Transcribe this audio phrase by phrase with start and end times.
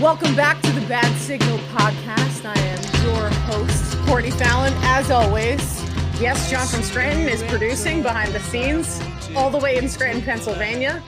[0.00, 2.44] Welcome back to the Bad Signal podcast.
[2.44, 5.82] I am your host, Courtney Fallon, as always.
[6.20, 9.00] Yes, John from Scranton is producing behind the scenes,
[9.34, 11.02] all the way in Scranton, Pennsylvania.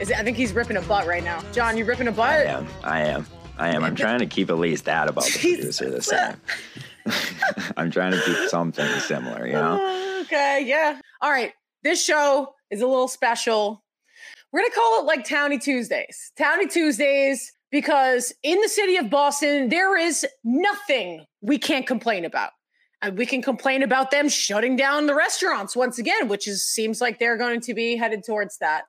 [0.00, 1.44] Is it, I think he's ripping a butt right now.
[1.52, 2.30] John, you ripping a butt?
[2.30, 2.66] I am.
[2.82, 3.26] I am.
[3.58, 3.84] I am.
[3.84, 6.36] I'm trying to keep at least that about the producer the same.
[7.76, 9.78] I'm trying to keep something similar, you know?
[9.78, 10.98] Oh, okay, yeah.
[11.20, 11.52] All right.
[11.82, 13.84] This show is a little special.
[14.50, 16.32] We're going to call it like Towny Tuesdays.
[16.38, 22.50] Towny Tuesdays, because in the city of Boston, there is nothing we can't complain about.
[23.02, 27.00] And we can complain about them shutting down the restaurants once again, which is seems
[27.00, 28.84] like they're going to be headed towards that.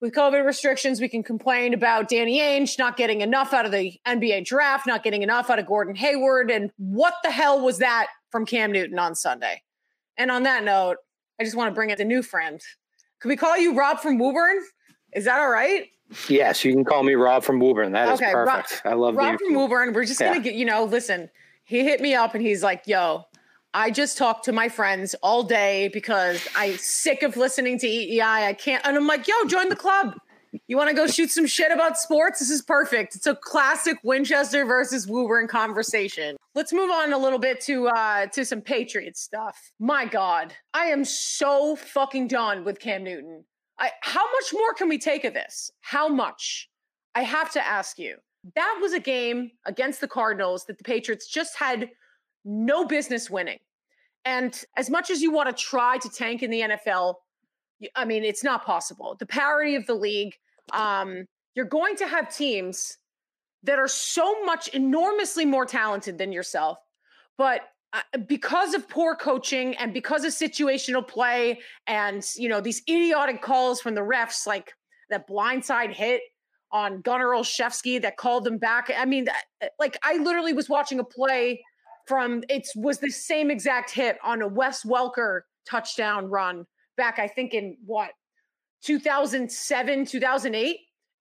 [0.00, 3.98] With COVID restrictions, we can complain about Danny Ainge not getting enough out of the
[4.06, 6.50] NBA draft, not getting enough out of Gordon Hayward.
[6.50, 9.62] And what the hell was that from Cam Newton on Sunday?
[10.18, 10.98] And on that note,
[11.40, 12.60] I just want to bring in a new friend.
[13.20, 14.58] Could we call you Rob from Woburn?
[15.14, 15.86] Is that all right?
[16.28, 17.92] Yes, you can call me Rob from Woburn.
[17.92, 18.82] That is Okay, Rob- perfect.
[18.86, 19.92] I love Rob from Woburn.
[19.92, 20.28] We're just Yeah.
[20.28, 21.30] gonna get, you know, listen,
[21.64, 23.24] he hit me up and he's like, yo,
[23.74, 28.46] I just talked to my friends all day because I'm sick of listening to EEI.
[28.46, 30.14] I can't, and I'm like, yo, join the club.
[30.68, 32.38] You want to go shoot some shit about sports?
[32.38, 33.14] This is perfect.
[33.14, 36.36] It's a classic Winchester versus Woburn conversation.
[36.54, 39.58] Let's move on a little bit to uh to some Patriot stuff.
[39.78, 43.44] My God, I am so fucking done with Cam Newton.
[43.78, 45.70] I how much more can we take of this?
[45.80, 46.68] How much?
[47.14, 48.16] I have to ask you.
[48.54, 51.90] That was a game against the Cardinals that the Patriots just had
[52.44, 53.58] no business winning.
[54.24, 57.14] And as much as you want to try to tank in the NFL,
[57.94, 59.16] I mean, it's not possible.
[59.18, 60.34] The parity of the league,
[60.72, 62.98] um, you're going to have teams
[63.62, 66.78] that are so much enormously more talented than yourself,
[67.36, 67.62] but
[68.26, 73.80] because of poor coaching and because of situational play and you know these idiotic calls
[73.80, 74.72] from the refs, like
[75.10, 76.22] that blindside hit
[76.72, 78.90] on Gunnar Olszewski that called them back.
[78.96, 79.26] I mean,
[79.60, 81.62] eh, like I literally was watching a play
[82.06, 86.64] from it was the same exact hit on a Wes Welker touchdown run
[86.96, 88.10] back, I think in what
[88.82, 90.78] 2007, 2008.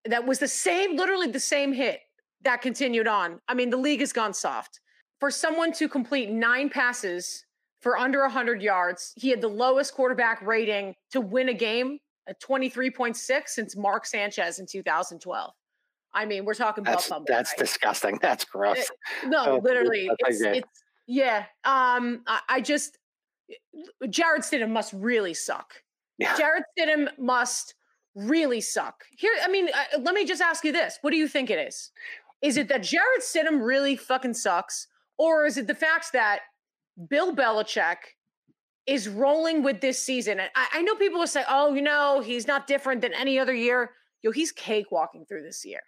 [0.07, 1.99] That was the same, literally the same hit
[2.43, 3.39] that continued on.
[3.47, 4.79] I mean, the league has gone soft.
[5.19, 7.45] For someone to complete nine passes
[7.81, 12.41] for under 100 yards, he had the lowest quarterback rating to win a game at
[12.41, 13.15] 23.6
[13.47, 15.53] since Mark Sanchez in 2012.
[16.13, 18.17] I mean, we're talking about That's that's disgusting.
[18.21, 18.89] That's gross.
[19.25, 21.45] no, Oh, literally, it's, it's yeah.
[21.65, 22.97] Um, I, I just
[24.09, 25.73] Jarrett Stidham must really suck.
[26.17, 26.35] Yeah.
[26.37, 27.75] Jarrett Stidham must
[28.15, 29.03] really suck.
[29.17, 31.59] Here, I mean, uh, let me just ask you this: What do you think it
[31.59, 31.91] is?
[32.41, 34.87] Is it that Jarrett Stidham really fucking sucks,
[35.17, 36.39] or is it the fact that
[37.09, 37.97] Bill Belichick
[38.85, 40.39] is rolling with this season?
[40.39, 43.39] And I, I know people will say, "Oh, you know, he's not different than any
[43.39, 45.81] other year." Yo, he's cakewalking through this year,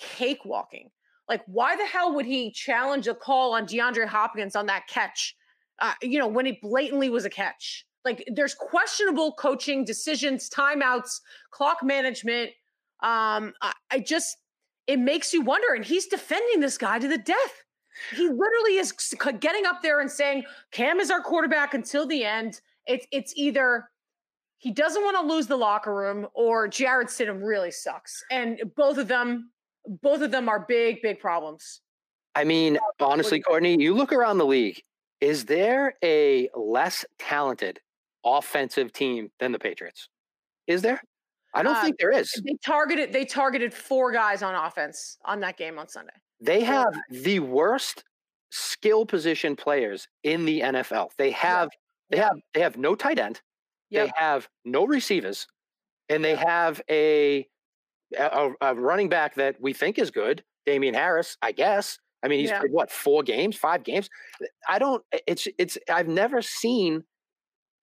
[0.00, 0.90] cakewalking.
[1.28, 5.36] Like, why the hell would he challenge a call on DeAndre Hopkins on that catch?
[5.78, 7.86] Uh, you know, when it blatantly was a catch.
[8.04, 11.20] Like, there's questionable coaching decisions, timeouts,
[11.50, 12.50] clock management.
[13.02, 14.36] Um, I, I just,
[14.86, 15.72] it makes you wonder.
[15.74, 17.64] And he's defending this guy to the death.
[18.14, 18.92] He literally is
[19.40, 22.60] getting up there and saying, Cam is our quarterback until the end.
[22.86, 23.88] It's it's either
[24.58, 28.24] he doesn't want to lose the locker room or Jarrett Stidham really sucks.
[28.30, 29.50] And both of them,
[30.02, 31.80] both of them are big, big problems.
[32.34, 34.80] I mean, honestly, Courtney, you look around the league.
[35.20, 37.80] Is there a less talented
[38.24, 40.08] offensive team than the Patriots?
[40.66, 41.02] Is there?
[41.54, 42.32] I don't Uh, think there is.
[42.44, 46.14] They targeted they targeted four guys on offense on that game on Sunday.
[46.42, 48.04] They have the worst
[48.50, 51.10] skill position players in the NFL.
[51.16, 51.70] They have
[52.10, 53.40] they have they have no tight end.
[53.90, 54.06] Yep.
[54.06, 55.46] They have no receivers,
[56.08, 57.46] and they have a,
[58.18, 61.36] a a running back that we think is good, Damien Harris.
[61.42, 61.98] I guess.
[62.24, 62.62] I mean, he's Yeah.
[62.70, 64.08] what four games, five games.
[64.68, 65.02] I don't.
[65.26, 65.78] It's it's.
[65.90, 67.04] I've never seen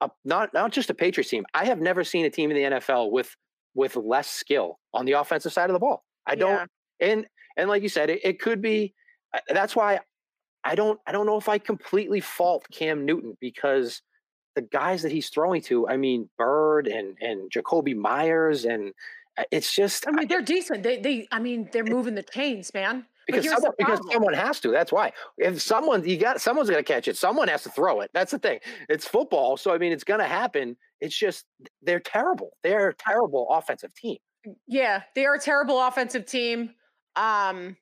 [0.02, 1.46] a not not just a Patriots team.
[1.54, 3.36] I have never seen a team in the NFL with
[3.74, 6.04] with less skill on the offensive side of the ball.
[6.26, 6.70] I don't.
[7.00, 7.08] Yeah.
[7.12, 7.26] And
[7.60, 8.94] and like you said, it, it could be.
[9.34, 10.00] uh, That's why
[10.64, 11.00] I don't.
[11.06, 14.02] I don't know if I completely fault Cam Newton because
[14.56, 15.88] the guys that he's throwing to.
[15.88, 18.94] I mean, Byrd and and Jakobi Meyers, and
[19.38, 20.84] uh, it's just I mean, they're decent.
[20.84, 23.06] They they I mean, they're moving the chains, man.
[23.28, 24.72] Because someone, because someone has to.
[24.72, 25.12] That's why.
[25.38, 27.16] If someone you got someone's going to catch it.
[27.16, 28.10] Someone has to throw it.
[28.12, 28.60] That's the thing.
[28.90, 30.76] It's football, so I mean, it's going to happen.
[31.00, 31.46] It's just
[31.84, 32.58] they're terrible.
[32.64, 34.18] They're a terrible offensive team.
[34.68, 36.72] Yeah, they are a terrible offensive team.
[37.16, 37.78] Um,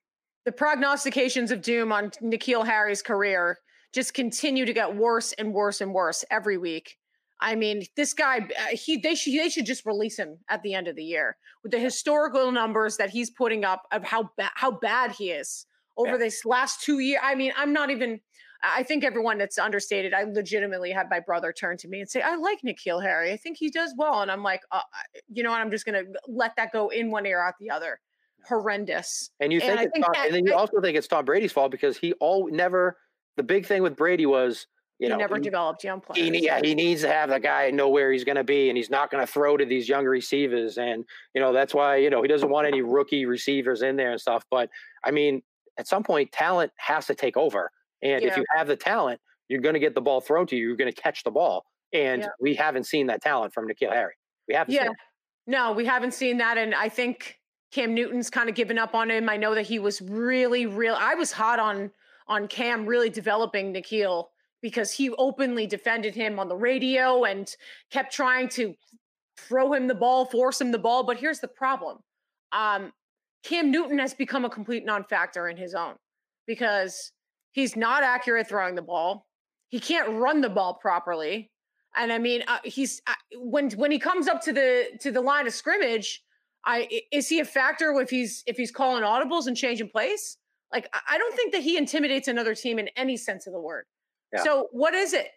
[0.46, 3.58] the prognostications of doom on N'Keal Harry's career
[3.94, 6.98] just continue to get worse and worse and worse every week.
[7.40, 10.74] I mean, this guy, uh, he they should they should just release him at the
[10.74, 14.52] end of the year with the historical numbers that he's putting up of how bad
[14.56, 15.66] how bad he is
[15.98, 16.18] over yeah.
[16.18, 17.22] this last two years.
[17.24, 18.20] I mean, I'm not even.
[18.64, 20.16] I think everyone that's understated.
[20.16, 23.32] I legitimately had my brother turn to me and say, "I like N'Keal Harry.
[23.32, 24.82] I think he does well." And I'm like, uh,
[25.32, 25.62] you know what?
[25.62, 28.00] I'm just gonna let that go in one ear out the other.
[28.48, 29.32] Horrendous.
[29.40, 31.08] And you think, and, it's think Tom, that, and then you I, also think it's
[31.08, 32.98] Tom Brady's fault because he all never.
[33.36, 34.66] The big thing with Brady was
[35.00, 36.28] you he know, never he, developed young players.
[36.28, 38.78] He, yeah, he needs to have the guy know where he's going to be, and
[38.78, 40.78] he's not going to throw to these young receivers.
[40.78, 41.06] And
[41.36, 44.20] you know that's why you know he doesn't want any rookie receivers in there and
[44.20, 44.44] stuff.
[44.50, 44.70] But
[45.04, 45.44] I mean,
[45.78, 47.72] at some point, talent has to take over.
[48.02, 48.30] And yeah.
[48.30, 50.68] if you have the talent, you're going to get the ball thrown to you.
[50.68, 51.66] You're going to catch the ball.
[51.94, 52.30] And yeah.
[52.40, 54.14] we haven't seen that talent from N'Keal Harry.
[54.48, 54.74] We haven't.
[54.74, 54.90] Yeah,
[55.48, 57.40] no, we haven't seen that, and I think
[57.78, 59.30] Cam Newton's kind of given up on him.
[59.30, 60.96] I know that he was really, real.
[60.98, 61.92] I was hot on
[62.28, 64.26] on Cam really developing N'Keal
[64.64, 67.56] because he openly defended him on the radio and
[67.92, 68.74] kept trying to
[69.38, 71.04] throw him the ball, force him the ball.
[71.04, 72.00] But here's the problem
[72.52, 72.92] um,
[73.44, 75.98] Cam Newton has become a complete non factor in his own
[76.48, 77.12] because
[77.52, 79.28] he's not accurate throwing the ball.
[79.68, 81.52] He can't run the ball properly.
[81.96, 85.22] And I mean, uh, he's uh, when when he comes up to the to the
[85.22, 86.24] line of scrimmage,
[86.66, 90.38] I is he a factor if he's if he's calling audibles and changing place?
[90.72, 93.86] Like I don't think that he intimidates another team in any sense of the word.
[94.34, 94.44] Yeah.
[94.44, 95.30] So what is it?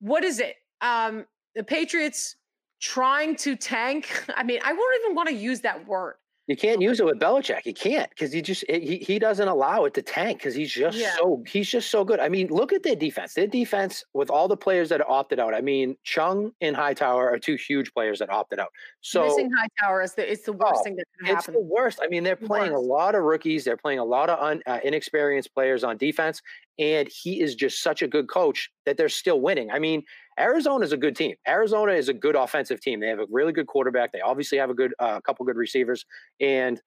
[0.00, 0.56] What is it?
[0.80, 2.36] Um, the Patriots
[2.80, 4.24] trying to tank.
[4.36, 6.14] I mean, I won't even want to use that word.
[6.48, 7.66] You can't use it with Belichick.
[7.66, 10.96] You can't because he just he he doesn't allow it to tank because he's just
[10.96, 11.14] yeah.
[11.16, 12.20] so he's just so good.
[12.20, 13.34] I mean, look at their defense.
[13.34, 15.52] Their defense with all the players that opted out.
[15.52, 18.70] I mean, Chung and Hightower are two huge players that opted out.
[19.02, 21.54] So missing Hightower is the it's the worst oh, thing that can happen.
[21.54, 22.00] It's the worst.
[22.02, 22.84] I mean, they're playing worst.
[22.84, 23.64] a lot of rookies.
[23.64, 26.40] They're playing a lot of un, uh, inexperienced players on defense,
[26.78, 29.70] and he is just such a good coach that they're still winning.
[29.70, 30.02] I mean,
[30.38, 31.34] Arizona is a good team.
[31.46, 33.00] Arizona is a good offensive team.
[33.00, 34.12] They have a really good quarterback.
[34.12, 36.04] They obviously have a good, a uh, couple good receivers,
[36.40, 36.80] and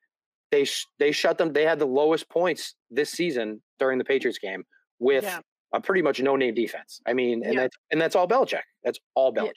[0.51, 1.51] they sh- they shut them.
[1.51, 4.63] They had the lowest points this season during the Patriots game
[4.99, 5.39] with yeah.
[5.73, 7.01] a pretty much no name defense.
[7.05, 7.61] I mean, and yeah.
[7.61, 8.61] that's and that's all Belichick.
[8.83, 9.51] That's all Belichick.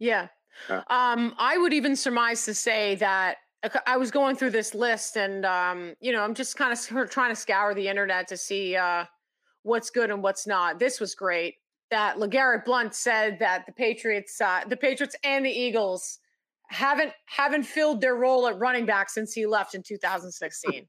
[0.00, 0.28] Yeah.
[0.68, 0.82] yeah.
[0.88, 3.36] Um, I would even surmise to say that
[3.86, 7.30] I was going through this list, and um, you know, I'm just kind of trying
[7.30, 8.74] to scour the internet to see.
[8.74, 9.04] Uh,
[9.62, 10.78] what's good and what's not.
[10.78, 11.56] This was great.
[11.90, 16.18] That LeGarrette Blunt said that the Patriots, uh, the Patriots and the Eagles
[16.68, 20.86] haven't haven't filled their role at running back since he left in 2016.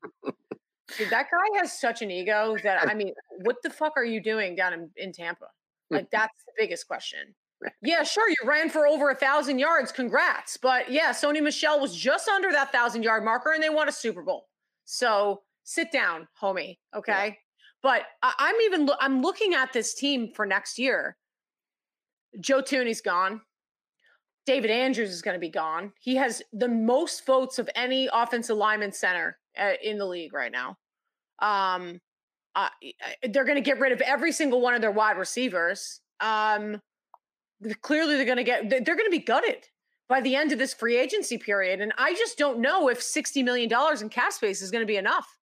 [0.97, 3.13] Dude, that guy has such an ego that I mean,
[3.43, 5.45] what the fuck are you doing down in, in Tampa?
[5.89, 7.33] Like that's the biggest question.
[7.81, 9.91] Yeah, sure, you ran for over a thousand yards.
[9.91, 10.57] Congrats.
[10.57, 13.91] But yeah, Sony Michel was just under that thousand yard marker and they won a
[13.91, 14.47] Super Bowl.
[14.85, 16.77] So sit down, homie.
[16.95, 17.37] Okay.
[17.81, 21.15] But I, am even lo- I'm looking at this team for next year.
[22.39, 23.41] Joe Thuney's gone.
[24.45, 25.93] David Andrews is going to be gone.
[25.99, 30.51] He has the most votes of any offensive lineman center uh, in the league right
[30.51, 30.77] now.
[31.39, 32.01] Um,
[32.55, 32.69] uh,
[33.29, 36.01] they're going to get rid of every single one of their wide receivers.
[36.19, 36.81] Um,
[37.81, 39.67] clearly, they're going to get they're going to be gutted
[40.07, 43.43] by the end of this free agency period, and I just don't know if sixty
[43.43, 45.37] million dollars in cap space is going to be enough.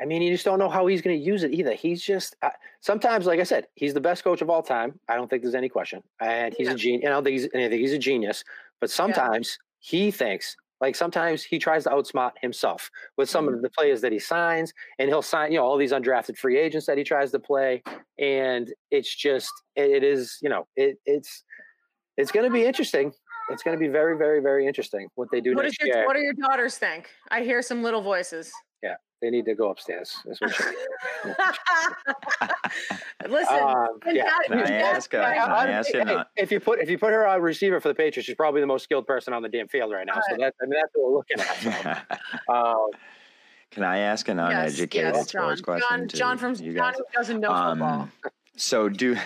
[0.00, 1.72] I mean, you just don't know how he's going to use it either.
[1.72, 2.50] He's just uh,
[2.80, 4.98] sometimes, like I said, he's the best coach of all time.
[5.08, 6.74] I don't think there's any question, and he's yeah.
[6.74, 7.06] a genius.
[7.06, 7.80] I don't think he's anything.
[7.80, 8.44] He's a genius,
[8.80, 9.98] but sometimes yeah.
[9.98, 13.54] he thinks like sometimes he tries to outsmart himself with some mm-hmm.
[13.54, 16.58] of the players that he signs, and he'll sign you know all these undrafted free
[16.58, 17.82] agents that he tries to play,
[18.18, 21.44] and it's just it is you know it, it's
[22.16, 23.12] it's going to be interesting.
[23.48, 26.06] It's going to be very, very, very interesting what they do what next your, year.
[26.06, 27.10] What do your daughters think?
[27.30, 28.50] I hear some little voices.
[28.82, 30.14] Yeah, they need to go upstairs.
[30.24, 30.52] That's what
[33.28, 34.30] Listen, um, yeah.
[34.46, 36.28] Can I ask, uh, can I ask you not?
[36.36, 38.68] If you put if you put her on receiver for the Patriots, she's probably the
[38.68, 40.12] most skilled person on the damn field right now.
[40.14, 40.22] Right.
[40.30, 41.56] So that's I mean that's what we're looking at.
[42.46, 42.52] So.
[42.54, 42.90] um,
[43.72, 45.64] can I ask an uneducated yes, yes, sports John.
[45.64, 46.08] question?
[46.08, 48.08] John, John from you John doesn't know um, football.
[48.56, 49.16] So do.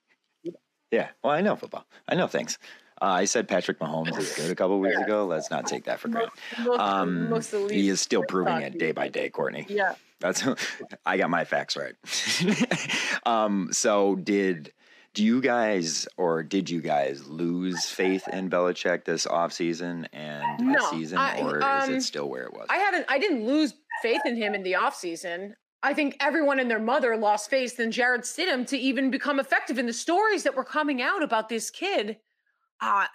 [0.90, 1.84] yeah, well, I know football.
[2.08, 2.58] I know things.
[3.02, 5.24] Uh, I said Patrick Mahomes is good a couple weeks ago.
[5.24, 6.32] Let's not take that for granted.
[6.78, 7.40] Um,
[7.70, 9.66] he is still proving it day by day, Courtney.
[9.68, 9.94] Yeah.
[10.20, 10.44] That's
[11.06, 11.94] I got my facts right.
[13.26, 14.72] um, so did
[15.14, 20.90] do you guys or did you guys lose faith in Belichick this offseason and no,
[20.90, 22.66] season, I, or um, is it um, still where it was?
[22.68, 23.06] I haven't.
[23.08, 25.54] I didn't lose faith in him in the offseason.
[25.82, 29.78] I think everyone and their mother lost faith in Jarrett Stidham to even become effective
[29.78, 32.18] in the stories that were coming out about this kid
[32.80, 33.06] uh,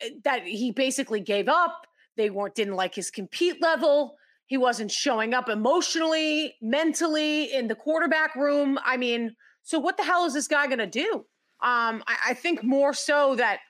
[0.00, 1.86] eh, that he basically gave up.
[2.16, 4.16] They weren't didn't like his compete level.
[4.46, 8.78] He wasn't showing up emotionally, mentally in the quarterback room.
[8.84, 11.24] I mean, so what the hell is this guy going to do?
[11.60, 13.60] Um, I, I think more so that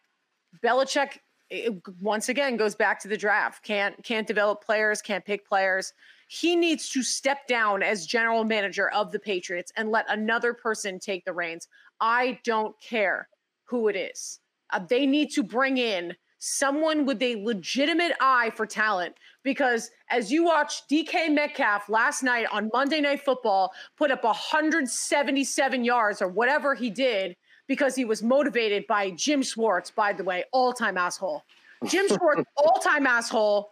[0.65, 1.19] Belichick
[1.51, 3.63] it, once again goes back to the draft.
[3.63, 5.93] Can't can't develop players, can't pick players.
[6.29, 10.99] He needs to step down as general manager of the Patriots and let another person
[10.99, 11.69] take the reins.
[12.01, 13.29] I don't care
[13.65, 14.41] who it is.
[14.73, 19.15] Uh, they need to bring in someone with a legitimate eye for talent
[19.45, 25.85] because as you watch DK Metcalf last night on Monday Night Football put up 177
[25.85, 27.37] yards or whatever he did
[27.69, 31.45] because he was motivated by Jim Schwartz, by the way, all-time asshole.
[31.87, 33.71] Jim Schwartz, all-time asshole,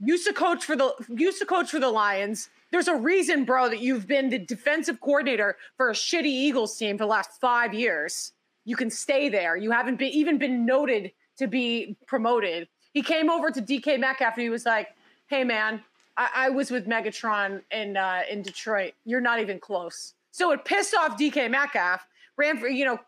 [0.00, 2.50] used to coach for the used to coach for the Lions.
[2.70, 6.98] There's a reason, bro, that you've been the defensive coordinator for a shitty Eagles team
[6.98, 8.32] for the last five years.
[8.68, 9.56] You can stay there.
[9.56, 12.68] You haven't been even been noted to be promoted.
[12.92, 14.88] He came over to DK Metcalf and he was like,
[15.28, 15.82] "Hey, man,
[16.18, 18.92] I, I was with Megatron in uh, in Detroit.
[19.06, 22.06] You're not even close." So it pissed off DK Metcalf.
[22.36, 23.00] Ran for you know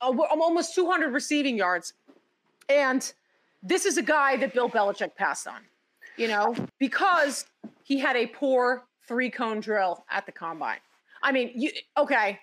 [0.00, 1.92] uh, almost 200 receiving yards,
[2.70, 3.12] and
[3.62, 5.60] this is a guy that Bill Belichick passed on.
[6.16, 7.44] You know because
[7.82, 10.78] he had a poor three cone drill at the combine.
[11.22, 12.38] I mean, you okay?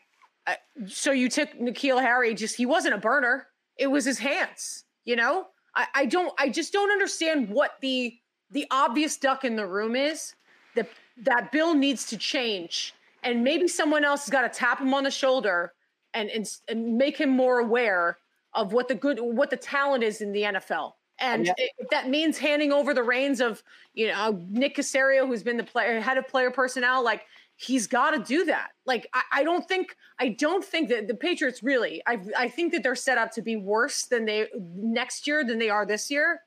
[0.48, 0.54] Uh,
[0.88, 2.34] so you took N'Keal Harry.
[2.34, 3.48] Just he wasn't a burner.
[3.78, 4.86] It was his hands.
[5.06, 8.18] You know, I, I don't, I just don't understand what the
[8.52, 10.34] the obvious duck in the room is
[10.76, 10.90] that
[11.24, 15.04] that Bill needs to change, and maybe someone else has got to tap him on
[15.04, 15.74] the shoulder
[16.14, 18.18] and, and and make him more aware
[18.54, 20.94] of what the good, what the talent is in the NFL.
[21.20, 23.64] And if that means handing over the reins of,
[23.94, 27.26] you know, Nick Caserio, who's been the player head of player personnel, like
[27.58, 28.70] he's got to do that.
[28.86, 32.02] Like I, I, don't think I don't think that the Patriots really.
[32.08, 35.60] I I think that they're set up to be worse than they next year than
[35.60, 36.42] they are this year.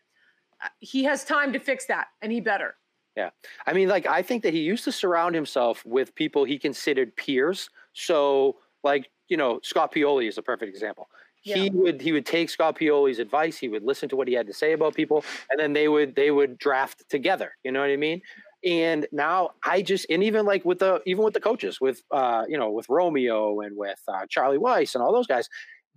[0.62, 2.76] Uh, he has time to fix that, and he better.
[3.16, 3.30] Yeah,
[3.66, 7.14] I mean, like I think that he used to surround himself with people he considered
[7.16, 7.68] peers.
[7.92, 11.08] So, like you know, Scott Pioli is a perfect example.
[11.42, 11.56] Yeah.
[11.56, 13.58] He would he would take Scott Pioli's advice.
[13.58, 16.14] He would listen to what he had to say about people, and then they would
[16.14, 17.52] they would draft together.
[17.64, 18.22] You know what I mean?
[18.64, 22.44] And now I just and even like with the even with the coaches with uh
[22.48, 25.48] you know with Romeo and with uh, Charlie Weis and all those guys,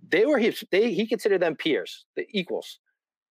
[0.08, 2.78] they were his they he considered them peers, the equals.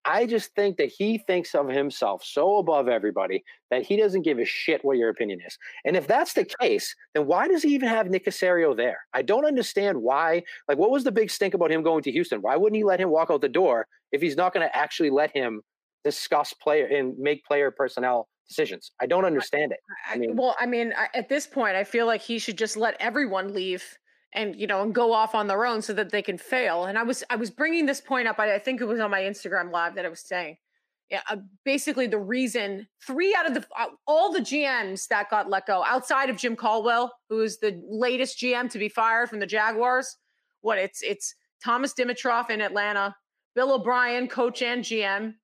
[0.06, 4.38] I just think that he thinks of himself so above everybody that he doesn't give
[4.38, 5.56] a shit what your opinion is.
[5.86, 8.98] And if that's the case, then why does he even have Nick Caserio there?
[9.14, 10.42] I don't understand why.
[10.68, 12.42] Like, what was the big stink about him going to Houston?
[12.42, 15.10] Why wouldn't he let him walk out the door if he's not going to actually
[15.10, 15.62] let him
[16.04, 18.92] discuss player and make player personnel decisions.
[19.00, 19.80] I don't understand it.
[20.08, 22.96] I mean, well, I mean, at this point, I feel like he should just let
[23.00, 23.84] everyone leave
[24.34, 26.84] and you know and go off on their own so that they can fail.
[26.84, 28.38] And I was I was bringing this point up.
[28.38, 30.56] I, I think it was on my Instagram live that I was saying.
[31.10, 35.48] Yeah, uh, basically the reason three out of the uh, all the GMs that got
[35.48, 39.38] let go outside of Jim Caldwell, who is the latest GM to be fired from
[39.38, 40.16] the Jaguars.
[40.62, 43.14] What it's it's Thomas Dimitroff in Atlanta,
[43.54, 45.34] Bill O'Brien, coach and GM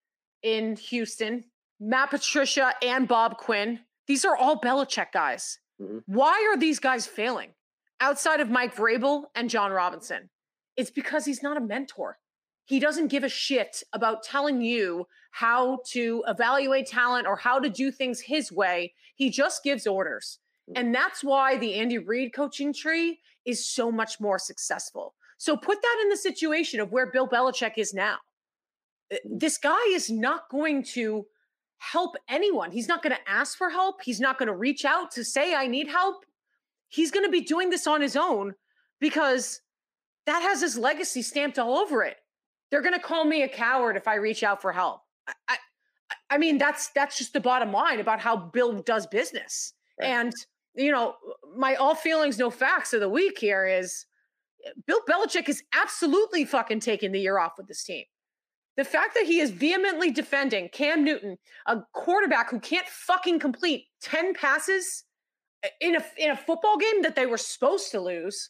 [0.42, 1.45] in Houston,
[1.81, 3.81] Matt Patricia and Bob Quinn.
[4.07, 5.59] These are all Belichick guys.
[5.81, 5.99] Mm-hmm.
[6.07, 7.51] Why are these guys failing
[8.01, 10.29] outside of Mike Vrabel and Jon Robinson?
[10.77, 12.19] It's because he's not a mentor.
[12.67, 17.69] He doesn't give a shit about telling you how to evaluate talent or how to
[17.69, 18.95] do things his way.
[19.17, 20.39] He just gives orders.
[20.69, 20.81] Mm-hmm.
[20.81, 25.15] And that's why the Andy Reid coaching tree is so much more successful.
[25.39, 28.19] So put that in the situation of where Bill Belichick is now.
[29.13, 29.39] Uh, mm-hmm.
[29.39, 31.27] This guy is not going to
[31.81, 32.71] help anyone.
[32.71, 34.03] He's not going to ask for help.
[34.03, 36.25] He's not going to reach out to say, I need help.
[36.89, 38.55] He's going to be doing this on his own
[39.01, 39.63] because
[40.27, 42.19] that has his legacy stamped all over it.
[42.71, 45.01] They're going to call me a coward if I reach out for help.
[45.27, 45.57] I, I,
[46.31, 49.73] I mean, that's that's just the bottom line about how Bill does business.
[49.99, 50.09] Right.
[50.11, 50.33] And
[50.75, 51.15] you know,
[51.57, 54.07] my all feelings, no facts of the week here is
[54.87, 58.05] Bill Belichick is absolutely fucking taking the year off with this team.
[58.81, 63.89] The fact that he is vehemently defending Cam Newton, a quarterback who can't fucking complete
[64.01, 65.05] 10 passes
[65.63, 68.49] uh, in a in a football game that they were supposed to lose,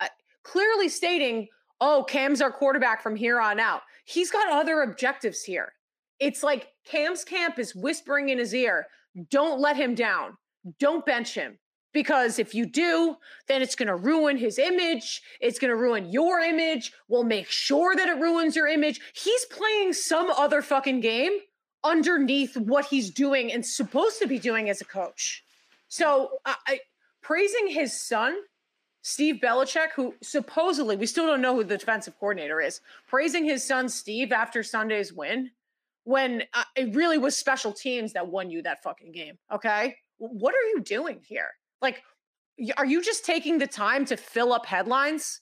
[0.00, 0.08] uh,
[0.42, 1.48] clearly stating,
[1.82, 5.74] "Oh, Cam's our quarterback from here on out." He's got other objectives here.
[6.18, 8.86] It's like Cam's camp is whispering in his ear,
[9.28, 10.38] "Don't let him down.
[10.78, 11.58] Don't bench him
[11.94, 15.22] because if you do, then it's going to ruin his image.
[15.40, 16.92] It's going to ruin your image.
[17.08, 19.00] We'll make sure that it ruins your image.
[19.14, 21.38] He's playing some other fucking game
[21.84, 25.44] underneath what he's doing and supposed to be doing as a coach.
[25.88, 26.80] So, uh, I,
[27.22, 28.36] praising his son,
[29.02, 33.64] Steve Belichick, who supposedly we still don't know who the defensive coordinator is, praising his
[33.64, 35.50] son Steve after Sunday's win
[36.04, 39.38] when uh, it really was special teams that won you that fucking game.
[39.52, 39.96] Okay.
[40.18, 41.50] What are you doing here?
[41.84, 42.02] Like,
[42.76, 45.40] are you just taking the time to fill up headlines?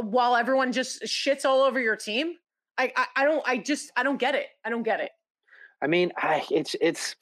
[0.00, 2.34] while everyone just shits all over your team.
[2.76, 4.46] I, I, I don't I just I don't get it.
[4.64, 5.10] I don't get it.
[5.82, 7.16] I mean, I, it's it's.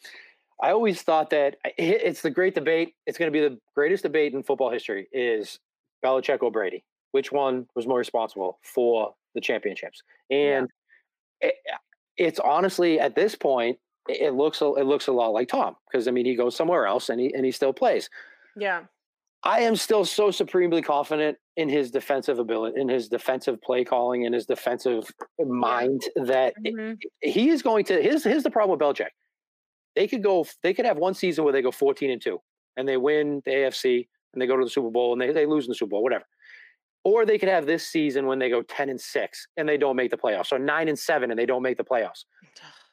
[0.63, 2.95] I always thought that it's the great debate.
[3.07, 5.59] It's going to be the greatest debate in football history: is
[6.05, 6.85] Belichick or Brady?
[7.13, 10.03] Which one was more responsible for the championships?
[10.31, 10.69] And
[11.43, 11.49] yeah.
[11.49, 11.55] it,
[12.17, 16.11] it's honestly at this point, it looks it looks a lot like Tom because I
[16.11, 18.09] mean he goes somewhere else and he and he still plays.
[18.57, 18.83] Yeah.
[19.43, 24.25] I am still so supremely confident in his defensive ability, in his defensive play calling,
[24.25, 25.09] in his defensive
[25.39, 26.95] mind that mm-hmm.
[27.21, 28.03] he is going to.
[28.03, 29.11] Here's here's the problem with Belichick.
[29.95, 30.47] They could go.
[30.63, 32.41] They could have one season where they go 14 and two,
[32.77, 35.47] and they win the AFC, and they go to the Super Bowl, and they they
[35.47, 36.25] lose in the Super Bowl, whatever.
[37.05, 39.95] Or they could have this season when they go 10 and six, and they don't
[39.95, 42.25] make the playoffs, or nine and seven, and they don't make the playoffs.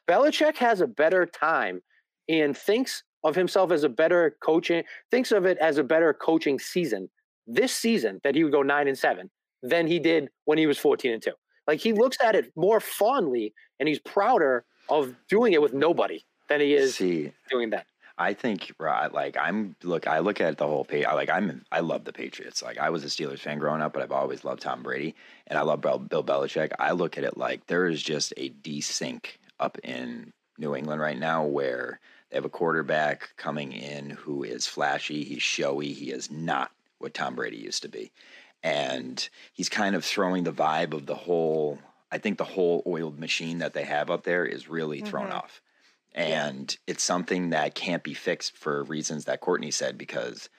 [0.07, 1.81] Belichick has a better time
[2.29, 6.59] and thinks of himself as a better coaching, thinks of it as a better coaching
[6.59, 7.09] season
[7.47, 9.29] this season that he would go nine and seven
[9.61, 11.33] than he did when he was 14 and two.
[11.67, 16.23] Like he looks at it more fondly and he's prouder of doing it with nobody
[16.49, 17.85] than he is See, doing that.
[18.17, 22.03] I think like I'm look I look at the whole page like I'm I love
[22.03, 24.83] the Patriots like I was a Steelers fan growing up but I've always loved Tom
[24.83, 25.15] Brady
[25.47, 29.25] and I love Bill Belichick I look at it like there is just a desync
[29.59, 31.99] up in New England right now where
[32.33, 37.13] they have a quarterback coming in who is flashy, he's showy, he is not what
[37.13, 38.11] Tom Brady used to be.
[38.63, 41.77] And he's kind of throwing the vibe of the whole
[42.11, 45.07] I think the whole oiled machine that they have up there is really mm-hmm.
[45.07, 45.61] thrown off.
[46.15, 50.49] And it's something that can't be fixed for reasons that Courtney said because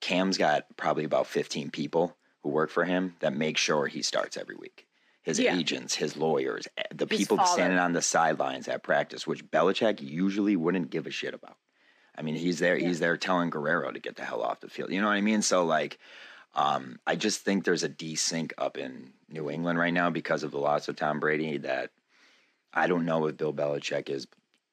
[0.00, 4.36] Cam's got probably about 15 people who work for him that make sure he starts
[4.36, 4.88] every week
[5.22, 5.56] his yeah.
[5.56, 7.52] agents, his lawyers, eh, the his people father.
[7.52, 11.56] standing on the sidelines at practice, which Belichick usually wouldn't give a shit about.
[12.16, 12.76] I mean, he's there.
[12.76, 12.88] Yeah.
[12.88, 14.92] He's there telling Guerrero to get the hell off the field.
[14.92, 15.42] You know what I mean?
[15.42, 15.98] So like,
[16.54, 20.50] um, I just think there's a desync up in New England right now because of
[20.50, 21.58] the loss of Tom Brady.
[21.58, 21.90] That
[22.74, 24.26] I don't know if Bill Belichick is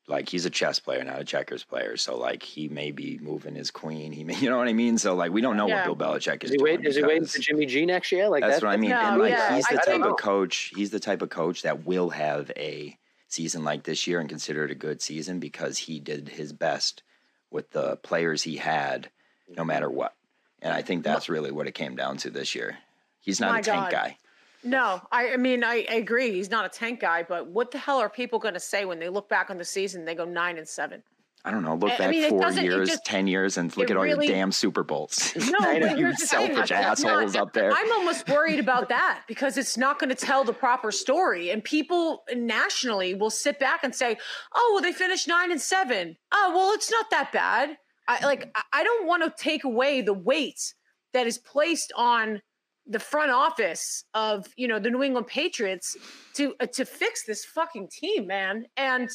[0.08, 1.98] like he's a chess player, not a checkers player.
[1.98, 4.12] So like he may be moving his queen.
[4.12, 4.98] He may, you know what I mean.
[4.98, 5.88] So like we don't know yeah.
[5.88, 6.78] what Bill Belichick is, is he doing.
[6.78, 8.30] Wait, is he waiting for Jimmy G next year?
[8.30, 8.92] Like that's, that's what I mean.
[8.92, 10.72] No, and like yeah, he's the I type of coach.
[10.76, 14.64] He's the type of coach that will have a season like this year and consider
[14.64, 17.04] it a good season because he did his best
[17.52, 19.10] with the players he had,
[19.50, 19.68] no mm-hmm.
[19.68, 20.14] matter what.
[20.62, 22.78] And I think that's really what it came down to this year.
[23.20, 23.92] He's not My a tank God.
[23.92, 24.18] guy.
[24.64, 26.32] No, I, I mean I, I, agree.
[26.34, 29.00] He's not a tank guy, but what the hell are people going to say when
[29.00, 30.06] they look back on the season?
[30.06, 31.04] They go nine and seven.
[31.46, 31.76] I don't know.
[31.76, 34.28] Look I, back I mean, four years, just, ten years, and look at all really,
[34.28, 35.34] your damn Super Bowls.
[35.38, 37.72] No, but you selfish assholes not, up there.
[37.72, 41.64] I'm almost worried about that because it's not going to tell the proper story, and
[41.64, 44.18] people nationally will sit back and say,
[44.54, 46.18] "Oh, well, they finished nine and seven.
[46.34, 47.78] Oh, well, it's not that bad."
[48.10, 48.54] I like.
[48.74, 50.74] I don't want to take away the weight
[51.14, 52.42] that is placed on
[52.90, 55.98] the front office of you know the New England Patriots
[56.34, 58.66] to uh, to fix this fucking team, man.
[58.78, 59.10] And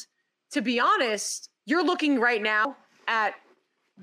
[0.53, 2.77] to be honest, you're looking right now
[3.09, 3.35] at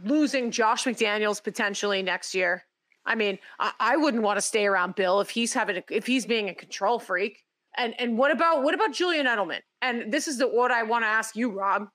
[0.03, 2.63] losing Josh McDaniels potentially next year.
[3.05, 6.05] I mean, I, I wouldn't want to stay around Bill if he's having a, if
[6.05, 7.43] he's being a control freak.
[7.77, 9.59] And and what about what about Julian Edelman?
[9.81, 11.87] And this is the what I want to ask you, Rob.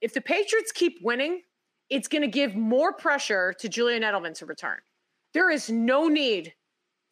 [0.00, 1.42] If the Patriots keep winning,
[1.90, 4.78] it's going to give more pressure to Julian Edelman to return.
[5.34, 6.54] There is no need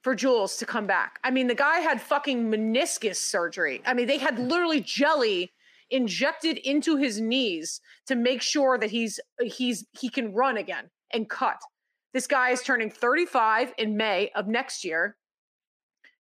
[0.03, 1.19] for Jules to come back.
[1.25, 3.81] I mean, the guy had fucking meniscus surgery.
[3.87, 5.53] I mean, they had literally jelly
[5.91, 11.29] injected into his knees to make sure that he's he's he can run again and
[11.29, 11.61] cut.
[12.13, 15.17] This guy is turning 35 in May of next year.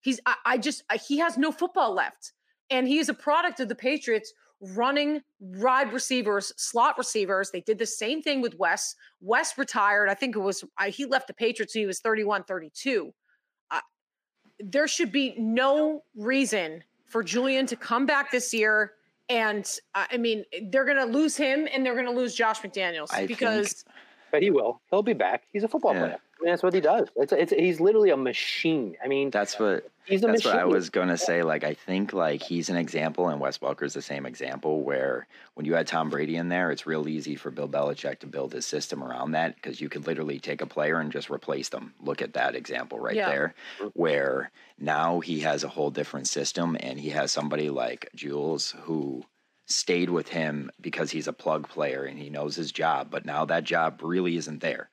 [0.00, 2.32] He's I, I just I, he has no football left.
[2.70, 7.50] And he is a product of the Patriots running wide receivers, slot receivers.
[7.50, 8.94] They did the same thing with Wes.
[9.20, 10.08] Wes retired.
[10.08, 13.12] I think it was he left the Patriots when he was 31, 32
[14.62, 18.92] there should be no reason for Julian to come back this year.
[19.28, 22.60] And uh, I mean, they're going to lose him and they're going to lose Josh
[22.60, 23.84] McDaniels I because.
[24.32, 24.80] Think, but he will.
[24.90, 25.44] He'll be back.
[25.52, 26.00] He's a football yeah.
[26.00, 27.08] player mean, that's what he does.
[27.16, 28.96] It's, it's he's literally a machine.
[29.02, 30.52] I mean, that's what he's a that's machine.
[30.52, 31.42] what I was gonna say.
[31.42, 34.82] Like, I think like he's an example, and Wes Welker's the same example.
[34.82, 38.26] Where when you had Tom Brady in there, it's real easy for Bill Belichick to
[38.26, 41.68] build his system around that because you could literally take a player and just replace
[41.68, 41.94] them.
[42.00, 43.28] Look at that example right yeah.
[43.28, 43.88] there, mm-hmm.
[43.94, 49.24] where now he has a whole different system, and he has somebody like Jules who
[49.66, 53.08] stayed with him because he's a plug player and he knows his job.
[53.10, 54.90] But now that job really isn't there.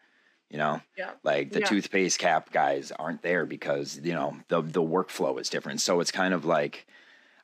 [0.49, 1.11] You know, yeah.
[1.23, 1.67] like the yeah.
[1.67, 5.79] toothpaste cap guys aren't there because you know the the workflow is different.
[5.79, 6.87] So it's kind of like,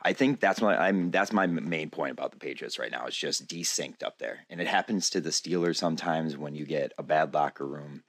[0.02, 3.06] I think that's my I'm that's my main point about the Patriots right now.
[3.06, 6.94] It's just desynced up there, and it happens to the Steelers sometimes when you get
[6.98, 8.02] a bad locker room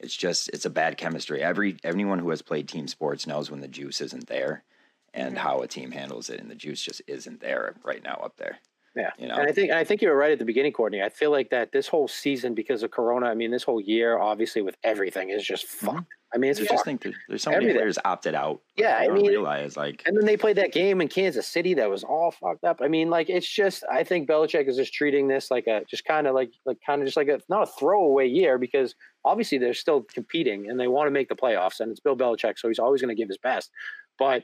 [0.00, 1.42] it's just it's a bad chemistry.
[1.42, 4.64] Every anyone who has played team sports knows when the juice isn't there,
[5.14, 5.46] and mm-hmm.
[5.46, 8.58] how a team handles it, and the juice just isn't there right now up there.
[8.96, 9.36] Yeah, you know?
[9.36, 11.00] and I think I think you were right at the beginning, Courtney.
[11.00, 14.18] I feel like that this whole season, because of Corona, I mean, this whole year,
[14.18, 15.86] obviously with everything, is just mm-hmm.
[15.86, 16.12] fucked.
[16.34, 17.78] I mean, it's I just think there's so many Everything.
[17.78, 18.60] players opted out.
[18.76, 21.90] Yeah, I mean, realize like, and then they played that game in Kansas City that
[21.90, 22.80] was all fucked up.
[22.82, 26.04] I mean, like, it's just I think Belichick is just treating this like a just
[26.04, 29.58] kind of like like kind of just like a not a throwaway year because obviously
[29.58, 32.66] they're still competing and they want to make the playoffs and it's Bill Belichick, so
[32.66, 33.70] he's always going to give his best.
[34.18, 34.42] But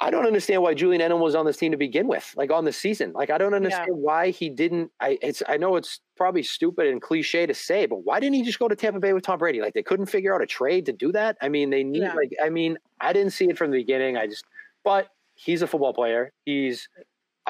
[0.00, 2.64] I don't understand why Julian Edelman was on this team to begin with, like on
[2.64, 3.12] the season.
[3.12, 3.94] Like I don't understand yeah.
[3.94, 4.92] why he didn't.
[5.00, 8.42] I it's I know it's probably stupid and cliche to say, but why didn't he
[8.42, 9.60] just go to Tampa Bay with Tom Brady?
[9.60, 11.36] Like they couldn't figure out a trade to do that.
[11.42, 12.14] I mean, they need yeah.
[12.14, 14.16] like I mean, I didn't see it from the beginning.
[14.16, 14.44] I just,
[14.84, 16.32] but he's a football player.
[16.44, 16.88] He's,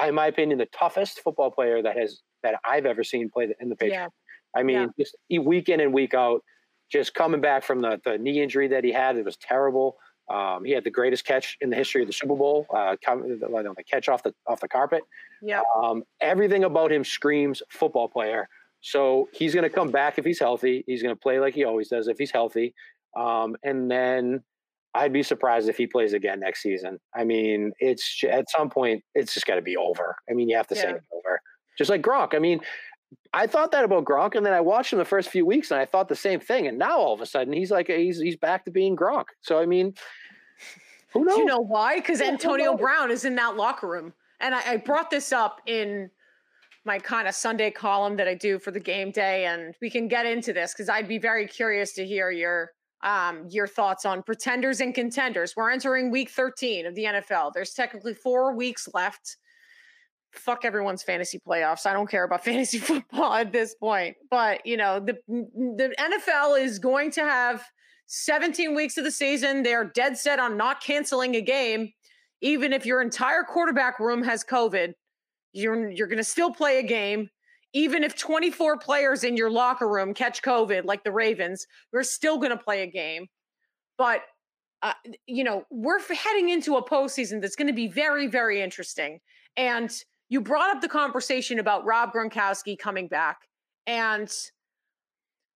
[0.03, 3.69] in my opinion, the toughest football player that has that I've ever seen play in
[3.69, 4.13] the Patriots.
[4.55, 4.59] Yeah.
[4.59, 6.43] I mean, just week in and week out,
[6.91, 9.97] just coming back from the the knee injury that he had, it was terrible.
[10.29, 13.83] Um, he had the greatest catch in the history of the Super Bowl, uh, the
[13.89, 15.01] catch off the off the carpet.
[15.41, 15.61] Yeah.
[15.75, 18.47] Um, everything about him screams football player.
[18.81, 20.83] So he's going to come back if he's healthy.
[20.87, 22.73] He's going to play like he always does if he's healthy.
[23.17, 24.43] Um, and then
[24.93, 26.99] I'd be surprised if he plays again next season.
[27.15, 30.15] I mean, it's at some point it's just got to be over.
[30.29, 30.81] I mean, you have to yeah.
[30.81, 31.41] say it's over.
[31.77, 32.35] Just like Gronk.
[32.35, 32.59] I mean,
[33.33, 35.79] I thought that about Gronk, and then I watched him the first few weeks, and
[35.79, 36.67] I thought the same thing.
[36.67, 39.25] And now all of a sudden, he's like he's he's back to being Gronk.
[39.41, 39.93] So I mean,
[41.13, 41.35] who knows?
[41.35, 41.97] Do you know why?
[41.97, 46.09] Because Antonio Brown is in that locker room, and I, I brought this up in
[46.85, 50.07] my kind of Sunday column that I do for the game day, and we can
[50.07, 52.71] get into this because I'd be very curious to hear your
[53.03, 55.55] um, your thoughts on pretenders and contenders.
[55.55, 57.51] We're entering week 13 of the NFL.
[57.53, 59.37] There's technically four weeks left
[60.31, 61.85] fuck everyone's fantasy playoffs.
[61.85, 64.15] I don't care about fantasy football at this point.
[64.29, 67.63] But, you know, the the NFL is going to have
[68.07, 69.63] 17 weeks of the season.
[69.63, 71.91] They're dead set on not canceling a game
[72.41, 74.93] even if your entire quarterback room has COVID.
[75.53, 77.29] You're you're going to still play a game.
[77.73, 82.37] Even if 24 players in your locker room catch COVID like the Ravens, you're still
[82.37, 83.27] going to play a game.
[83.97, 84.21] But
[84.81, 84.93] uh,
[85.27, 89.19] you know, we're heading into a postseason that's going to be very, very interesting.
[89.57, 89.91] And
[90.29, 93.37] you brought up the conversation about Rob Gronkowski coming back.
[93.87, 94.31] And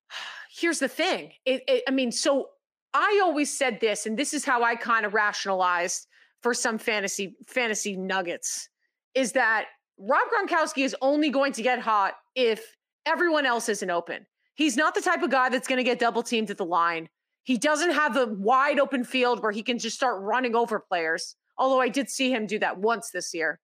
[0.58, 2.50] here's the thing it, it, I mean, so
[2.94, 6.08] I always said this, and this is how I kind of rationalized
[6.42, 8.70] for some fantasy fantasy nuggets
[9.16, 9.66] is that
[9.98, 14.26] Rob Gronkowski is only going to get hot if everyone else isn't open.
[14.56, 17.10] He's not the type of guy that's going to get double teamed at the line.
[17.44, 21.36] He doesn't have the wide open field where he can just start running over players.
[21.58, 23.60] Although I did see him do that once this year.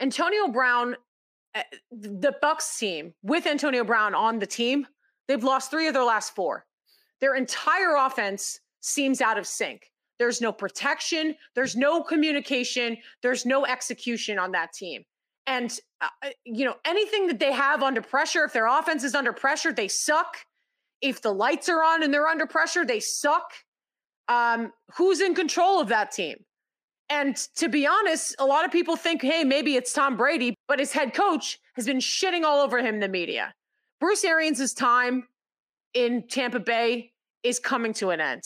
[0.00, 0.96] Antonio Brown,
[1.54, 4.86] eh, the Bucs team with Antonio Brown on the team,
[5.28, 6.66] they've lost three of their last four.
[7.20, 9.90] Their entire offense seems out of sync.
[10.18, 15.04] There's no protection, there's no communication, there's no execution on that team.
[15.46, 19.14] And, uh, uh you know, anything that they have under pressure, if their offense is
[19.14, 20.36] under pressure, they suck.
[21.00, 23.52] If the lights are on and they're under pressure, they suck.
[24.28, 26.36] Um, who's in control of that team?
[27.10, 30.78] And to be honest, a lot of people think, hey, maybe it's Tom Brady, but
[30.78, 33.52] his head coach has been shitting all over him in the media.
[34.00, 35.28] Bruce Arians' time
[35.92, 37.12] in Tampa Bay
[37.42, 38.42] is coming to an end.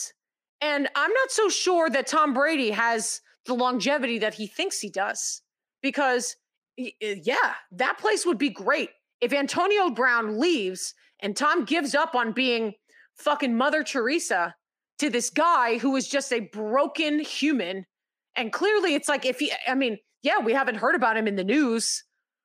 [0.60, 4.90] And I'm not so sure that Tom Brady has the longevity that he thinks he
[4.90, 5.42] does.
[5.82, 6.34] Because,
[6.76, 8.90] yeah, that place would be great.
[9.20, 12.74] If Antonio Brown leaves and Tom gives up on being
[13.14, 14.54] fucking Mother Teresa
[14.98, 17.86] to this guy who is just a broken human
[18.38, 21.36] and clearly, it's like if he, I mean, yeah, we haven't heard about him in
[21.36, 22.04] the news.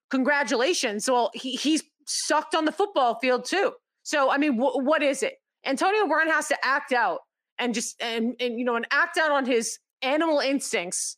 [0.10, 1.10] Congratulations.
[1.10, 3.73] Well, he, he's sucked on the football field too.
[4.01, 5.36] So, I mean, wh- what is it?
[5.65, 7.19] Antonio Brown has to act out
[7.60, 11.17] and just, and, and, you know, and act out on his animal instincts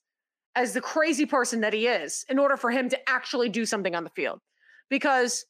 [0.56, 3.96] as the crazy person that he is in order for him to actually do something
[3.96, 4.40] on the field.
[4.90, 5.46] Because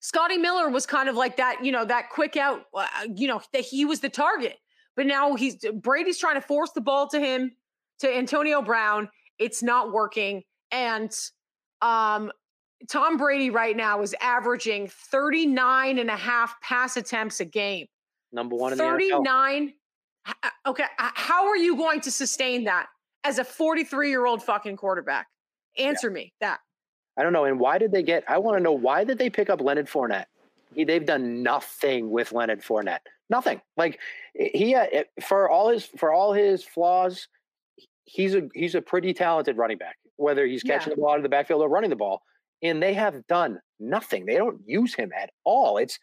[0.00, 3.40] Scotty Miller was kind of like that, you know, that quick out, uh, you know,
[3.52, 4.56] that he was the target.
[4.96, 7.52] But now he's Brady's trying to force the ball to him
[8.02, 9.08] to Antonio Brown.
[9.38, 10.42] It's not working.
[10.70, 11.12] And
[11.80, 12.30] um,
[12.88, 17.86] Tom Brady right now is averaging 39 and a half pass attempts a game.
[18.32, 19.72] Number one in 39.
[20.26, 20.32] Uh,
[20.66, 20.84] okay.
[20.98, 22.86] How are you going to sustain that
[23.24, 25.26] as a 43 year old fucking quarterback?
[25.78, 26.14] Answer yeah.
[26.14, 26.60] me that.
[27.18, 27.44] I don't know.
[27.44, 29.86] And why did they get, I want to know why did they pick up Leonard
[29.86, 30.26] Fournette?
[30.74, 33.00] He, they've done nothing with Leonard Fournette.
[33.28, 33.60] Nothing.
[33.76, 33.98] Like
[34.34, 34.86] he, uh,
[35.20, 37.28] for all his, for all his flaws,
[38.12, 40.96] he's a he's a pretty talented running back, whether he's catching yeah.
[40.96, 42.22] the ball out of the backfield or running the ball.
[42.62, 44.26] And they have done nothing.
[44.26, 45.78] They don't use him at all.
[45.78, 45.98] It's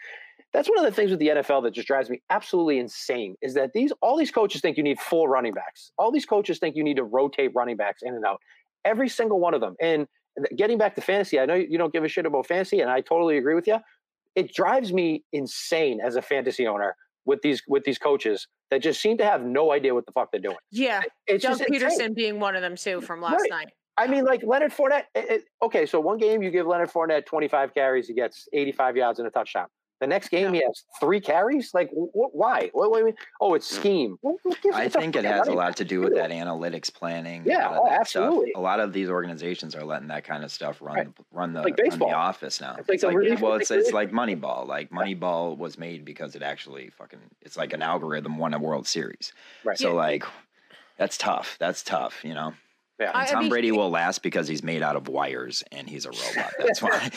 [0.52, 3.54] that's one of the things with the NFL that just drives me absolutely insane is
[3.54, 5.92] that these all these coaches think you need full running backs.
[5.98, 8.42] All these coaches think you need to rotate running backs in and out.
[8.84, 9.76] Every single one of them.
[9.80, 10.08] And
[10.56, 13.02] getting back to fantasy, I know you don't give a shit about fantasy, and I
[13.02, 13.78] totally agree with you.
[14.36, 16.96] It drives me insane as a fantasy owner
[17.30, 20.32] with these with these coaches that just seem to have no idea what the fuck
[20.32, 20.58] they're doing.
[20.72, 22.14] Yeah, it's Doug Pederson insane.
[22.16, 23.50] being one of them too from last right.
[23.52, 23.70] night.
[23.98, 25.04] I mean, like Leonard Fournette.
[25.14, 28.98] It, it, okay, so one game you give Leonard Fournette 25 carries, he gets 85
[28.98, 29.68] yards and a touchdown.
[30.00, 30.62] The next game, yeah.
[30.62, 31.74] he has three carries.
[31.74, 32.70] Like, wh- why?
[32.72, 33.80] What, what, oh, it's mm.
[33.80, 34.18] scheme.
[34.74, 37.44] I think it has a lot to do with that analytics planning.
[37.46, 38.52] Yeah, oh, absolutely.
[38.52, 38.60] Stuff.
[38.60, 41.08] A lot of these organizations are letting that kind of stuff run right.
[41.32, 42.76] run the like run the office now.
[42.78, 44.66] It's like, it's like really, well, it's it's like Moneyball.
[44.68, 48.88] Like Moneyball was made because it actually fucking it's like an algorithm won a World
[48.88, 49.34] Series.
[49.66, 49.78] Right.
[49.78, 49.96] So yeah.
[49.96, 50.24] like,
[50.98, 51.58] that's tough.
[51.60, 52.24] That's tough.
[52.24, 52.54] You know.
[53.00, 53.12] Yeah.
[53.18, 56.06] And Tom I mean, Brady will last because he's made out of wires and he's
[56.06, 56.54] a robot.
[56.60, 57.10] That's why.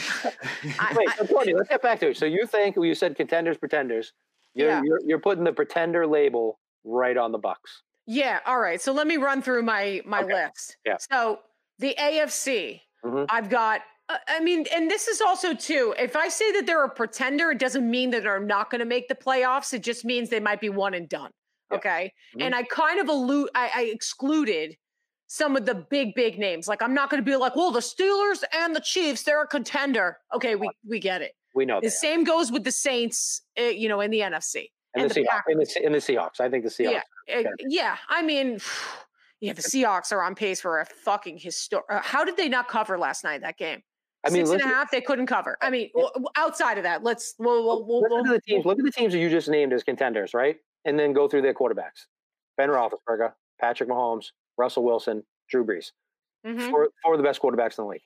[0.95, 2.17] Wait, so Tony, let's get back to it.
[2.17, 4.13] So you think you said contenders, pretenders.
[4.55, 4.83] You're, yeah.
[4.85, 7.83] you're, you're putting the pretender label right on the Bucs.
[8.07, 8.41] Yeah.
[8.47, 8.81] All right.
[8.81, 10.47] So let me run through my my okay.
[10.47, 10.77] list.
[10.85, 10.97] Yeah.
[11.11, 11.41] So
[11.79, 13.25] the AFC, mm-hmm.
[13.29, 13.83] I've got.
[14.09, 15.95] Uh, I mean, and this is also too.
[15.99, 18.85] If I say that they're a pretender, it doesn't mean that they're not going to
[18.85, 19.73] make the playoffs.
[19.73, 21.31] It just means they might be one and done.
[21.71, 21.79] Yeah.
[21.79, 22.13] Okay.
[22.35, 22.43] Mm-hmm.
[22.43, 23.51] And I kind of allude.
[23.55, 24.77] I, I excluded
[25.33, 26.69] some of the big big names.
[26.69, 29.47] Like I'm not going to be like, well, the Steelers and the Chiefs, they're a
[29.47, 30.19] contender.
[30.35, 31.33] Okay, we we get it.
[31.55, 33.41] We know the same goes with the Saints.
[33.59, 35.43] Uh, you know, in the NFC and, and the, the Seahawks.
[35.49, 35.59] In
[35.93, 37.01] the, the, Seahawks, I think the Seahawks.
[37.27, 37.97] Yeah, uh, yeah.
[38.11, 38.59] I mean,
[39.41, 41.87] yeah, the Seahawks are on pace for a fucking historic.
[41.89, 43.83] Uh, how did they not cover last night that game?
[44.25, 45.57] I mean, Six and a half, they couldn't cover.
[45.63, 45.91] I mean,
[46.37, 48.65] outside of that, let's we'll, we'll, we'll, look at the teams.
[48.65, 50.59] Look at the teams that you just named as contenders, right?
[50.85, 52.07] And then go through their quarterbacks:
[52.57, 54.27] Ben Roethlisberger, Patrick Mahomes,
[54.59, 55.93] Russell Wilson, Drew Brees
[56.47, 56.71] mm-hmm.
[56.71, 58.03] for, for the best quarterbacks in the league.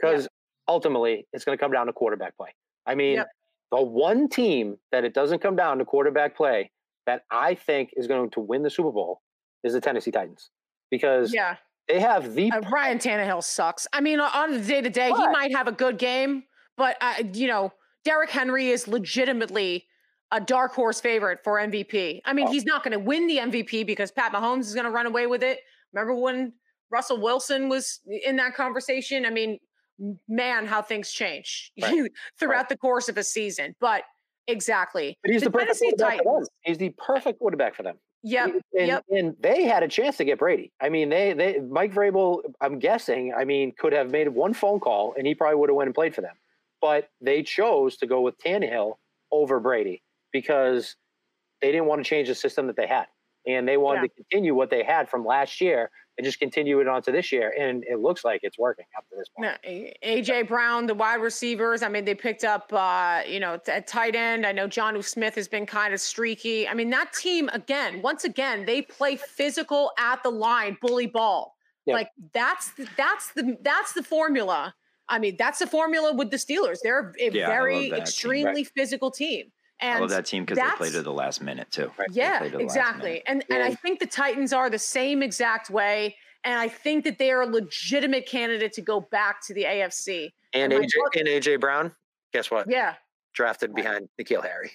[0.00, 0.28] Because yeah.
[0.68, 2.54] ultimately, it's going to come down to quarterback play.
[2.86, 3.28] I mean, yep.
[3.72, 6.70] the one team that it doesn't come down to quarterback play
[7.06, 9.22] that I think is going to win the Super Bowl
[9.64, 10.50] is the Tennessee Titans.
[10.90, 11.56] Because yeah.
[11.88, 12.50] they have the.
[12.52, 13.86] Uh, Ryan Tannehill sucks.
[13.92, 16.44] I mean, on the day to day, he might have a good game,
[16.76, 17.72] but, uh, you know,
[18.04, 19.86] Derrick Henry is legitimately
[20.32, 22.20] a dark horse favorite for MVP.
[22.24, 22.52] I mean, oh.
[22.52, 25.26] he's not going to win the MVP because Pat Mahomes is going to run away
[25.26, 25.60] with it.
[25.92, 26.52] Remember when
[26.90, 29.26] Russell Wilson was in that conversation.
[29.26, 29.58] I mean,
[30.28, 32.10] man, how things change right.
[32.38, 32.68] throughout right.
[32.68, 33.74] the course of a season.
[33.80, 34.04] But
[34.46, 35.18] exactly.
[35.22, 36.24] But he's the, the perfect quarterback Titans.
[36.24, 36.48] for them.
[36.62, 37.96] He's the perfect quarterback for them.
[38.22, 38.54] Yep.
[38.76, 39.04] And, yep.
[39.10, 40.72] and they had a chance to get Brady.
[40.80, 44.80] I mean, they they Mike Vrabel, I'm guessing, I mean, could have made one phone
[44.80, 46.34] call and he probably would have went and played for them.
[46.80, 48.94] But they chose to go with Tannehill
[49.30, 50.96] over Brady because
[51.60, 53.06] they didn't want to change the system that they had.
[53.46, 54.08] And they wanted yeah.
[54.08, 57.30] to continue what they had from last year and just continue it on to this
[57.30, 57.54] year.
[57.58, 59.92] And it looks like it's working up to this point.
[60.02, 61.82] AJ Brown, the wide receivers.
[61.82, 64.46] I mean, they picked up, uh, you know, at tight end.
[64.46, 66.66] I know Jonnu Smith has been kind of streaky.
[66.66, 71.56] I mean, that team again, once again, they play physical at the line, bully ball.
[71.86, 74.74] Like that's the, that's the that's the formula.
[75.08, 76.78] I mean, that's the formula with the Steelers.
[76.82, 78.72] They're a yeah, very extremely right.
[78.74, 79.52] physical team.
[79.80, 81.90] And I love that team because they played to the last minute too.
[81.98, 82.08] Right?
[82.10, 83.22] Yeah, exactly.
[83.26, 83.56] And yeah.
[83.56, 86.16] and I think the Titans are the same exact way.
[86.44, 90.30] And I think that they are a legitimate candidate to go back to the AFC.
[90.54, 91.92] And, and AJ book, and AJ Brown,
[92.32, 92.70] guess what?
[92.70, 92.94] Yeah.
[93.34, 94.70] Drafted behind N'Keal Harry.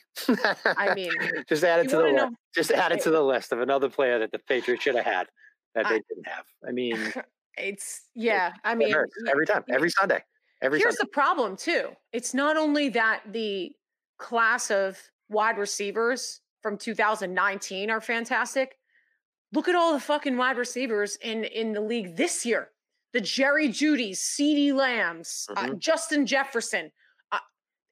[0.66, 1.12] I mean,
[1.48, 2.36] just add it to the list.
[2.54, 5.28] Just add it to the list of another player that the Patriots should have had
[5.74, 6.46] that they I, didn't have.
[6.68, 7.14] I mean,
[7.58, 8.52] it's yeah.
[8.64, 8.94] I mean,
[9.30, 10.24] every time, every Sunday.
[10.62, 11.10] Every here's Sunday.
[11.10, 11.90] the problem too.
[12.14, 13.72] It's not only that the
[14.22, 14.98] class of
[15.30, 18.78] wide receivers from 2019 are fantastic.
[19.52, 22.70] Look at all the fucking wide receivers in in the league this year.
[23.14, 25.72] The Jerry Jeudys, CeeDee Lambs, uh, mm-hmm.
[25.72, 26.90] uh, Justin Jefferson,
[27.34, 27.40] uh,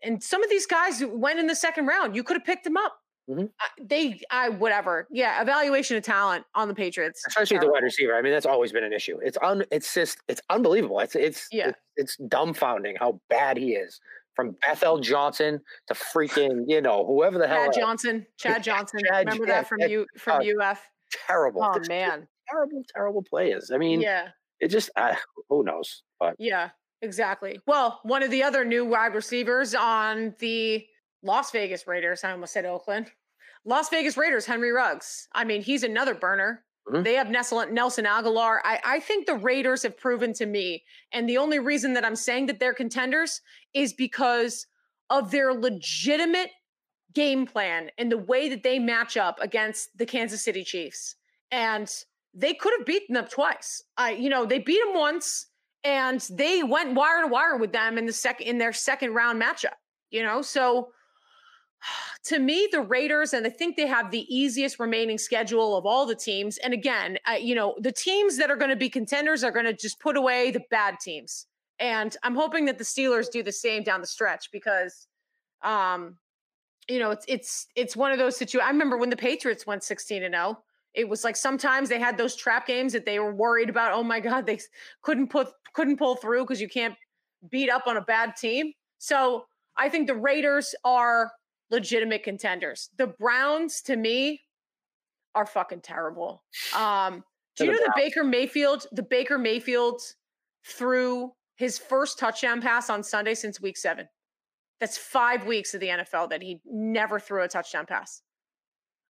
[0.01, 2.15] and some of these guys went in the second round.
[2.15, 2.95] You could have picked them up.
[3.29, 3.43] Mm-hmm.
[3.43, 5.07] Uh, they, I whatever.
[5.11, 8.15] Yeah, evaluation of talent on the Patriots, especially the wide receiver.
[8.15, 9.19] I mean, that's always been an issue.
[9.21, 10.99] It's un, it's just, it's unbelievable.
[11.01, 13.99] It's, it's, yeah, it's, it's dumbfounding how bad he is
[14.39, 17.65] from Bethel Johnson to freaking, you know, whoever the hell.
[17.65, 18.25] Chad Johnson.
[18.37, 19.01] Chad Johnson.
[19.05, 20.87] Chad, Remember that from you from uh, UF?
[21.27, 21.61] Terrible.
[21.63, 22.27] Oh man.
[22.49, 23.69] Terrible, terrible players.
[23.73, 24.29] I mean, yeah.
[24.59, 25.15] It just uh,
[25.49, 26.03] who knows?
[26.19, 26.69] But yeah,
[27.01, 27.59] exactly.
[27.67, 30.85] Well, one of the other new wide receivers on the
[31.21, 32.23] Las Vegas Raiders.
[32.23, 33.11] I almost said Oakland.
[33.65, 35.27] Las Vegas Raiders, Henry Ruggs.
[35.33, 36.63] I mean, he's another burner.
[36.89, 37.03] Mm-hmm.
[37.03, 38.59] They have Nelson, Nelson Agholor.
[38.63, 42.15] I, I think the Raiders have proven to me, and the only reason that I'm
[42.15, 43.41] saying that they're contenders
[43.73, 44.65] is because
[45.09, 46.51] of their legitimate
[47.13, 51.15] game plan and the way that they match up against the Kansas City Chiefs.
[51.51, 51.91] And
[52.33, 53.83] they could have beaten them twice.
[53.97, 55.47] I, you know, they beat them once,
[55.83, 59.41] and they went wire to wire with them in the second in their second round
[59.41, 59.77] matchup.
[60.11, 60.89] You know, so
[62.25, 66.05] to me, the Raiders, and I think they have the easiest remaining schedule of all
[66.05, 66.57] the teams.
[66.57, 69.65] And again, uh, you know, the teams that are going to be contenders are going
[69.65, 71.47] to just put away the bad teams.
[71.79, 75.07] And I'm hoping that the Steelers do the same down the stretch because,
[75.63, 76.17] um,
[76.89, 78.67] you know, it's it's it's one of those situations.
[78.67, 80.59] I remember when the Patriots went 16 and 0.
[80.95, 83.93] It was like sometimes they had those trap games that they were worried about.
[83.93, 84.59] Oh my God, they
[85.03, 86.95] couldn't put couldn't pull through because you can't
[87.49, 88.73] beat up on a bad team.
[88.97, 89.45] So
[89.77, 91.31] I think the Raiders are
[91.71, 92.89] legitimate contenders.
[92.97, 94.41] The Browns, to me,
[95.35, 96.43] are fucking terrible.
[96.75, 97.23] Um,
[97.55, 98.87] do you know the Baker Mayfield?
[98.91, 100.01] The Baker Mayfield
[100.65, 104.07] threw his first touchdown pass on Sunday since week seven.
[104.79, 108.21] That's five weeks of the NFL that he never threw a touchdown pass.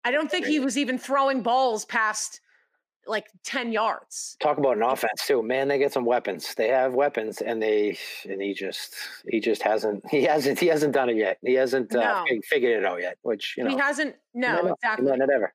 [0.05, 2.39] I don't think he was even throwing balls past
[3.07, 4.37] like 10 yards.
[4.39, 5.41] Talk about an offense too.
[5.41, 6.53] Man, they get some weapons.
[6.55, 8.95] They have weapons and they and he just
[9.27, 11.37] he just hasn't he hasn't he hasn't done it yet.
[11.41, 12.37] He hasn't uh, no.
[12.37, 13.69] uh, figured it out yet, which you know.
[13.69, 15.05] He hasn't no, no exactly.
[15.05, 15.53] No, not ever.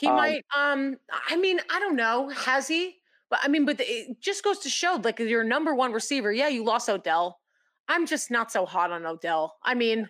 [0.00, 0.96] He um, might um
[1.28, 2.28] I mean, I don't know.
[2.30, 2.96] Has he?
[3.30, 6.32] But I mean, but it just goes to show like your number one receiver.
[6.32, 7.40] Yeah, you lost Odell.
[7.88, 9.56] I'm just not so hot on Odell.
[9.62, 10.08] I mean,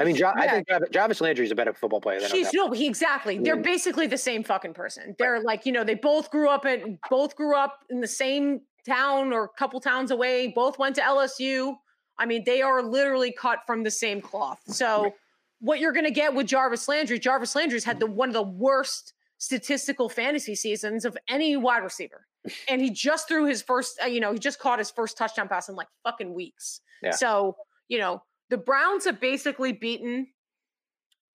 [0.00, 0.32] I mean, yeah.
[0.34, 3.38] I think Jarvis Landry is a better football player than She's, no, he exactly.
[3.38, 3.62] They're mm.
[3.62, 5.14] basically the same fucking person.
[5.18, 8.62] They're like, you know, they both grew up in both grew up in the same
[8.86, 10.48] town or a couple towns away.
[10.48, 11.74] Both went to LSU.
[12.18, 14.60] I mean, they are literally cut from the same cloth.
[14.66, 15.12] So,
[15.60, 18.42] what you're going to get with Jarvis Landry, Jarvis Landry's had the one of the
[18.42, 22.26] worst statistical fantasy seasons of any wide receiver,
[22.68, 24.00] and he just threw his first.
[24.02, 26.80] Uh, you know, he just caught his first touchdown pass in like fucking weeks.
[27.02, 27.10] Yeah.
[27.10, 27.56] So,
[27.88, 30.26] you know, the Browns have basically beaten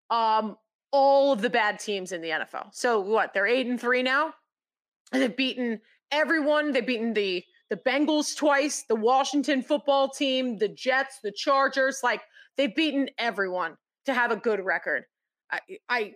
[0.09, 0.57] um,
[0.91, 2.73] all of the bad teams in the NFL.
[2.73, 3.33] So what?
[3.33, 4.33] They're eight and three now.
[5.11, 6.71] And they've beaten everyone.
[6.71, 12.01] They've beaten the the Bengals twice, the Washington football team, the Jets, the Chargers.
[12.03, 12.21] Like
[12.57, 13.75] they've beaten everyone
[14.05, 15.05] to have a good record.
[15.51, 16.13] I, I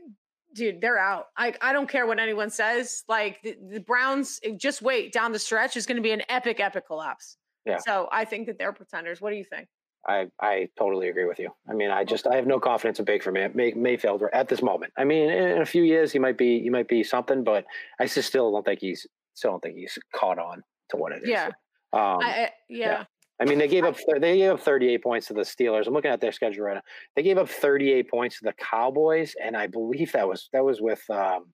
[0.54, 1.26] dude, they're out.
[1.38, 3.04] I I don't care what anyone says.
[3.08, 6.60] Like the, the Browns, just wait down the stretch is going to be an epic,
[6.60, 7.38] epic collapse.
[7.66, 7.78] Yeah.
[7.80, 9.22] So I think that they're pretenders.
[9.22, 9.68] What do you think?
[10.08, 11.50] I, I totally agree with you.
[11.70, 14.62] I mean, I just I have no confidence in Baker May, May, Mayfield at this
[14.62, 14.94] moment.
[14.98, 17.66] I mean, in a few years he might be he might be something, but
[18.00, 21.24] I just still don't think he's still don't think he's caught on to what it
[21.24, 21.30] is.
[21.30, 21.48] Yeah.
[21.92, 22.92] Um, I, yeah.
[22.92, 23.04] yeah.
[23.42, 25.88] I mean, they gave up they gave up 38 points to the Steelers.
[25.88, 26.82] I'm looking at their schedule right now.
[27.16, 30.82] They gave up 38 points to the Cowboys, and I believe that was that was
[30.82, 31.46] with um,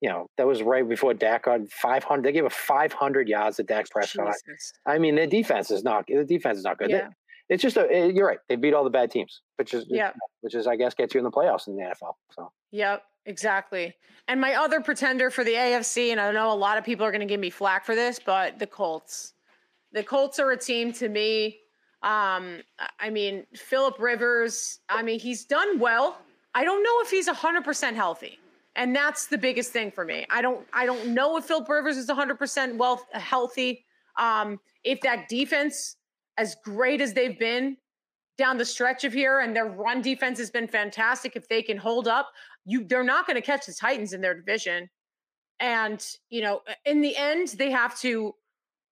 [0.00, 2.22] you know, that was right before Dak got 500.
[2.22, 4.34] They gave up 500 yards to Dak Prescott.
[4.46, 4.72] Jesus.
[4.86, 6.90] I mean, their defense is not the defense is not good.
[6.90, 7.08] Yeah
[7.48, 8.38] it's just a eh, you're right.
[8.48, 11.18] They beat all the bad teams, which is yeah, which is I guess gets you
[11.18, 12.14] in the playoffs in the NFL.
[12.30, 13.94] So yep, exactly.
[14.28, 17.10] And my other pretender for the AFC, and I know a lot of people are
[17.10, 19.34] going to give me flack for this, but the Colts.
[19.92, 21.58] The Colts are a team to me.
[22.02, 22.62] Um,
[22.98, 24.80] I mean, Philip Rivers.
[24.88, 26.18] I mean, he's done well.
[26.54, 28.38] I don't know if he's hundred percent healthy.
[28.76, 30.26] And that's the biggest thing for me.
[30.30, 33.84] I don't I don't know if Philip Rivers is 100% well healthy.
[34.16, 35.96] Um, if that defense
[36.38, 37.76] as great as they've been
[38.36, 41.36] down the stretch of here, and their run defense has been fantastic.
[41.36, 42.30] If they can hold up,
[42.64, 44.88] you they're not going to catch the Titans in their division.
[45.60, 48.34] And you know, in the end, they have to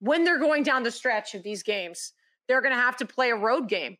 [0.00, 2.12] when they're going down the stretch of these games,
[2.48, 3.96] they're going to have to play a road game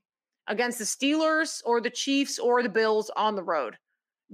[0.49, 3.77] against the Steelers or the Chiefs or the Bills on the road.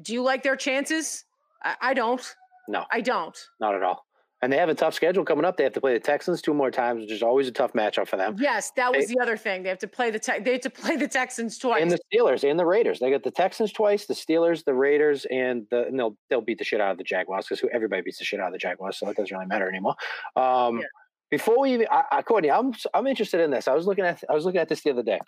[0.01, 1.25] Do you like their chances?
[1.63, 2.23] I, I don't.
[2.69, 3.37] No, I don't.
[3.61, 4.05] Not at all.
[4.41, 5.57] And they have a tough schedule coming up.
[5.57, 8.07] They have to play the Texans two more times, which is always a tough matchup
[8.07, 8.37] for them.
[8.39, 9.65] Yes, that was they, the other thing.
[9.65, 11.83] They have to play the te- they have to play the Texans twice.
[11.83, 13.01] And the Steelers and the Raiders.
[13.01, 16.59] They got the Texans twice, the Steelers, the Raiders, and the and they'll they'll beat
[16.59, 18.59] the shit out of the Jaguars because who everybody beats the shit out of the
[18.59, 19.97] Jaguars, so it doesn't really matter anymore.
[20.37, 20.85] Um, yeah.
[21.31, 23.67] Before we even, I, I, Courtney, I'm I'm interested in this.
[23.67, 25.19] I was looking at I was looking at this the other day.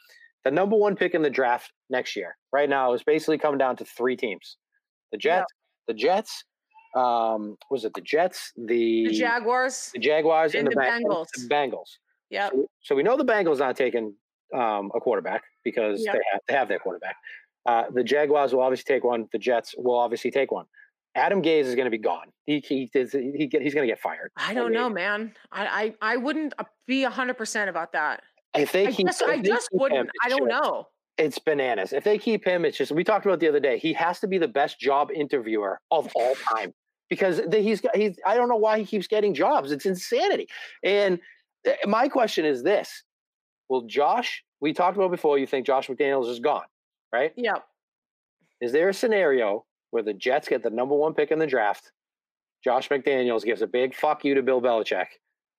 [0.44, 3.76] The number one pick in the draft next year, right now, is basically coming down
[3.76, 4.56] to three teams:
[5.12, 5.92] the Jets, yeah.
[5.92, 6.44] the Jets,
[6.94, 11.26] um, was it the Jets, the, the Jaguars, the Jaguars, and, and the, Bengals.
[11.34, 11.98] The Bengals.
[12.30, 12.50] Yeah.
[12.50, 14.14] So, so, we know the Bengals not taking
[14.54, 16.14] um, a quarterback because yep.
[16.14, 17.16] they have they have their quarterback.
[17.66, 19.28] Uh, the Jaguars will obviously take one.
[19.32, 20.66] The Jets will obviously take one.
[21.14, 22.26] Adam Gase is going to be gone.
[22.46, 24.30] He he, he get, he's going to get fired.
[24.36, 25.32] I don't know, man.
[25.52, 28.22] I I, I wouldn't uh, be hundred percent about that.
[28.54, 30.00] If they I keep, just, I just wouldn't.
[30.00, 30.86] Him, I don't know.
[31.18, 31.92] It's bananas.
[31.92, 33.78] If they keep him, it's just we talked about the other day.
[33.78, 36.72] He has to be the best job interviewer of all time
[37.10, 39.72] because he's he's I don't know why he keeps getting jobs.
[39.72, 40.48] It's insanity.
[40.82, 41.18] And
[41.66, 43.02] eh, my question is this:
[43.68, 44.42] Will Josh?
[44.60, 45.38] We talked about before.
[45.38, 46.64] You think Josh McDaniels is gone,
[47.12, 47.32] right?
[47.36, 47.58] Yeah.
[48.62, 51.92] Is there a scenario where the Jets get the number one pick in the draft?
[52.62, 55.06] Josh McDaniels gives a big fuck you to Bill Belichick,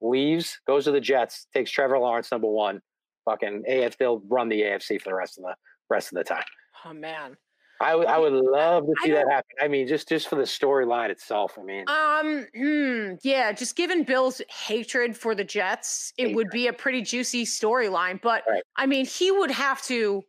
[0.02, 2.80] leaves, goes to the Jets, takes Trevor Lawrence number one.
[3.26, 5.56] Fucking AF, they'll run the AFC for the rest of the
[5.90, 6.44] rest of the time.
[6.86, 7.38] Oh man,
[7.82, 9.56] I, w- I would love to see that happen.
[9.60, 11.58] I mean, just just for the storyline itself.
[11.60, 16.68] I mean, um, hmm, yeah, just given Bill's hatred for the Jets, it would be
[16.68, 18.22] a pretty juicy storyline.
[18.22, 18.64] But right.
[18.76, 20.24] I mean, he would have to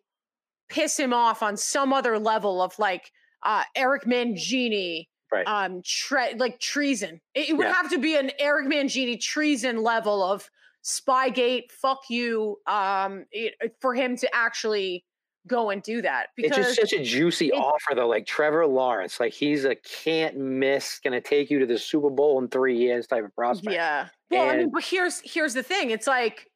[0.68, 5.46] piss him off on some other level of like uh, Eric Mangini, right.
[5.46, 7.20] um, tre- like treason.
[7.34, 7.74] It, it would yeah.
[7.74, 10.48] have to be an Eric Mangini treason level of
[10.84, 15.04] Spygate, fuck you, um, it, for him to actually
[15.46, 16.28] go and do that.
[16.36, 18.08] Because it's just such a juicy it, offer, though.
[18.08, 22.10] Like Trevor Lawrence, like he's a can't miss, going to take you to the Super
[22.10, 23.74] Bowl in three years type of prospect.
[23.74, 24.08] Yeah.
[24.30, 25.90] Well, and, I mean, but here's here's the thing.
[25.90, 26.48] It's like,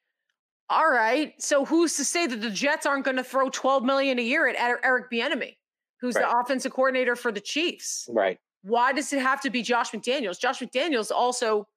[0.69, 4.19] all right, so who's to say that the Jets aren't going to throw 12 million
[4.19, 5.57] a year at Eric Bieniemy,
[6.01, 6.23] who's right.
[6.23, 8.09] the offensive coordinator for the Chiefs?
[8.13, 8.39] Right.
[8.63, 10.41] Why does it have to be Josh McDaniels?
[10.41, 11.69] Josh McDaniels also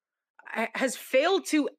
[0.73, 1.69] has failed to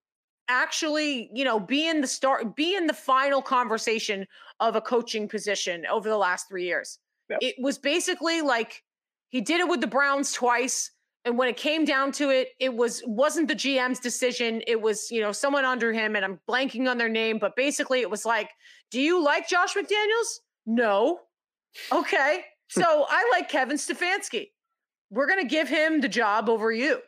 [0.50, 4.26] actually, you know, be in the start, be in the final conversation
[4.58, 6.98] of a coaching position over the last three years.
[7.30, 7.38] Yep.
[7.40, 8.82] It was basically like
[9.28, 10.90] he did it with the Browns twice.
[11.24, 14.62] And when it came down to it, it was wasn't the GM's decision.
[14.66, 18.00] It was, you know, someone under him, and I'm blanking on their name, but basically
[18.00, 18.50] it was like,
[18.90, 20.40] do you like Josh McDaniels?
[20.66, 21.20] No.
[21.92, 22.44] Okay.
[22.68, 24.48] so I like Kevin Stefanski.
[25.10, 27.00] We're gonna give him the job over you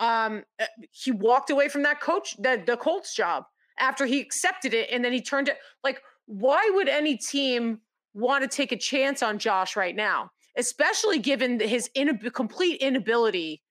[0.00, 3.44] um, uh, he walked away from that coach, the, the Colts job
[3.78, 4.88] after he accepted it.
[4.90, 7.80] And then he turned it like, why would any team
[8.14, 10.30] want to take a chance on Josh right now?
[10.56, 13.62] Especially given his inab- complete inability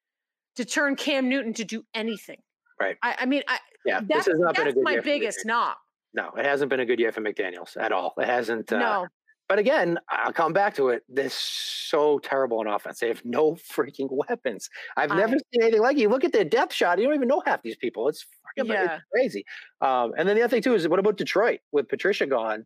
[0.56, 2.38] to turn Cam Newton to do anything.
[2.80, 2.96] Right.
[3.04, 5.78] I, I mean, I, yeah, this has not been a good my biggest knock.
[6.14, 8.14] No, it hasn't been a good year for McDaniels at all.
[8.18, 8.72] It hasn't.
[8.72, 9.08] Uh, no.
[9.50, 11.04] But again, I'll come back to it.
[11.10, 13.00] They're so terrible in offense.
[13.00, 14.70] They have no freaking weapons.
[14.96, 16.02] I've I, never seen anything like it.
[16.02, 18.08] You look at their depth shot, you don't even know half these people.
[18.08, 18.26] It's
[18.56, 18.96] fucking yeah.
[18.96, 19.44] it's crazy.
[19.82, 22.66] Um, and then the other thing too is what about Detroit with Patricia gone?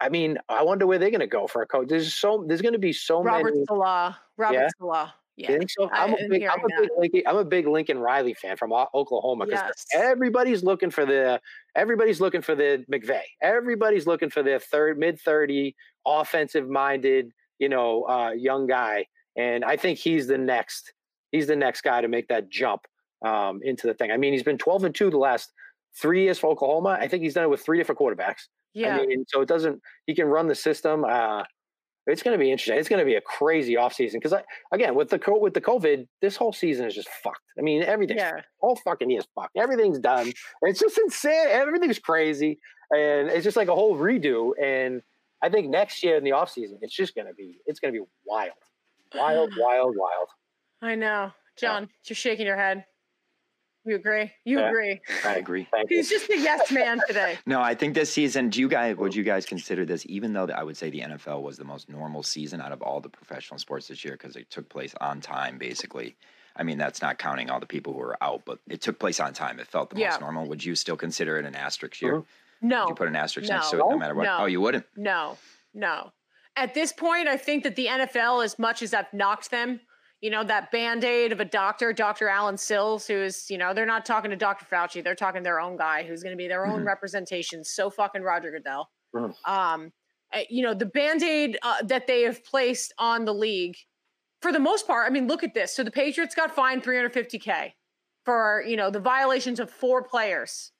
[0.00, 1.88] I mean, I wonder where they're going to go for a coach.
[1.88, 3.64] There's so there's going to be so Robert many.
[3.68, 4.68] Robert Saleh Robert yeah?
[4.78, 5.08] Saleh.
[5.38, 5.52] Yeah.
[5.52, 5.88] You think so?
[5.92, 9.46] I'm, a big, I'm, a big Lincoln, I'm a big Lincoln Riley fan from Oklahoma
[9.46, 9.86] because yes.
[9.94, 11.40] everybody's looking for the
[11.76, 13.22] everybody's looking for the McVay.
[13.40, 17.30] Everybody's looking for the third mid thirty offensive minded,
[17.60, 20.92] you know, uh, young guy, and I think he's the next.
[21.30, 22.88] He's the next guy to make that jump
[23.24, 24.10] um, into the thing.
[24.10, 25.52] I mean, he's been twelve and two the last
[25.94, 26.98] three years for Oklahoma.
[27.00, 28.48] I think he's done it with three different quarterbacks.
[28.74, 28.96] Yeah.
[28.96, 29.80] I mean, so it doesn't.
[30.06, 31.04] He can run the system.
[31.04, 31.44] Uh,
[32.08, 32.78] it's going to be interesting.
[32.78, 34.34] It's going to be a crazy offseason because
[34.72, 37.42] again with the with the COVID, this whole season is just fucked.
[37.58, 38.40] I mean, everything, yeah.
[38.60, 39.56] whole fucking year is fucked.
[39.56, 40.32] Everything's done.
[40.62, 41.48] It's just insane.
[41.48, 42.58] Everything's crazy,
[42.90, 44.52] and it's just like a whole redo.
[44.62, 45.02] And
[45.42, 48.00] I think next year in the offseason, it's just going to be it's going to
[48.00, 48.52] be wild,
[49.14, 50.28] wild, wild, wild.
[50.80, 51.82] I know, John.
[51.82, 51.88] Yeah.
[52.06, 52.84] You're shaking your head.
[53.88, 54.30] You agree?
[54.44, 55.00] You yeah, agree?
[55.24, 55.66] I agree.
[55.88, 57.38] He's just a yes man today.
[57.46, 58.50] no, I think this season.
[58.50, 58.96] Do you guys?
[58.96, 60.04] Would you guys consider this?
[60.10, 63.00] Even though I would say the NFL was the most normal season out of all
[63.00, 66.16] the professional sports this year because it took place on time, basically.
[66.54, 69.20] I mean, that's not counting all the people who were out, but it took place
[69.20, 69.58] on time.
[69.58, 70.10] It felt the yeah.
[70.10, 70.46] most normal.
[70.48, 72.16] Would you still consider it an asterisk year?
[72.16, 72.68] Mm-hmm.
[72.68, 72.82] No.
[72.82, 73.56] Would you put an asterisk no.
[73.56, 74.24] next to it, no matter what?
[74.24, 74.36] No.
[74.40, 74.84] Oh, you wouldn't?
[74.98, 75.38] No,
[75.72, 76.12] no.
[76.56, 79.80] At this point, I think that the NFL, as much as I've knocked them
[80.20, 82.28] you know, that band aid of a doctor, Dr.
[82.28, 84.64] Allen Sills, who is, you know, they're not talking to Dr.
[84.64, 86.88] Fauci, they're talking their own guy who's going to be their own mm-hmm.
[86.88, 87.62] representation.
[87.62, 88.90] So fucking Roger Goodell.
[89.14, 89.52] Mm-hmm.
[89.52, 89.92] Um,
[90.32, 93.76] eh, you know, the band aid uh, that they have placed on the league,
[94.42, 95.74] for the most part, I mean, look at this.
[95.74, 97.72] So the Patriots got fined 350K
[98.24, 100.72] for, you know, the violations of four players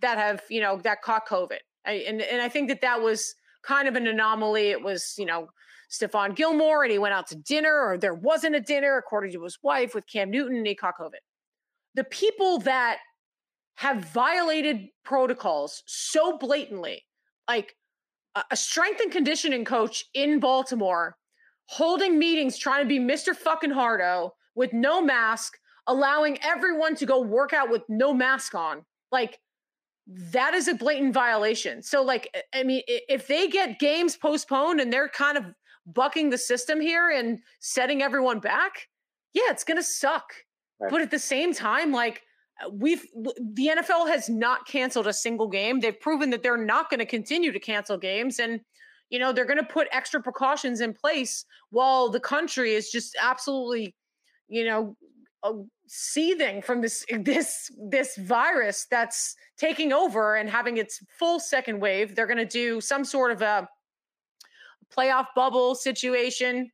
[0.00, 1.58] that have, you know, that caught COVID.
[1.86, 4.70] I, and, and I think that that was kind of an anomaly.
[4.70, 5.48] It was, you know,
[5.90, 9.42] Stephon Gilmore and he went out to dinner, or there wasn't a dinner, according to
[9.44, 11.20] his wife, with Cam Newton and he caught COVID.
[11.94, 12.98] The people that
[13.76, 17.04] have violated protocols so blatantly,
[17.48, 17.76] like
[18.50, 21.16] a strength and conditioning coach in Baltimore
[21.68, 23.34] holding meetings trying to be Mr.
[23.34, 25.54] fucking Hardo with no mask,
[25.86, 28.84] allowing everyone to go work out with no mask on.
[29.10, 29.38] Like,
[30.06, 31.82] that is a blatant violation.
[31.82, 35.44] So, like, I mean, if they get games postponed and they're kind of
[35.86, 38.88] bucking the system here and setting everyone back,
[39.32, 40.32] yeah, it's going to suck.
[40.80, 40.90] Right.
[40.90, 42.22] But at the same time, like
[42.64, 45.80] uh, we've the NFL has not canceled a single game.
[45.80, 48.60] They've proven that they're not going to continue to cancel games and
[49.10, 53.16] you know, they're going to put extra precautions in place while the country is just
[53.20, 53.94] absolutely,
[54.48, 54.96] you know,
[55.42, 55.52] uh,
[55.86, 62.14] seething from this this this virus that's taking over and having its full second wave.
[62.14, 63.68] They're going to do some sort of a
[64.94, 66.70] playoff bubble situation.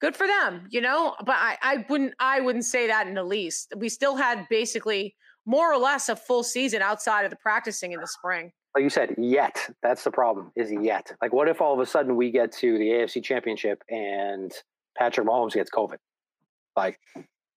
[0.00, 1.14] Good for them, you know.
[1.24, 3.72] But I, I wouldn't I wouldn't say that in the least.
[3.76, 5.14] We still had basically
[5.46, 8.52] more or less a full season outside of the practicing in the spring.
[8.74, 9.70] like you said, yet.
[9.82, 10.52] That's the problem.
[10.56, 11.12] Is yet.
[11.20, 14.52] Like, what if all of a sudden we get to the AFC Championship and
[14.96, 15.98] Patrick Mahomes gets COVID?
[16.76, 16.98] Like,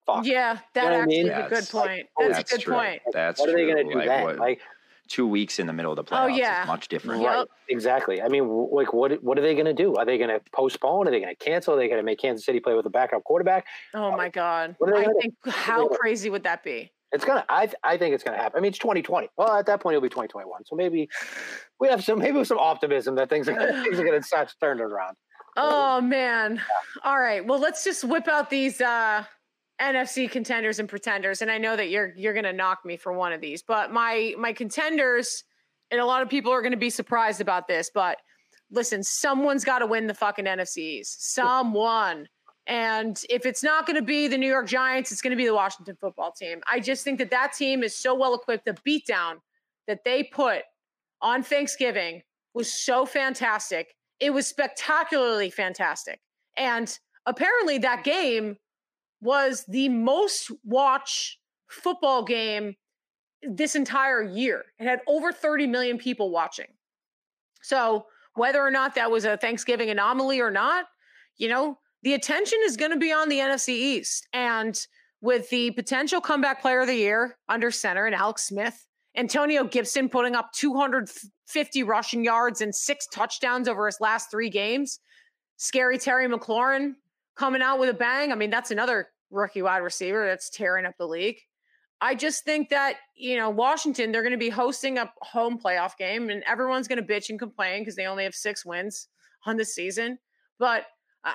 [0.06, 0.26] fuck.
[0.26, 1.89] Yeah, that you know actually is a good point.
[1.89, 2.74] Like, that's, that's, a good true.
[2.76, 3.02] point.
[3.14, 4.24] That's what are they going to do like, then?
[4.24, 4.62] What, like,
[5.08, 6.62] two weeks in the middle of the oh, playoffs oh, yeah.
[6.64, 7.24] is much different.
[7.24, 7.39] Right.
[7.39, 7.47] Yep.
[7.70, 8.22] Exactly.
[8.22, 9.95] I mean, like, what what are they going to do?
[9.95, 11.08] Are they going to postpone?
[11.08, 11.74] Are they going to cancel?
[11.74, 13.66] Are they going to make Kansas City play with a backup quarterback?
[13.93, 14.76] Oh my God!
[14.86, 16.91] I think how crazy would that be?
[17.12, 17.45] It's gonna.
[17.47, 18.58] I I think it's gonna happen.
[18.58, 19.30] I mean, it's 2020.
[19.38, 20.66] Well, at that point, it'll be 2021.
[20.66, 21.08] So maybe
[21.80, 24.84] we have some maybe some optimism that things are gonna, things are gonna start turning
[24.84, 25.16] around.
[25.56, 26.56] Oh man!
[26.56, 26.62] Yeah.
[27.03, 27.45] All right.
[27.45, 29.24] Well, let's just whip out these uh,
[29.82, 31.41] NFC contenders and pretenders.
[31.41, 34.34] And I know that you're you're gonna knock me for one of these, but my
[34.38, 35.43] my contenders,
[35.91, 38.17] and a lot of people are gonna be surprised about this, but
[38.71, 41.05] listen, someone's got to win the fucking NFCs.
[41.05, 42.28] Someone.
[42.67, 45.95] And if it's not to be the New York Giants, it's to be the Washington
[46.01, 46.61] football team.
[46.71, 48.65] I just think that that team is so well equipped.
[48.65, 49.36] The beatdown
[49.88, 50.63] that they put
[51.21, 52.23] on Thanksgiving
[52.55, 53.93] was so fantastic.
[54.19, 56.19] It was spectacularly fantastic.
[56.57, 56.97] And
[57.28, 58.57] apparently, that game
[59.22, 61.38] was the most watched
[61.68, 62.76] football game
[63.41, 64.66] this entire year.
[64.80, 66.68] It had over 30 million people watching.
[67.61, 68.05] So,
[68.36, 70.86] whether or not that was a Thanksgiving anomaly or not,
[71.38, 74.28] you know, the attention is going to be on the NFC East.
[74.34, 74.78] And
[75.22, 78.86] with the potential comeback player of the year under center and Alex Smith,
[79.18, 84.99] Antonio Gibson putting up 250 rushing yards and six touchdowns over his last three games.
[85.57, 86.95] Scary Terry McLaurin
[87.36, 88.31] coming out with a bang.
[88.31, 91.38] I mean, that's another rookie wide receiver that's tearing up the league.
[92.01, 95.97] I just think that, you know, Washington, they're going to be hosting a home playoff
[95.97, 99.07] game and everyone's going to bitch and complain because they only have six wins
[99.45, 100.19] on the season.
[100.59, 100.86] But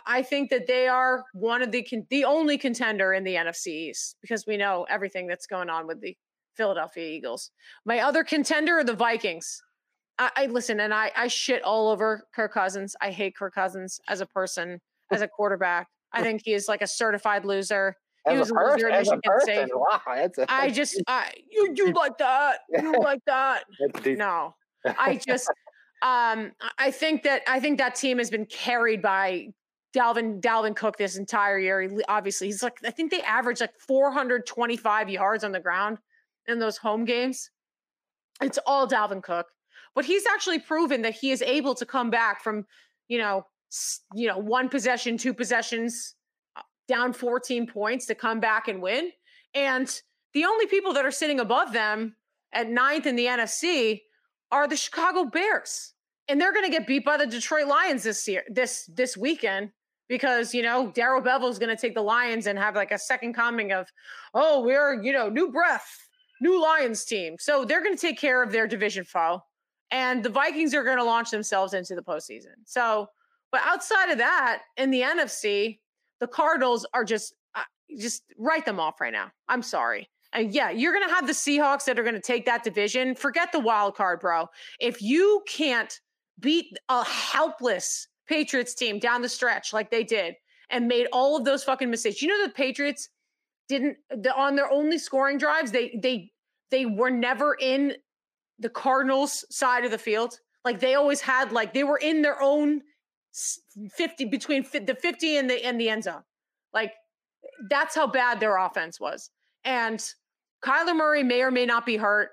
[0.06, 4.16] I think that they are one of the the only contender in the NFC East
[4.20, 6.16] because we know everything that's going on with the
[6.54, 7.50] Philadelphia Eagles.
[7.84, 9.60] My other contender are the Vikings.
[10.18, 12.94] I, I listen and I I shit all over Kirk Cousins.
[13.00, 14.80] I hate Kirk Cousins as a person,
[15.10, 15.88] as a quarterback.
[16.12, 17.96] I think he is like a certified loser.
[18.28, 19.68] He was a, loser in Michigan State.
[19.72, 22.60] Wow, a, I just I you you like that.
[22.70, 23.64] You like that.
[24.06, 24.54] no.
[24.84, 25.48] I just
[26.02, 29.48] um I think that I think that team has been carried by
[29.96, 31.82] Dalvin Dalvin Cook this entire year.
[31.82, 35.98] He, obviously, he's like I think they average like 425 yards on the ground
[36.46, 37.50] in those home games.
[38.42, 39.46] It's all Dalvin Cook,
[39.94, 42.66] but he's actually proven that he is able to come back from
[43.08, 43.46] you know
[44.14, 46.14] you know one possession, two possessions,
[46.56, 49.10] uh, down 14 points to come back and win.
[49.54, 50.00] And
[50.32, 52.16] the only people that are sitting above them
[52.52, 54.02] at ninth in the NFC
[54.52, 55.94] are the Chicago Bears
[56.30, 59.70] and they're going to get beat by the Detroit Lions this year, this this weekend
[60.08, 62.98] because you know Darrell Bevell is going to take the Lions and have like a
[62.98, 63.88] second coming of,
[64.32, 65.88] oh, we're you know new breath,
[66.40, 67.36] new Lions team.
[67.40, 69.42] So they're going to take care of their division foe,
[69.90, 72.54] and the Vikings are going to launch themselves into the postseason.
[72.64, 73.08] So,
[73.52, 75.78] but outside of that, in the NFC,
[76.20, 77.62] the Cardinals are just uh,
[77.98, 79.30] just write them off right now.
[79.48, 80.08] I'm sorry.
[80.32, 83.16] And yeah, you're going to have the Seahawks that are going to take that division.
[83.16, 84.46] Forget the wild card, bro.
[84.78, 85.98] If you can't
[86.38, 90.36] beat a helpless Patriots team down the stretch like they did
[90.70, 92.22] and made all of those fucking mistakes.
[92.22, 93.08] You know the Patriots
[93.68, 96.30] didn't the, on their only scoring drives, they they
[96.70, 97.94] they were never in
[98.58, 100.38] the Cardinals side of the field.
[100.64, 102.82] Like they always had like they were in their own
[103.32, 106.22] 50 between the 50 and the and the end zone.
[106.72, 106.92] Like
[107.68, 109.30] that's how bad their offense was.
[109.64, 110.02] And
[110.64, 112.30] Kyler Murray may or may not be hurt.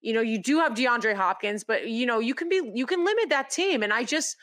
[0.00, 3.04] You know, you do have DeAndre Hopkins, but you know, you can be you can
[3.04, 3.82] limit that team.
[3.82, 4.36] And I just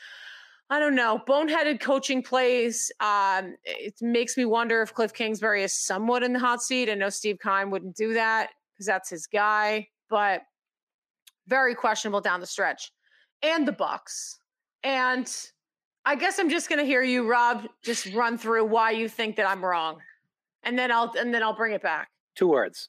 [0.70, 2.90] I don't know, boneheaded coaching plays.
[3.00, 6.88] Um, it makes me wonder if Cliff Kingsbury is somewhat in the hot seat.
[6.88, 10.40] I know Steve Keim wouldn't do that because that's his guy, but
[11.46, 12.92] very questionable down the stretch.
[13.42, 14.36] And the Bucs.
[14.82, 15.30] And
[16.06, 19.36] I guess I'm just going to hear you, Rob, just run through why you think
[19.36, 19.98] that I'm wrong,
[20.62, 22.08] and then I'll and then I'll bring it back.
[22.36, 22.88] Two words: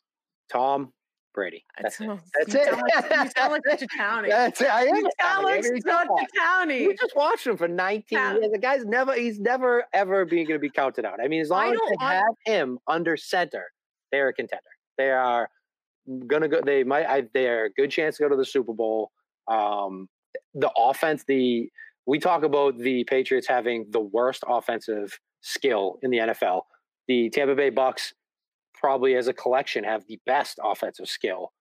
[0.51, 0.91] Tom
[1.36, 1.66] Brady.
[1.80, 2.07] That's it.
[2.07, 2.66] That's you it.
[2.66, 4.30] Sound like, you sound like such a townie.
[4.30, 4.68] That's it.
[4.68, 4.95] I am.
[4.95, 6.88] You sound like such a townie.
[6.88, 8.34] We just watched him for 19 yeah.
[8.34, 8.51] years.
[8.51, 11.20] The guy's never, he's never ever being going to be counted out.
[11.22, 13.66] I mean, as long as they have him under center,
[14.11, 14.63] they're a contender.
[14.97, 15.49] They are
[16.28, 16.61] gonna go.
[16.61, 17.05] They might.
[17.05, 19.11] I, they're a good chance to go to the Super Bowl.
[19.47, 20.07] Um,
[20.53, 21.24] the offense.
[21.28, 21.70] The
[22.06, 26.62] we talk about the Patriots having the worst offensive skill in the NFL.
[27.08, 28.14] The Tampa Bay Bucs
[28.74, 31.51] probably as a collection have the best offensive skill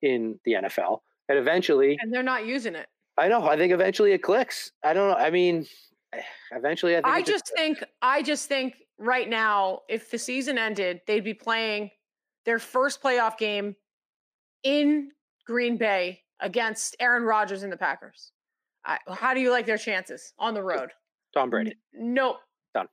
[0.00, 0.98] in the NFL.
[1.28, 2.86] And eventually And they're not using it.
[3.18, 3.46] I know.
[3.46, 4.72] I think eventually it clicks.
[4.82, 5.16] I don't know.
[5.16, 5.66] I mean,
[6.52, 10.58] eventually I think I just, just think I just think right now if the season
[10.58, 11.90] ended, they'd be playing
[12.44, 13.76] their first playoff game
[14.64, 15.10] in
[15.46, 18.32] Green Bay against Aaron Rodgers and the Packers.
[18.84, 20.90] I, how do you like their chances on the road?
[21.34, 21.74] Tom Brady.
[21.98, 22.36] N- no.
[22.74, 22.88] Done.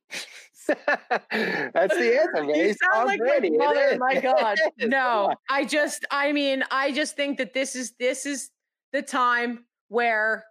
[0.67, 2.55] That's the answer, man.
[2.55, 3.49] You sound Tom like Brady.
[3.51, 3.97] my mother.
[3.97, 5.33] My God, no.
[5.49, 8.49] I just, I mean, I just think that this is this is
[8.91, 10.43] the time where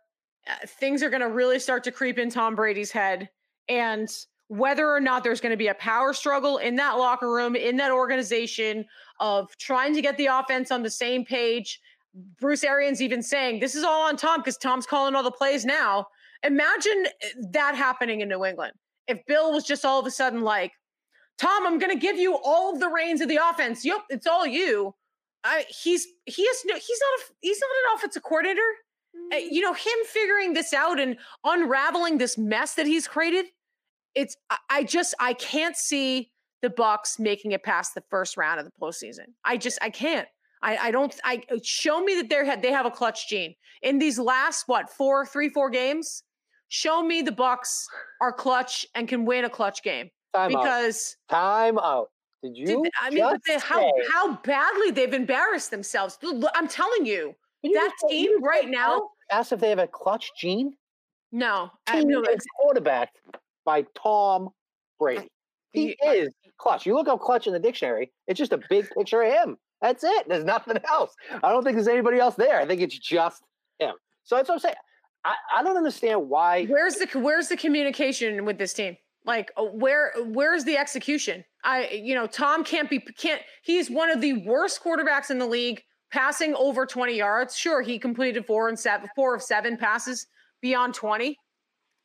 [0.49, 3.29] uh, things are going to really start to creep in Tom Brady's head,
[3.69, 4.09] and
[4.49, 7.77] whether or not there's going to be a power struggle in that locker room, in
[7.77, 8.87] that organization
[9.21, 11.81] of trying to get the offense on the same page.
[12.41, 15.65] Bruce Arians even saying this is all on Tom because Tom's calling all the plays
[15.65, 16.07] now.
[16.43, 18.73] Imagine eh, that happening in New England.
[19.07, 20.73] If Bill was just all of a sudden like,
[21.39, 23.85] Tom, I'm going to give you all of the reins of the offense.
[23.85, 24.95] Yep, it's all you.
[25.45, 28.61] I, he's he is no he's not a he's not an offensive coordinator.
[29.33, 33.47] Uh, you know him figuring this out and unraveling this mess that he's created
[34.19, 34.37] it's
[34.69, 36.31] I just I can't see
[36.61, 39.27] the Bucs making it past the first round of the postseason.
[39.45, 40.27] I just I can't.
[40.63, 43.99] I, I don't I uh, show me that they're they have a clutch gene in
[43.99, 46.23] these last what four three four games.
[46.69, 47.85] Show me the Bucs
[48.21, 51.37] are clutch and can win a clutch game Time because out.
[51.37, 52.11] time out.
[52.43, 52.67] Did you?
[52.67, 56.19] Did, I mean, they, how how badly they've embarrassed themselves.
[56.55, 59.11] I'm telling you, you that team right now.
[59.31, 60.75] Ask if they have a clutch gene.
[61.33, 63.11] No, team I, no, is quarterback
[63.65, 64.51] by Tom
[64.99, 65.29] Brady.
[65.73, 66.29] He is
[66.59, 66.87] clutch.
[66.87, 69.57] You look up clutch in the dictionary, it's just a big picture of him.
[69.81, 70.29] That's it.
[70.29, 71.15] There's nothing else.
[71.43, 72.61] I don't think there's anybody else there.
[72.61, 73.43] I think it's just
[73.79, 73.95] him.
[74.25, 74.75] So that's what I'm saying.
[75.25, 76.67] I, I don't understand why.
[76.67, 78.97] Where's the where's the communication with this team?
[79.25, 81.45] Like uh, where where's the execution?
[81.65, 85.47] I you know Tom can't be can't he's one of the worst quarterbacks in the
[85.47, 87.57] league passing over 20 yards.
[87.57, 90.27] Sure, he completed four and seven four of seven passes
[90.61, 91.37] beyond 20.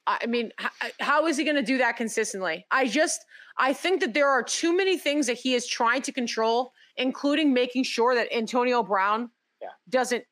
[0.06, 0.52] I mean,
[1.00, 2.66] how is he going to do that consistently?
[2.72, 3.24] I just,
[3.58, 7.54] I think that there are too many things that he is trying to control, including
[7.54, 9.30] making sure that Antonio Brown
[9.62, 9.70] yeah.
[9.90, 10.24] doesn't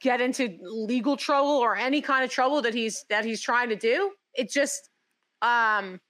[0.00, 3.76] get into legal trouble or any kind of trouble that he's that he's trying to
[3.76, 4.12] do.
[4.34, 4.90] It just,
[5.42, 6.00] um,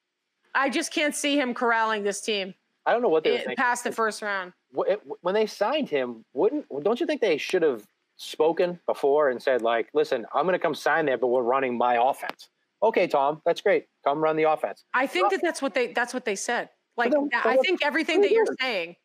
[0.54, 2.54] I just can't see him corralling this team.
[2.86, 4.52] I don't know what they past the first round.
[4.72, 7.84] When they signed him, wouldn't don't you think they should have
[8.16, 11.76] spoken before and said like, "Listen, I'm going to come sign there, but we're running
[11.76, 12.48] my offense."
[12.82, 13.86] okay, Tom, that's great.
[14.04, 14.84] Come run the offense.
[14.94, 16.70] I think that that's what they that's what they said.
[16.96, 18.96] Like then, I think everything that you're saying.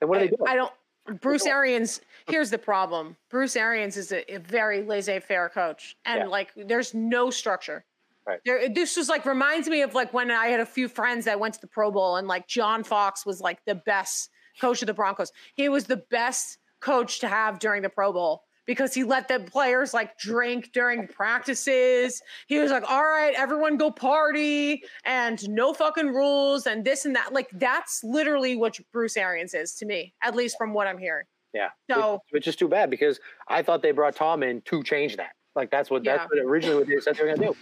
[0.00, 0.48] And what are they doing?
[0.48, 0.72] I don't.
[1.20, 2.00] Bruce Arians.
[2.28, 3.16] Here's the problem.
[3.30, 6.26] Bruce Arians is a, a very laissez-faire coach, and yeah.
[6.26, 7.84] like there's no structure.
[8.26, 8.40] Right.
[8.44, 11.38] There, this was like reminds me of like when I had a few friends that
[11.38, 14.30] went to the Pro Bowl, and like John Fox was like the best
[14.60, 15.30] coach of the Broncos.
[15.54, 19.40] He was the best coach to have during the Pro Bowl because he let the
[19.40, 22.20] players like drink during practices.
[22.46, 27.14] He was like, all right, everyone go party and no fucking rules and this and
[27.16, 27.32] that.
[27.32, 31.24] Like that's literally what Bruce Arians is to me, at least from what I'm hearing.
[31.54, 31.68] Yeah.
[31.90, 35.16] So which, which is too bad because I thought they brought Tom in to change
[35.16, 35.30] that.
[35.54, 36.18] Like that's what yeah.
[36.18, 37.56] that's what originally what they said they were gonna do.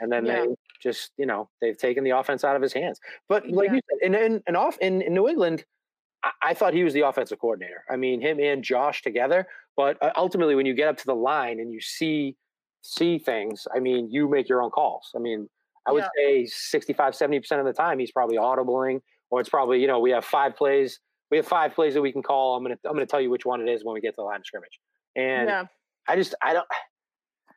[0.00, 0.42] And then yeah.
[0.42, 3.00] they just, you know, they've taken the offense out of his hands.
[3.28, 3.74] But like yeah.
[3.74, 5.64] you said, in in, in off in, in New England,
[6.42, 7.84] I, thought he was the offensive coordinator.
[7.90, 9.46] I mean, him and Josh together
[9.76, 12.36] but uh, ultimately, when you get up to the line and you see
[12.82, 15.10] see things, I mean, you make your own calls.
[15.14, 15.48] I mean,
[15.86, 16.44] I would yeah.
[16.44, 19.00] say 65, 70% of the time he's probably audibling,
[19.30, 21.00] or it's probably, you know, we have five plays.
[21.30, 22.56] We have five plays that we can call.
[22.56, 24.22] I'm gonna I'm gonna tell you which one it is when we get to the
[24.22, 24.80] line of scrimmage.
[25.14, 25.64] And yeah.
[26.08, 26.66] I just I don't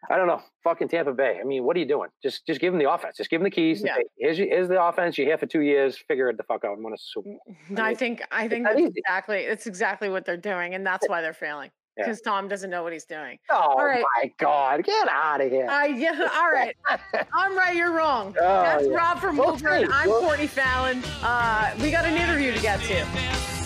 [0.10, 0.42] I don't know.
[0.64, 1.40] Fucking Tampa Bay.
[1.42, 2.10] I mean, what are you doing?
[2.24, 3.18] Just just give them the offense.
[3.18, 3.82] Just give them the keys.
[3.84, 3.96] Yeah.
[3.96, 5.18] Say, here's, here's the offense.
[5.18, 5.98] You're here for two years.
[6.08, 7.40] Figure it the fuck out and win a Super Bowl.
[7.48, 11.08] I, mean, I think I think that's exactly it's exactly what they're doing, and that's
[11.10, 12.32] why they're failing because yeah.
[12.32, 13.38] Tom doesn't know what he's doing.
[13.50, 14.04] Oh all right.
[14.18, 15.68] my God, get out of here.
[15.68, 16.76] Uh, yeah, all right.
[17.34, 18.36] I'm right, you're wrong.
[18.50, 18.94] Oh, That's yeah.
[18.94, 19.84] Rob from Woburn.
[19.84, 19.88] Okay.
[19.92, 21.04] I'm Courtney Fallon.
[21.22, 23.59] Uh, we got an interview to get to.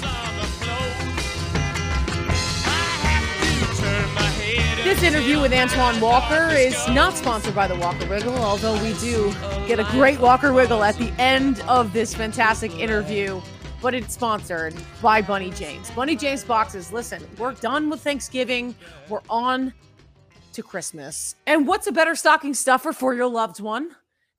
[4.84, 9.32] This interview with Antoine Walker is not sponsored by the Walker Wiggle, although we do
[9.68, 13.42] get a great Walker Wiggle at the end of this fantastic interview
[13.84, 15.92] but it's sponsored by Bunny James.
[15.92, 16.94] Bunny James boxes.
[16.94, 18.74] Listen, we're done with Thanksgiving.
[19.10, 19.74] We're on
[20.54, 21.36] to Christmas.
[21.46, 23.90] And what's a better stocking stuffer for your loved one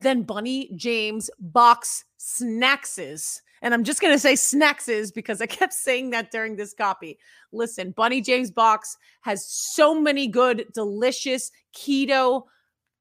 [0.01, 3.43] than Bunny James box snackses?
[3.63, 7.19] And I'm just going to say snackses because I kept saying that during this copy.
[7.53, 12.45] Listen, Bunny James box has so many good, delicious keto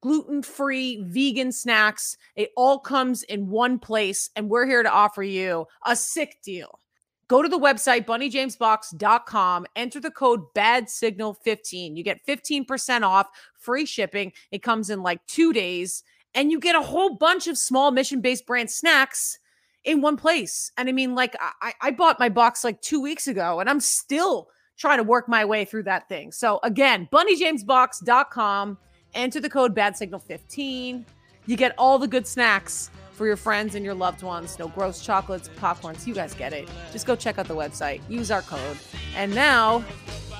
[0.04, 2.18] gluten free, vegan snacks.
[2.36, 6.78] It all comes in one place, and we're here to offer you a sick deal.
[7.26, 13.28] Go to the website, bunnyjamesbox.com, enter the code bad signal 15 You get 15% off,
[13.58, 14.32] free shipping.
[14.50, 16.02] It comes in like two days,
[16.34, 19.38] and you get a whole bunch of small mission based brand snacks
[19.84, 20.72] in one place.
[20.76, 23.80] And I mean, like, I, I bought my box like two weeks ago, and I'm
[23.80, 26.32] still trying to work my way through that thing.
[26.32, 28.78] So again, bunnyjamesbox.com,
[29.14, 31.06] enter the code bad signal 15.
[31.46, 34.58] You get all the good snacks for your friends and your loved ones.
[34.58, 36.06] No gross chocolates, popcorns.
[36.06, 36.68] You guys get it.
[36.92, 38.00] Just go check out the website.
[38.08, 38.78] Use our code.
[39.14, 39.84] And now,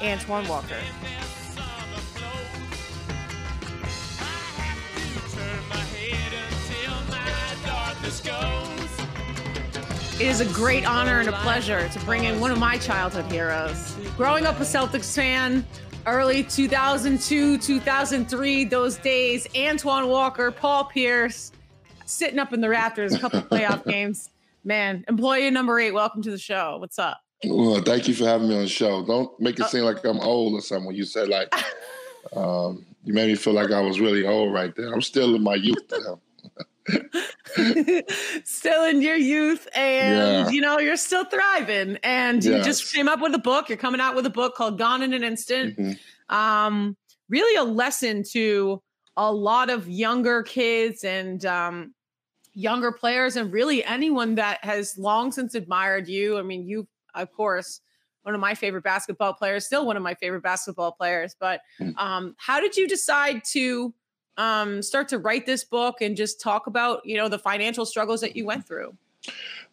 [0.02, 0.76] Antoine Walker.
[10.14, 13.24] It is a great honor and a pleasure to bring in one of my childhood
[13.32, 13.96] heroes.
[14.16, 15.66] Growing up a Celtics fan,
[16.06, 21.50] early 2002, 2003, those days, Antoine Walker, Paul Pierce,
[22.06, 24.30] sitting up in the Raptors, a couple playoff games.
[24.62, 26.76] Man, employee number eight, welcome to the show.
[26.78, 27.20] What's up?
[27.44, 29.04] Well, thank you for having me on the show.
[29.04, 31.52] Don't make it uh, seem like I'm old or something you said like
[32.36, 34.94] um, you made me feel like I was really old right there.
[34.94, 36.20] I'm still in my youth now.
[38.44, 40.50] still in your youth and yeah.
[40.50, 42.58] you know you're still thriving and yes.
[42.58, 45.02] you just came up with a book you're coming out with a book called gone
[45.02, 46.34] in an instant mm-hmm.
[46.34, 46.94] um
[47.30, 48.82] really a lesson to
[49.16, 51.94] a lot of younger kids and um
[52.52, 57.32] younger players and really anyone that has long since admired you i mean you of
[57.32, 57.80] course
[58.24, 61.96] one of my favorite basketball players still one of my favorite basketball players but mm.
[61.96, 63.94] um how did you decide to
[64.36, 68.20] um, start to write this book and just talk about you know the financial struggles
[68.20, 68.94] that you went through?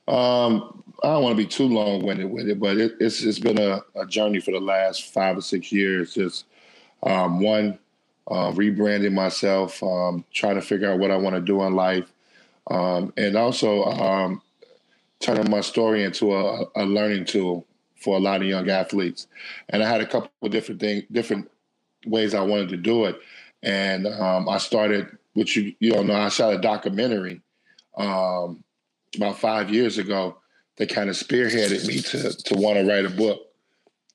[0.07, 3.39] Um, I don't want to be too long winded with it, but it, it's it's
[3.39, 6.13] been a, a, journey for the last five or six years.
[6.13, 6.45] Just
[7.03, 7.77] um, one,
[8.27, 12.11] uh, rebranding myself, um, trying to figure out what I want to do in life,
[12.69, 14.41] um, and also um,
[15.19, 19.27] turning my story into a, a, learning tool for a lot of young athletes.
[19.69, 21.49] And I had a couple of different things, different
[22.05, 23.19] ways I wanted to do it
[23.63, 27.41] and um, I started, which you you don't know, I shot a documentary
[27.97, 28.63] um,
[29.15, 30.37] about five years ago
[30.77, 33.47] that kind of spearheaded me to to want to write a book.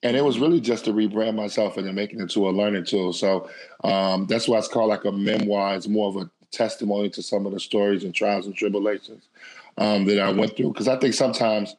[0.03, 2.85] And it was really just to rebrand myself and then making it to a learning
[2.85, 3.13] tool.
[3.13, 3.49] So
[3.83, 5.75] um, that's why it's called like a memoir.
[5.75, 9.27] It's more of a testimony to some of the stories and trials and tribulations
[9.77, 10.69] um, that I went through.
[10.69, 11.75] Because I think sometimes,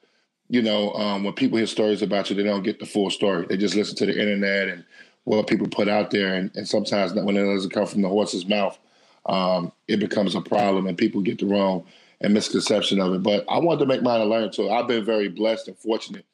[0.48, 3.46] you know, um, when people hear stories about you, they don't get the full story.
[3.46, 4.84] They just listen to the internet and
[5.28, 8.46] what people put out there, and, and sometimes when it doesn't come from the horse's
[8.46, 8.78] mouth,
[9.26, 11.84] um, it becomes a problem, and people get the wrong
[12.20, 13.22] and misconception of it.
[13.22, 14.72] But I wanted to make mine a learning tool.
[14.72, 16.24] I've been very blessed and fortunate.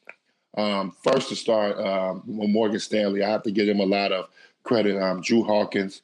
[0.57, 4.29] Um, first to start um, Morgan Stanley, I have to give him a lot of
[4.63, 5.01] credit.
[5.03, 6.03] Um, Drew Hawkins,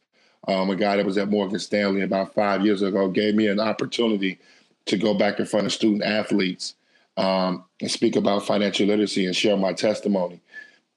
[0.48, 3.60] um, a guy that was at Morgan Stanley about five years ago, gave me an
[3.60, 4.38] opportunity
[4.86, 6.74] to go back in front of student athletes
[7.16, 10.40] um, and speak about financial literacy and share my testimony.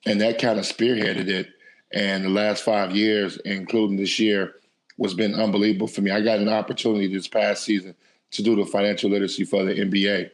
[0.06, 1.50] And that kind of spearheaded it.
[1.94, 4.56] And the last five years, including this year,
[4.98, 6.12] was been unbelievable for me.
[6.12, 7.96] I got an opportunity this past season
[8.32, 10.32] to do the financial literacy for the NBA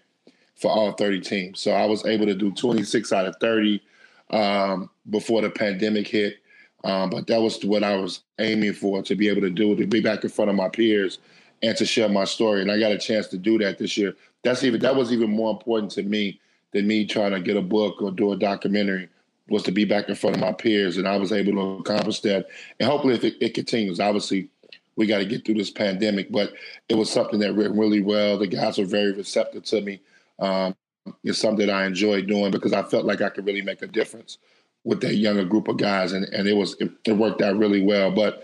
[0.55, 1.59] for all 30 teams.
[1.59, 3.81] So I was able to do 26 out of 30
[4.29, 6.37] um, before the pandemic hit.
[6.83, 9.85] Um, but that was what I was aiming for to be able to do, to
[9.85, 11.19] be back in front of my peers
[11.61, 12.61] and to share my story.
[12.61, 14.15] And I got a chance to do that this year.
[14.43, 16.39] That's even that was even more important to me
[16.71, 19.09] than me trying to get a book or do a documentary
[19.49, 22.19] was to be back in front of my peers, and I was able to accomplish
[22.21, 22.47] that.
[22.79, 24.49] And hopefully, if it, it continues, obviously,
[24.95, 26.53] we got to get through this pandemic, but
[26.89, 28.37] it was something that went really well.
[28.37, 30.01] The guys were very receptive to me.
[30.39, 30.75] Um,
[31.23, 33.87] it's something that I enjoyed doing because I felt like I could really make a
[33.87, 34.37] difference
[34.83, 37.81] with that younger group of guys, and, and it was it, it worked out really
[37.81, 38.11] well.
[38.11, 38.43] But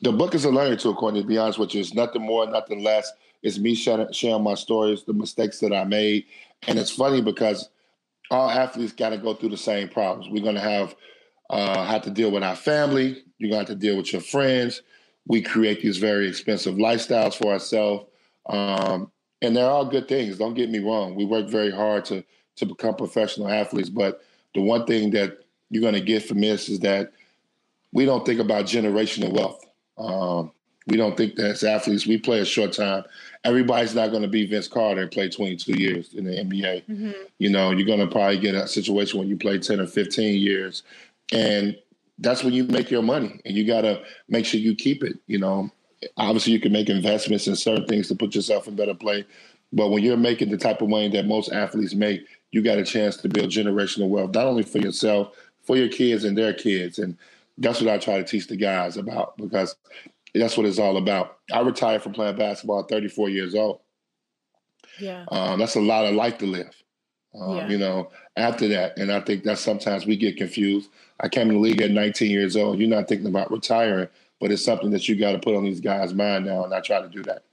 [0.00, 1.22] the book is a learning tool, Courtney.
[1.22, 3.12] To be honest with you, it's nothing more, nothing less.
[3.42, 6.24] It's me sharing my stories, the mistakes that I made,
[6.68, 7.68] and it's funny because
[8.32, 10.28] all athletes got to go through the same problems.
[10.30, 10.96] We're going to have
[11.50, 13.22] uh, have to deal with our family.
[13.38, 14.80] You're going to have to deal with your friends.
[15.26, 18.06] We create these very expensive lifestyles for ourselves,
[18.46, 19.12] um,
[19.42, 20.38] and they're all good things.
[20.38, 21.14] Don't get me wrong.
[21.14, 22.24] We work very hard to
[22.56, 24.22] to become professional athletes, but
[24.54, 25.38] the one thing that
[25.70, 27.12] you're going to get from this is that
[27.92, 29.64] we don't think about generational wealth.
[29.98, 30.52] Um,
[30.86, 33.04] we don't think that as athletes, we play a short time.
[33.44, 36.84] Everybody's not going to be Vince Carter and play 22 years in the NBA.
[36.86, 37.10] Mm-hmm.
[37.38, 40.40] You know, you're going to probably get a situation when you play 10 or 15
[40.40, 40.84] years.
[41.32, 41.76] And
[42.18, 45.18] that's when you make your money and you got to make sure you keep it.
[45.26, 45.70] You know,
[46.16, 49.26] obviously you can make investments in certain things to put yourself in better play.
[49.72, 52.84] But when you're making the type of money that most athletes make, you got a
[52.84, 56.98] chance to build generational wealth, not only for yourself, for your kids and their kids.
[56.98, 57.16] And
[57.58, 59.74] that's what I try to teach the guys about because
[60.34, 61.38] that's what it's all about.
[61.52, 63.80] I retired from playing basketball at 34 years old.
[64.98, 65.24] Yeah.
[65.30, 66.70] Um, that's a lot of life to live.
[67.38, 67.68] Um, yeah.
[67.68, 70.90] You know, after that, and I think that sometimes we get confused.
[71.20, 72.78] I came in the league at 19 years old.
[72.78, 74.08] You're not thinking about retiring,
[74.40, 76.80] but it's something that you got to put on these guys' mind now, and I
[76.80, 77.44] try to do that.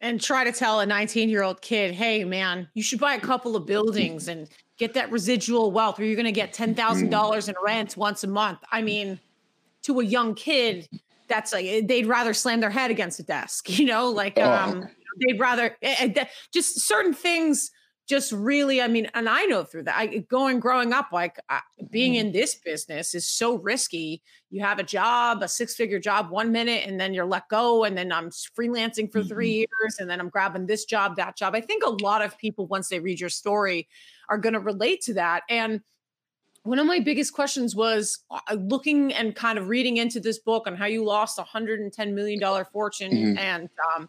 [0.00, 3.20] and try to tell a 19 year old kid, hey, man, you should buy a
[3.20, 7.54] couple of buildings and get that residual wealth, or you're going to get $10,000 in
[7.64, 8.60] rent once a month.
[8.70, 9.18] I mean,
[9.82, 10.88] to a young kid,
[11.28, 14.52] that's like they'd rather slam their head against a desk, you know, like oh.
[14.52, 14.88] um,
[15.26, 17.70] they'd rather uh, just certain things
[18.08, 21.60] just really i mean and i know through that I, going growing up like uh,
[21.90, 22.28] being mm-hmm.
[22.28, 26.50] in this business is so risky you have a job a six figure job one
[26.50, 29.82] minute and then you're let go and then i'm freelancing for three mm-hmm.
[29.82, 32.66] years and then i'm grabbing this job that job i think a lot of people
[32.66, 33.86] once they read your story
[34.30, 35.82] are going to relate to that and
[36.68, 40.66] one of my biggest questions was uh, looking and kind of reading into this book
[40.66, 43.38] on how you lost a 110 million dollar fortune mm-hmm.
[43.38, 44.06] and um,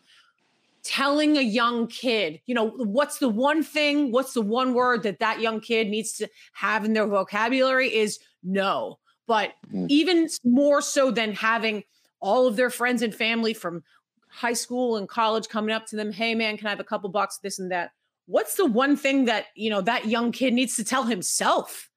[0.83, 5.19] telling a young kid, you know, what's the one thing, what's the one word that
[5.19, 8.99] that young kid needs to have in their vocabulary is no.
[9.25, 9.85] But mm.
[9.89, 11.85] even more so than having
[12.19, 13.83] all of their friends and family from
[14.27, 17.09] high school and college coming up to them, hey man, can I have a couple
[17.09, 17.91] bucks, this and that?
[18.25, 21.88] What's the one thing that, you know, that young kid needs to tell himself?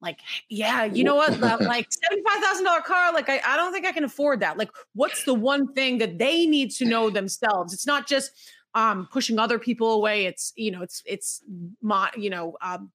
[0.00, 1.38] Like yeah you know what?
[1.40, 4.58] Like $75000 car like I, I don't think i can afford that.
[4.58, 7.72] Like what's the one thing that they need to know themselves?
[7.72, 8.32] It's not just
[8.74, 10.26] um pushing other people away.
[10.26, 11.42] It's you know it's it's
[11.82, 12.90] my you know um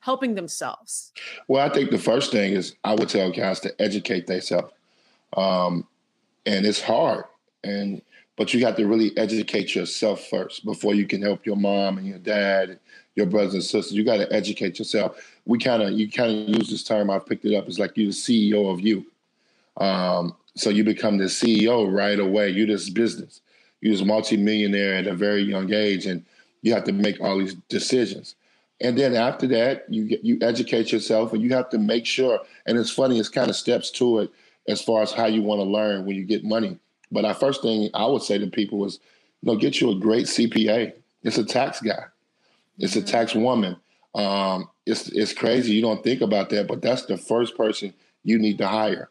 [0.00, 1.12] helping themselves.
[1.48, 4.72] Well i think the first thing is i would tell guys to educate themselves
[5.36, 5.86] um
[6.46, 7.24] and it's hard
[7.62, 8.02] and
[8.36, 12.06] but you have to really educate yourself first before you can help your mom and
[12.06, 12.78] your dad
[13.14, 13.92] your brothers and sisters.
[13.92, 17.10] You got to educate yourself we kind of you kind of use this term.
[17.10, 17.66] I've picked it up.
[17.66, 19.06] It's like you're the CEO of you.
[19.76, 22.50] Um, so you become the CEO right away.
[22.50, 23.40] You're this business.
[23.80, 26.24] You're this multimillionaire at a very young age, and
[26.62, 28.36] you have to make all these decisions.
[28.80, 32.40] And then after that, you get, you educate yourself, and you have to make sure.
[32.66, 33.18] And it's funny.
[33.18, 34.30] It's kind of steps to it
[34.68, 36.78] as far as how you want to learn when you get money.
[37.12, 38.98] But our first thing I would say to people was,
[39.42, 40.94] you know, get you a great CPA.
[41.22, 42.04] It's a tax guy.
[42.78, 43.08] It's a mm-hmm.
[43.08, 43.76] tax woman.
[44.14, 45.74] Um, it's it's crazy.
[45.74, 49.10] You don't think about that, but that's the first person you need to hire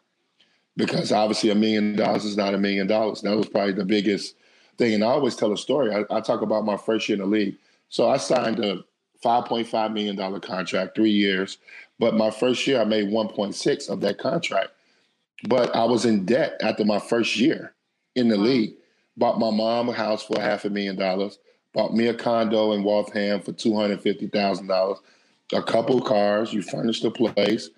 [0.76, 3.22] because obviously a million dollars is not a million dollars.
[3.22, 4.36] That was probably the biggest
[4.76, 4.94] thing.
[4.94, 5.94] And I always tell a story.
[5.94, 7.56] I, I talk about my first year in the league.
[7.88, 8.84] So I signed a
[9.24, 11.58] $5.5 million contract, three years.
[12.00, 14.70] But my first year, I made 1.6 of that contract.
[15.48, 17.74] But I was in debt after my first year
[18.16, 18.74] in the league.
[19.16, 21.38] Bought my mom a house for half a million dollars
[21.74, 24.98] bought me a condo in Waltham for two hundred fifty thousand dollars,
[25.52, 26.52] a couple cars.
[26.52, 27.70] You furnish the place.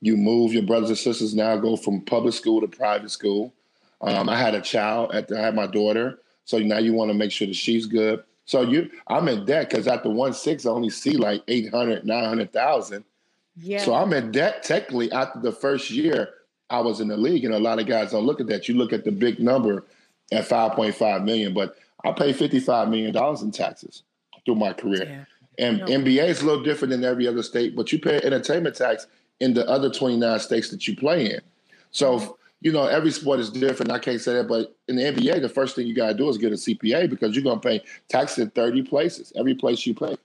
[0.00, 3.52] You move your brothers and sisters now go from public school to private school.
[4.00, 5.12] Um, I had a child.
[5.12, 7.86] At the, I had my daughter, so now you want to make sure that she's
[7.86, 8.22] good.
[8.44, 12.06] So you, I'm in debt because at the one six, I only see like 800,
[12.06, 13.04] 900,000.
[13.56, 13.82] Yeah.
[13.82, 16.30] So I'm in debt technically after the first year
[16.70, 18.68] I was in the league, and a lot of guys don't look at that.
[18.68, 19.84] You look at the big number
[20.30, 24.02] at 5.5 million, but I paid $55 million in taxes
[24.44, 25.04] through my career.
[25.08, 25.24] Yeah.
[25.58, 25.86] And no.
[25.86, 29.06] NBA is a little different than every other state, but you pay entertainment tax
[29.40, 31.40] in the other 29 states that you play in.
[31.90, 32.32] So, mm-hmm.
[32.60, 33.90] you know, every sport is different.
[33.90, 36.28] I can't say that, but in the NBA, the first thing you got to do
[36.28, 39.84] is get a CPA because you're going to pay taxes in 30 places, every place
[39.86, 40.16] you play.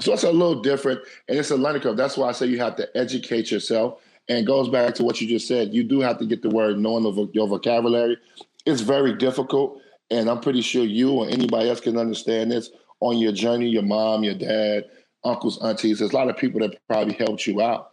[0.00, 1.96] So it's a little different, and it's a learning curve.
[1.96, 4.00] That's why I say you have to educate yourself.
[4.30, 5.72] And goes back to what you just said.
[5.72, 8.18] You do have to get the word knowing of your vocabulary.
[8.66, 12.70] It's very difficult and I'm pretty sure you or anybody else can understand this
[13.00, 14.84] on your journey, your mom, your dad,
[15.24, 15.98] uncles, aunties.
[15.98, 17.92] There's a lot of people that probably helped you out.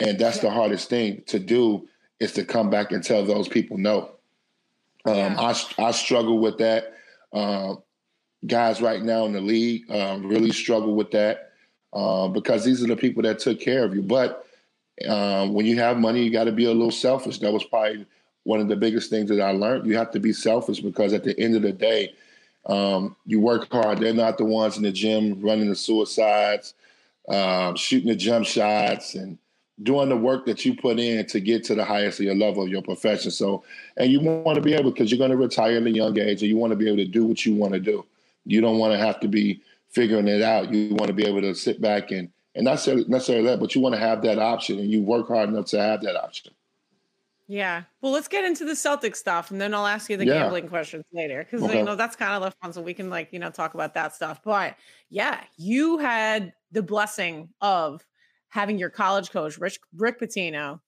[0.00, 1.88] And that's the hardest thing to do
[2.20, 4.10] is to come back and tell those people no.
[5.04, 5.54] Um, yeah.
[5.78, 6.94] I, I struggle with that.
[7.32, 7.82] Um,
[8.46, 11.52] guys right now in the league um, really struggle with that
[11.92, 14.02] uh, because these are the people that took care of you.
[14.02, 14.46] But
[15.08, 17.38] um, when you have money, you got to be a little selfish.
[17.38, 18.06] That was probably
[18.44, 19.86] one of the biggest things that I learned.
[19.86, 22.14] You have to be selfish because at the end of the day,
[22.66, 23.98] um, you work hard.
[23.98, 26.74] They're not the ones in the gym running the suicides,
[27.28, 29.38] um, shooting the jump shots, and
[29.82, 32.62] doing the work that you put in to get to the highest of your level
[32.62, 33.30] of your profession.
[33.30, 33.62] So,
[33.96, 36.42] and you want to be able because you're going to retire at a young age,
[36.42, 38.04] and you want to be able to do what you want to do.
[38.44, 39.60] You don't want to have to be
[39.90, 40.72] figuring it out.
[40.72, 43.82] You want to be able to sit back and and not necessarily that, but you
[43.82, 46.52] want to have that option, and you work hard enough to have that option.
[47.48, 47.84] Yeah.
[48.00, 50.40] Well, let's get into the Celtic stuff and then I'll ask you the yeah.
[50.40, 51.78] gambling questions later because okay.
[51.78, 53.94] you know that's kind of the fun so we can like, you know, talk about
[53.94, 54.40] that stuff.
[54.44, 54.76] But
[55.10, 58.04] yeah, you had the blessing of
[58.48, 60.80] having your college coach, Rich Rick Pitino,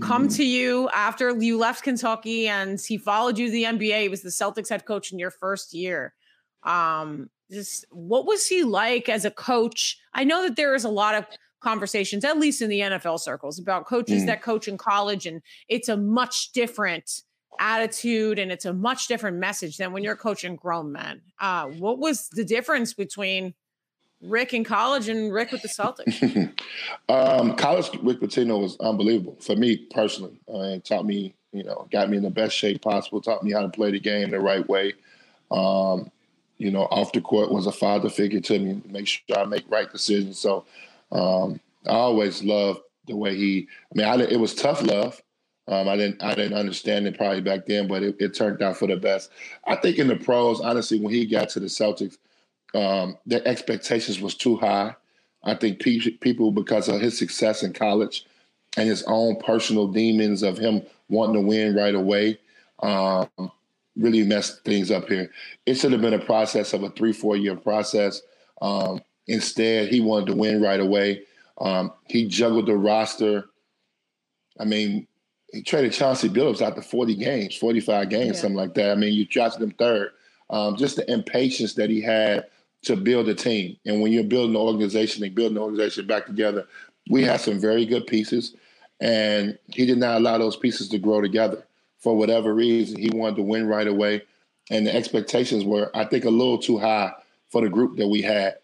[0.00, 0.36] come mm-hmm.
[0.36, 4.02] to you after you left Kentucky and he followed you to the NBA.
[4.02, 6.14] He was the Celtics head coach in your first year.
[6.62, 9.98] Um, just what was he like as a coach?
[10.14, 11.26] I know that there is a lot of
[11.62, 14.26] conversations, at least in the NFL circles, about coaches mm.
[14.26, 17.22] that coach in college, and it's a much different
[17.58, 21.20] attitude and it's a much different message than when you're coaching grown men.
[21.40, 23.54] Uh, what was the difference between
[24.22, 26.52] Rick in college and Rick with the Celtics?
[27.08, 30.40] um, college Rick Pitino was unbelievable for me personally.
[30.52, 33.20] Uh, it taught me, you know, got me in the best shape possible.
[33.20, 34.94] Taught me how to play the game the right way.
[35.50, 36.10] Um,
[36.58, 38.80] you know, off the court was a father figure to me.
[38.88, 40.38] Make sure I make right decisions.
[40.38, 40.64] So
[41.12, 43.68] um, I always loved the way he.
[43.92, 45.20] I mean, I, it was tough love.
[45.68, 48.76] Um, I didn't I didn't understand it probably back then, but it, it, turned out
[48.76, 49.30] for the best.
[49.66, 52.16] I think in the pros, honestly, when he got to the Celtics,
[52.74, 54.96] um, their expectations was too high.
[55.44, 58.26] I think pe- people, because of his success in college
[58.76, 62.38] and his own personal demons of him wanting to win right away,
[62.82, 63.28] um,
[63.96, 65.30] really messed things up here.
[65.66, 68.22] It should have been a process of a three, four year process.
[68.60, 71.22] Um, instead, he wanted to win right away.
[71.60, 73.46] Um, he juggled the roster.
[74.58, 75.06] I mean,
[75.52, 78.32] he traded Chauncey Billups out to 40 games, 45 games, yeah.
[78.32, 78.90] something like that.
[78.90, 80.10] I mean, you drafted him third.
[80.50, 82.46] Um, just the impatience that he had
[82.82, 83.76] to build a team.
[83.86, 86.66] And when you're building an organization and building an organization back together,
[87.10, 88.54] we had some very good pieces.
[89.00, 91.64] And he did not allow those pieces to grow together
[91.98, 92.98] for whatever reason.
[92.98, 94.22] He wanted to win right away.
[94.70, 97.12] And the expectations were, I think, a little too high
[97.50, 98.56] for the group that we had.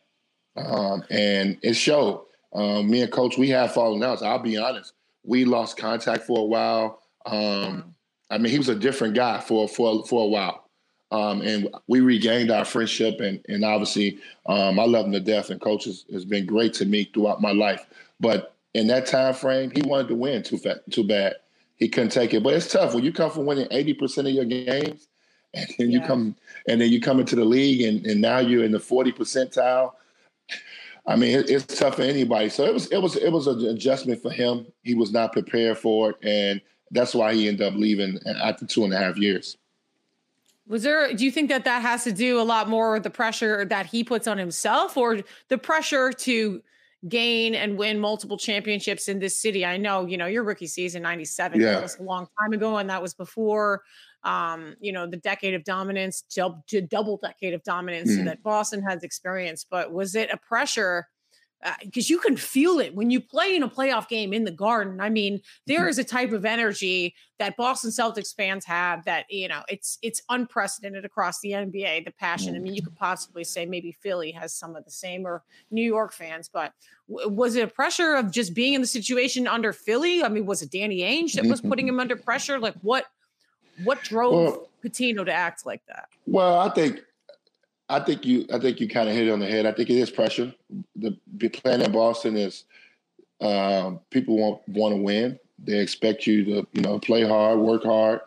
[0.66, 2.24] Um, and it showed.
[2.52, 4.20] Um, me and coach, we have fallen out.
[4.20, 4.92] So I'll be honest.
[5.24, 7.00] We lost contact for a while.
[7.26, 7.94] Um,
[8.30, 10.64] I mean, he was a different guy for for for a while.
[11.10, 15.50] Um, and we regained our friendship, and and obviously, um, I love him to death.
[15.50, 17.86] And coach has, has, been great to me throughout my life.
[18.20, 21.36] But in that time frame, he wanted to win too fat, too bad.
[21.76, 22.42] He couldn't take it.
[22.42, 25.08] But it's tough when you come from winning eighty percent of your games,
[25.54, 26.00] and then yeah.
[26.00, 26.36] you come
[26.66, 29.92] and then you come into the league, and, and now you're in the forty percentile.
[31.08, 32.50] I mean, it, it's tough for anybody.
[32.50, 34.66] So it was it was it was an adjustment for him.
[34.82, 38.84] He was not prepared for it, and that's why he ended up leaving after two
[38.84, 39.56] and a half years.
[40.66, 43.10] Was there, do you think that that has to do a lot more with the
[43.10, 46.62] pressure that he puts on himself or the pressure to
[47.08, 49.64] gain and win multiple championships in this city?
[49.64, 51.72] I know, you know, your rookie season, 97, yeah.
[51.72, 52.76] that was a long time ago.
[52.76, 53.82] And that was before,
[54.24, 58.24] um, you know, the decade of dominance, to, to double decade of dominance mm.
[58.24, 59.66] that Boston has experienced.
[59.70, 61.06] But was it a pressure
[61.82, 64.50] because uh, you can feel it when you play in a playoff game in the
[64.52, 65.00] garden.
[65.00, 65.88] I mean, there mm-hmm.
[65.88, 70.22] is a type of energy that Boston Celtics fans have that, you know, it's it's
[70.28, 72.54] unprecedented across the NBA, the passion.
[72.54, 75.82] I mean, you could possibly say maybe Philly has some of the same or New
[75.82, 76.72] York fans, but
[77.08, 80.22] w- was it a pressure of just being in the situation under Philly?
[80.22, 82.60] I mean, was it Danny Ainge that was putting him under pressure?
[82.60, 83.06] Like what
[83.84, 86.08] what drove well, Pitino to act like that?
[86.26, 87.00] Well, I think
[87.88, 89.66] I think you I think you kind of hit it on the head.
[89.66, 90.52] I think it is pressure.
[90.96, 91.16] The
[91.48, 92.64] playing in Boston is
[93.40, 95.38] um, people want want to win.
[95.62, 98.20] They expect you to you know play hard, work hard.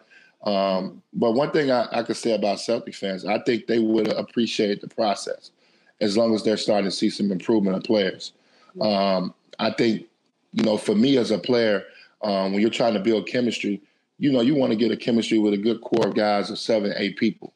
[0.43, 4.07] Um, but one thing I, I could say about Celtic fans, I think they would
[4.07, 5.51] appreciate the process
[5.99, 8.33] as long as they're starting to see some improvement of players.
[8.79, 10.07] Um, I think
[10.53, 11.83] you know for me as a player,
[12.23, 13.81] um, when you're trying to build chemistry,
[14.21, 16.59] you know you want to get a chemistry with a good core of guys of
[16.59, 17.55] seven, eight people.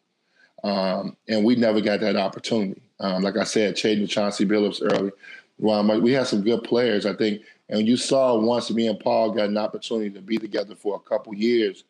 [0.64, 2.82] Um, and we never got that opportunity.
[3.00, 5.12] Um, like I said, trading Chauncey Billups early.
[5.60, 7.44] We had some good players, I think.
[7.70, 11.08] And you saw once me and Paul got an opportunity to be together for a
[11.08, 11.84] couple years,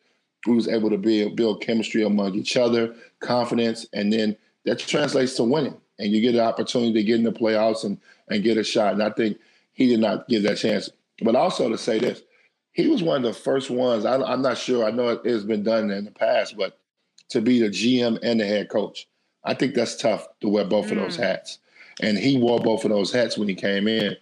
[0.46, 5.36] we was able to build, build chemistry among each other, confidence, and then that translates
[5.36, 5.80] to winning.
[5.98, 7.98] And you get an opportunity to get in the playoffs and,
[8.28, 8.92] and get a shot.
[8.92, 9.38] And I think
[9.72, 10.90] he did not give that chance.
[11.22, 12.20] But also to say this,
[12.76, 14.04] he was one of the first ones.
[14.04, 14.84] I, am not sure.
[14.84, 16.78] I know it has been done in the past, but
[17.30, 19.08] to be the GM and the head coach.
[19.44, 20.92] I think that's tough to wear both mm.
[20.92, 21.22] of those mm.
[21.22, 21.58] hats.
[22.02, 24.14] And he wore both of those hats when he came in.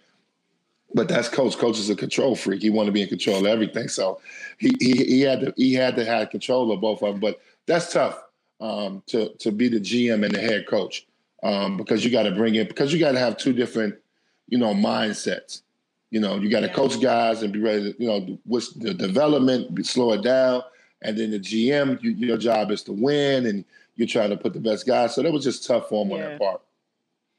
[0.93, 1.57] But that's coach.
[1.57, 2.61] Coach is a control freak.
[2.61, 3.89] He wanted to be in control of everything.
[3.89, 4.21] So
[4.57, 7.19] he he, he had to he had to have control of both of them.
[7.19, 8.23] But that's tough
[8.61, 11.05] um, to to be the GM and the head coach
[11.43, 13.95] um, because you got to bring in because you got to have two different
[14.47, 15.63] you know mindsets.
[16.11, 16.73] You know, you got to yeah.
[16.73, 20.61] coach guys and be ready to, you know, what's the development, slow it down.
[21.01, 24.53] And then the GM, you, your job is to win, and you're trying to put
[24.53, 25.13] the best guys.
[25.13, 26.15] So that was just tough for him yeah.
[26.15, 26.61] on that part.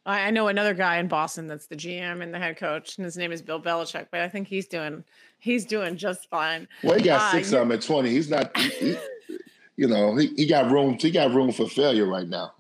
[0.07, 3.17] I know another guy in Boston that's the GM and the head coach, and his
[3.17, 4.07] name is Bill Belichick.
[4.13, 5.03] But I think he's doing
[5.41, 6.69] he's doing just fine.
[6.85, 8.11] Well, he got uh, six of them at twenty.
[8.11, 8.97] He's not, he, he,
[9.77, 10.97] you know, he, he got room.
[10.99, 12.53] He got room for failure right now.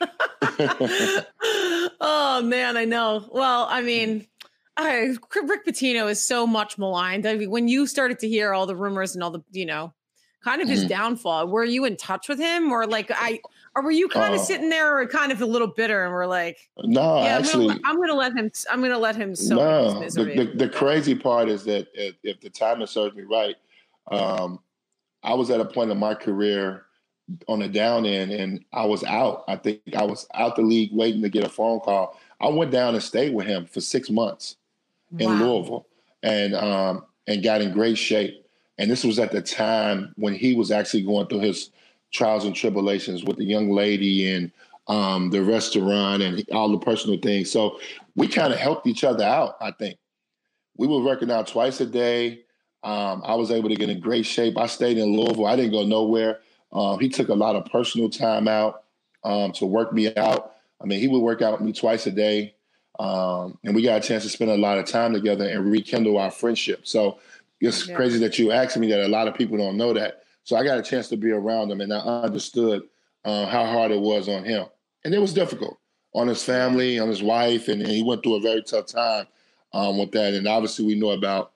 [2.00, 3.28] oh man, I know.
[3.30, 4.26] Well, I mean,
[4.78, 7.26] I, Rick Pitino is so much maligned.
[7.26, 9.92] I mean, when you started to hear all the rumors and all the, you know,
[10.42, 10.88] kind of his mm-hmm.
[10.88, 11.48] downfall.
[11.48, 13.40] Were you in touch with him, or like I,
[13.74, 16.12] or were you kind of uh, sitting there, or kind of a little bitter, and
[16.12, 18.50] we're like, no, yeah, actually, I'm gonna, let him.
[18.70, 19.34] I'm gonna let him.
[19.48, 23.56] No, the, the, the, crazy part is that if, if the timing serves me right,
[24.10, 24.60] um,
[25.22, 26.84] I was at a point in my career
[27.46, 29.44] on the down end and I was out.
[29.48, 32.18] I think I was out the league waiting to get a phone call.
[32.40, 34.56] I went down and stayed with him for six months
[35.18, 35.44] in wow.
[35.44, 35.86] Louisville
[36.22, 38.44] and um, and got in great shape.
[38.78, 41.70] And this was at the time when he was actually going through his
[42.12, 44.52] trials and tribulations with the young lady and
[44.86, 47.50] um, the restaurant and all the personal things.
[47.50, 47.78] So
[48.16, 49.98] we kind of helped each other out, I think.
[50.76, 52.42] We were working out twice a day.
[52.84, 54.56] Um, I was able to get in great shape.
[54.56, 55.46] I stayed in Louisville.
[55.46, 56.38] I didn't go nowhere.
[56.72, 58.84] Um, he took a lot of personal time out
[59.24, 60.54] um, to work me out.
[60.80, 62.54] I mean, he would work out with me twice a day.
[62.98, 66.18] Um, and we got a chance to spend a lot of time together and rekindle
[66.18, 66.86] our friendship.
[66.86, 67.18] So
[67.60, 67.94] it's yeah.
[67.94, 69.04] crazy that you asked me that.
[69.04, 70.22] A lot of people don't know that.
[70.44, 72.82] So I got a chance to be around him, and I understood
[73.24, 74.66] uh, how hard it was on him,
[75.04, 75.78] and it was difficult
[76.14, 79.26] on his family, on his wife, and, and he went through a very tough time
[79.72, 80.34] um, with that.
[80.34, 81.52] And obviously, we know about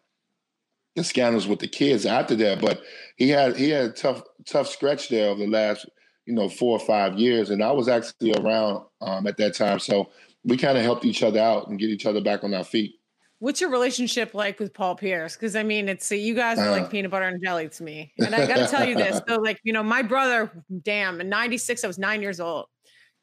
[0.95, 2.83] the scandals with the kids after that, but
[3.17, 5.89] he had he had a tough tough stretch there over the last
[6.27, 9.79] you know four or five years, and I was actually around um, at that time,
[9.79, 10.11] so
[10.45, 12.97] we kind of helped each other out and get each other back on our feet.
[13.39, 15.35] What's your relationship like with Paul Pierce?
[15.35, 18.13] Because I mean, it's you guys are uh, like peanut butter and jelly to me.
[18.19, 19.21] And I got to tell you this.
[19.29, 22.67] So, like, you know, my brother, damn, in '96, I was nine years old,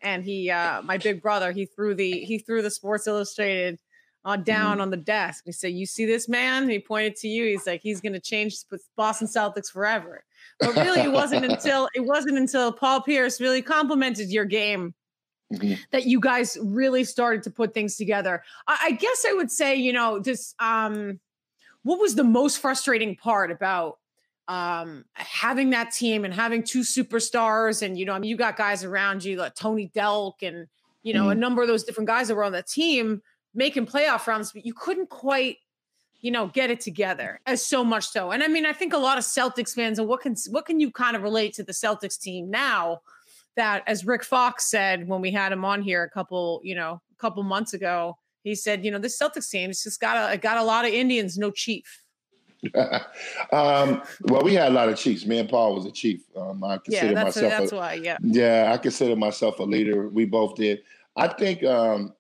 [0.01, 3.79] and he, uh, my big brother, he threw the he threw the Sports Illustrated
[4.25, 4.81] uh, down mm-hmm.
[4.81, 5.43] on the desk.
[5.45, 7.45] He said, "You see this man?" he pointed to you.
[7.45, 8.57] He's like, "He's going to change
[8.97, 10.25] Boston Celtics forever."
[10.59, 14.93] But really, it wasn't until it wasn't until Paul Pierce really complimented your game
[15.51, 15.81] Mm-hmm.
[15.89, 18.43] that you guys really started to put things together.
[18.67, 21.19] I, I guess I would say, you know, this um
[21.81, 23.97] what was the most frustrating part about
[24.47, 28.57] um having that team and having two superstars and you know, I mean you got
[28.57, 30.67] guys around you like Tony Delk and
[31.01, 31.31] you know, mm-hmm.
[31.31, 33.23] a number of those different guys that were on the team
[33.55, 35.57] making playoff rounds, but you couldn't quite
[36.21, 38.97] you know get it together as so much so and i mean i think a
[38.97, 41.71] lot of celtics fans and what can what can you kind of relate to the
[41.71, 42.99] celtics team now
[43.55, 47.01] that as Rick Fox said when we had him on here a couple, you know,
[47.11, 50.37] a couple months ago, he said, you know, this Celtics team has just got a
[50.37, 52.03] got a lot of Indians, no chief.
[53.53, 55.25] um, well, we had a lot of chiefs.
[55.25, 56.23] Me and Paul was a chief.
[56.35, 57.53] Um, I consider yeah, that's, myself.
[57.53, 58.17] A, that's a, why, yeah.
[58.21, 60.09] Yeah, I consider myself a leader.
[60.09, 60.81] We both did.
[61.15, 62.13] I think um,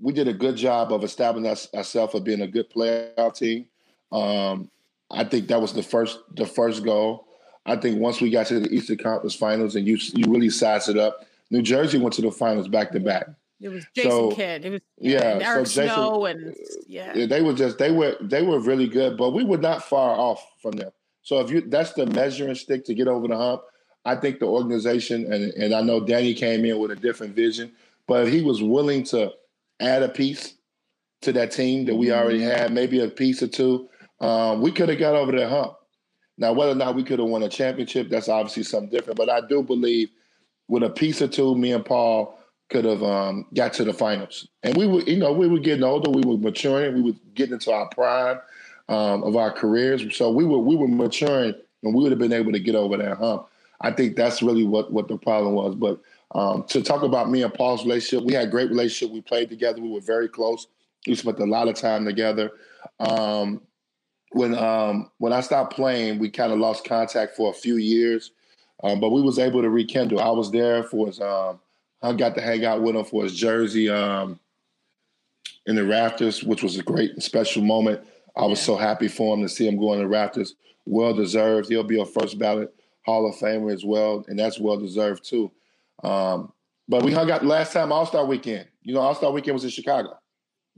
[0.00, 3.66] we did a good job of establishing us, ourselves of being a good playoff team.
[4.12, 4.70] Um,
[5.10, 7.27] I think that was the first the first goal.
[7.68, 10.88] I think once we got to the Eastern Conference Finals and you you really size
[10.88, 13.28] it up, New Jersey went to the finals back to back.
[13.60, 14.64] It was Jason so, Kidd.
[14.64, 16.56] It was yeah, Eric so Jason, Snow and
[16.86, 17.26] yeah.
[17.26, 20.44] They were just they were they were really good, but we were not far off
[20.62, 20.90] from them.
[21.22, 23.62] So if you that's the measuring stick to get over the hump,
[24.04, 27.72] I think the organization and and I know Danny came in with a different vision,
[28.06, 29.32] but he was willing to
[29.80, 30.54] add a piece
[31.22, 32.50] to that team that we already mm-hmm.
[32.50, 33.88] had, maybe a piece or two.
[34.20, 35.77] Um, we could have got over the hump.
[36.38, 39.18] Now, whether or not we could have won a championship, that's obviously something different.
[39.18, 40.10] But I do believe
[40.68, 42.38] with a piece or two, me and Paul
[42.70, 44.46] could have um, got to the finals.
[44.62, 47.54] And we were, you know, we were getting older, we were maturing, we were getting
[47.54, 48.38] into our prime
[48.88, 50.16] um, of our careers.
[50.16, 52.96] So we were we were maturing, and we would have been able to get over
[52.96, 53.46] that hump.
[53.80, 55.74] I think that's really what what the problem was.
[55.74, 56.00] But
[56.32, 59.12] um, to talk about me and Paul's relationship, we had a great relationship.
[59.12, 59.80] We played together.
[59.80, 60.66] We were very close.
[61.06, 62.52] We spent a lot of time together.
[63.00, 63.62] Um,
[64.32, 68.32] when um, when I stopped playing, we kind of lost contact for a few years,
[68.82, 70.20] um, but we was able to rekindle.
[70.20, 71.20] I was there for his.
[71.20, 71.60] Um,
[72.02, 74.38] I got to hang out with him for his jersey um,
[75.66, 78.00] in the rafters, which was a great and special moment.
[78.36, 78.66] I was yeah.
[78.66, 80.54] so happy for him to see him go in the rafters.
[80.86, 81.68] Well deserved.
[81.68, 82.72] He'll be a first ballot
[83.04, 85.50] Hall of Famer as well, and that's well deserved too.
[86.04, 86.52] Um,
[86.88, 88.68] but we hung out last time All Star Weekend.
[88.82, 90.18] You know, All Star Weekend was in Chicago.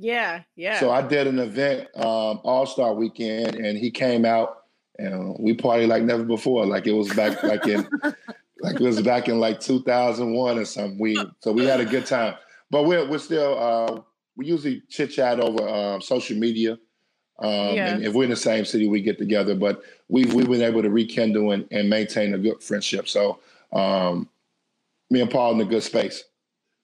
[0.01, 0.81] Yeah, yeah.
[0.81, 4.63] So I did an event, um, All Star Weekend, and he came out,
[4.99, 6.65] and we party like never before.
[6.65, 7.87] Like it was back, like in,
[8.61, 10.99] like it was back in like 2001 or something.
[10.99, 12.35] We so we had a good time,
[12.71, 14.01] but we're we're still uh,
[14.37, 16.79] we usually chit chat over uh, social media.
[17.39, 17.95] Um, yeah.
[17.95, 19.55] And if we're in the same city, we get together.
[19.55, 23.07] But we've we've been able to rekindle and, and maintain a good friendship.
[23.07, 23.39] So
[23.71, 24.31] um,
[25.11, 26.25] me and Paul in a good space.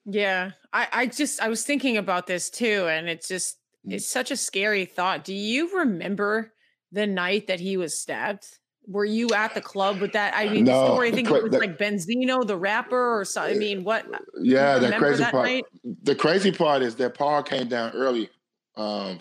[0.07, 0.51] Yeah.
[0.71, 3.93] I, I just I was thinking about this too, and it's just mm.
[3.93, 5.23] it's such a scary thought.
[5.23, 6.53] Do you remember
[6.91, 8.45] the night that he was stabbed?
[8.87, 10.33] Were you at the club with that?
[10.33, 11.09] I mean, no, the story.
[11.09, 13.57] I think it was the, like Benzino, the rapper, or something.
[13.57, 14.05] I mean, what?
[14.41, 15.45] Yeah, the crazy part.
[15.45, 15.65] Night?
[16.03, 18.29] The crazy part is that Paul came down early
[18.77, 19.19] um,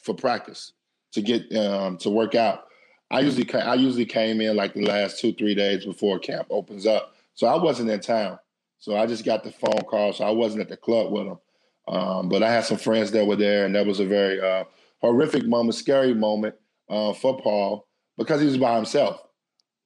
[0.00, 0.74] for practice
[1.12, 2.66] to get um, to work out.
[3.10, 3.24] I mm.
[3.24, 7.16] usually I usually came in like the last two three days before camp opens up,
[7.34, 8.38] so I wasn't in town.
[8.80, 10.12] So I just got the phone call.
[10.12, 11.38] So I wasn't at the club with him.
[11.88, 14.64] Um, but I had some friends that were there, and that was a very uh,
[15.00, 16.54] horrific moment, scary moment
[16.88, 17.86] uh, for Paul
[18.16, 19.20] because he was by himself.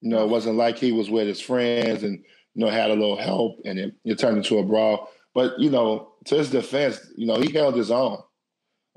[0.00, 2.18] You know, it wasn't like he was with his friends and
[2.54, 5.08] you know had a little help, and it, it turned into a brawl.
[5.34, 8.18] But you know, to his defense, you know, he held his own.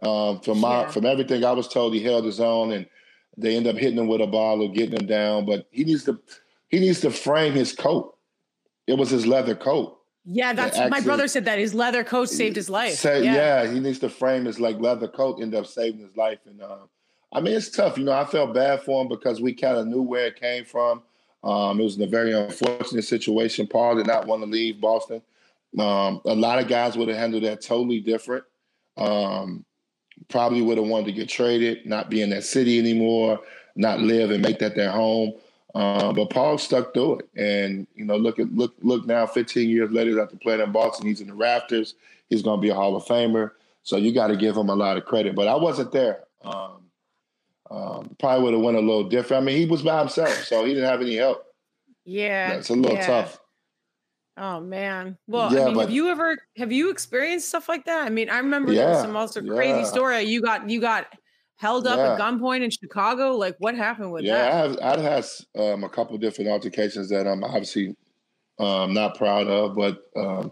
[0.03, 0.89] Um, from my yeah.
[0.89, 2.85] from everything I was told, he held his own, and
[3.37, 5.45] they end up hitting him with a ball or getting him down.
[5.45, 6.19] But he needs to
[6.69, 8.16] he needs to frame his coat.
[8.87, 9.99] It was his leather coat.
[10.29, 13.01] Yeah, that's actually, my brother said that his leather coat saved his life.
[13.03, 13.19] Yeah.
[13.19, 13.71] yeah.
[13.71, 16.39] he needs to frame his like leather coat, end up saving his life.
[16.45, 16.79] And uh,
[17.31, 17.97] I mean, it's tough.
[17.97, 20.65] You know, I felt bad for him because we kind of knew where it came
[20.65, 21.01] from.
[21.43, 23.67] Um, it was a very unfortunate situation.
[23.67, 25.21] Paul did not want to leave Boston.
[25.79, 28.43] Um, a lot of guys would have handled that totally different.
[28.97, 29.63] Um,
[30.29, 33.39] probably would have wanted to get traded, not be in that city anymore,
[33.75, 35.33] not live and make that their home.
[35.75, 39.69] Uh, but Paul stuck through it, and you know, look at look look now, 15
[39.69, 41.95] years later, after playing in Boston, he's in the rafters.
[42.29, 43.51] He's going to be a Hall of Famer.
[43.83, 45.35] So you got to give him a lot of credit.
[45.35, 46.23] But I wasn't there.
[46.43, 46.87] Um,
[47.69, 49.43] um, probably would have went a little different.
[49.43, 51.45] I mean, he was by himself, so he didn't have any help.
[52.05, 53.05] Yeah, it's a little yeah.
[53.05, 53.39] tough.
[54.37, 55.17] Oh man.
[55.27, 58.05] Well, yeah, I mean, but, have you ever have you experienced stuff like that?
[58.05, 60.21] I mean, I remember yeah, there was some also crazy story.
[60.23, 61.07] You got you got
[61.57, 63.35] held up at gunpoint in Chicago.
[63.35, 64.79] Like, what happened with yeah, that?
[64.79, 65.25] Yeah, I've, I've had
[65.61, 67.95] um, a couple different altercations that I'm obviously
[68.59, 70.51] um, not proud of, but um,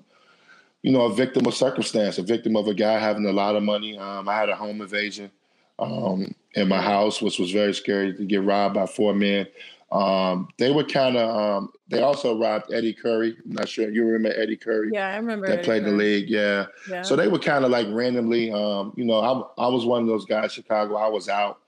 [0.82, 3.64] you know, a victim of circumstance, a victim of a guy having a lot of
[3.64, 3.98] money.
[3.98, 5.32] Um, I had a home invasion
[5.80, 9.48] um, in my house, which was very scary to get robbed by four men.
[9.92, 11.70] Um, they were kind of.
[11.88, 13.38] They also robbed Eddie Curry.
[13.46, 14.90] I'm not sure you remember Eddie Curry.
[14.92, 15.48] Yeah, I remember.
[15.48, 15.92] That played Curry.
[15.92, 16.30] in the league.
[16.30, 16.66] Yeah.
[16.90, 17.04] yeah.
[17.04, 18.52] So they were kind of like randomly.
[18.52, 20.52] Um, you know, I, I was one of those guys.
[20.52, 20.96] Chicago.
[20.96, 21.60] I was out.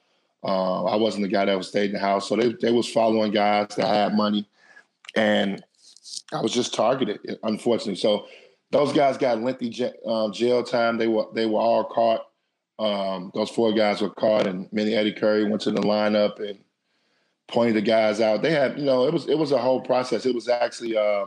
[0.44, 2.27] Uh, I wasn't the guy that was stayed in the house.
[2.27, 4.49] So they they was following guys that had money,
[5.15, 5.64] and
[6.34, 7.38] I was just targeted.
[7.44, 8.26] Unfortunately, so
[8.72, 10.98] those guys got lengthy um, jail time.
[10.98, 12.27] They were they were all caught.
[12.80, 16.60] Um, those four guys were caught, and many Eddie Curry went to the lineup and
[17.47, 18.41] pointed the guys out.
[18.41, 20.25] They had, you know, it was it was a whole process.
[20.25, 21.25] It was actually uh,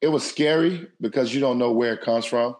[0.00, 2.56] it was scary because you don't know where it comes from,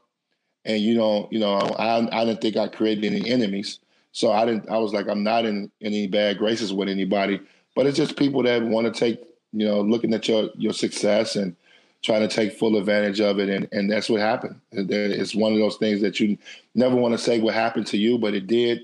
[0.65, 3.79] and you don't, you know, I I didn't think I created any enemies,
[4.13, 4.69] so I didn't.
[4.69, 7.41] I was like, I'm not in any bad graces with anybody,
[7.75, 9.21] but it's just people that want to take,
[9.53, 11.57] you know, looking at your your success and
[12.03, 14.61] trying to take full advantage of it, and and that's what happened.
[14.73, 16.37] It's one of those things that you
[16.75, 18.83] never want to say what happened to you, but it did.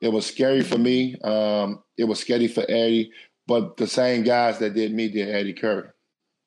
[0.00, 1.16] It was scary for me.
[1.20, 3.12] Um, it was scary for Eddie.
[3.46, 5.88] But the same guys that did me did Eddie Curry.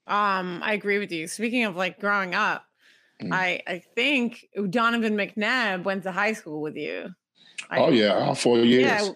[0.08, 1.28] Um, I agree with you.
[1.28, 2.66] Speaking of like growing up,
[3.22, 3.32] mm.
[3.32, 7.10] I I think Donovan McNabb went to high school with you.
[7.70, 9.12] I, oh yeah, all four years.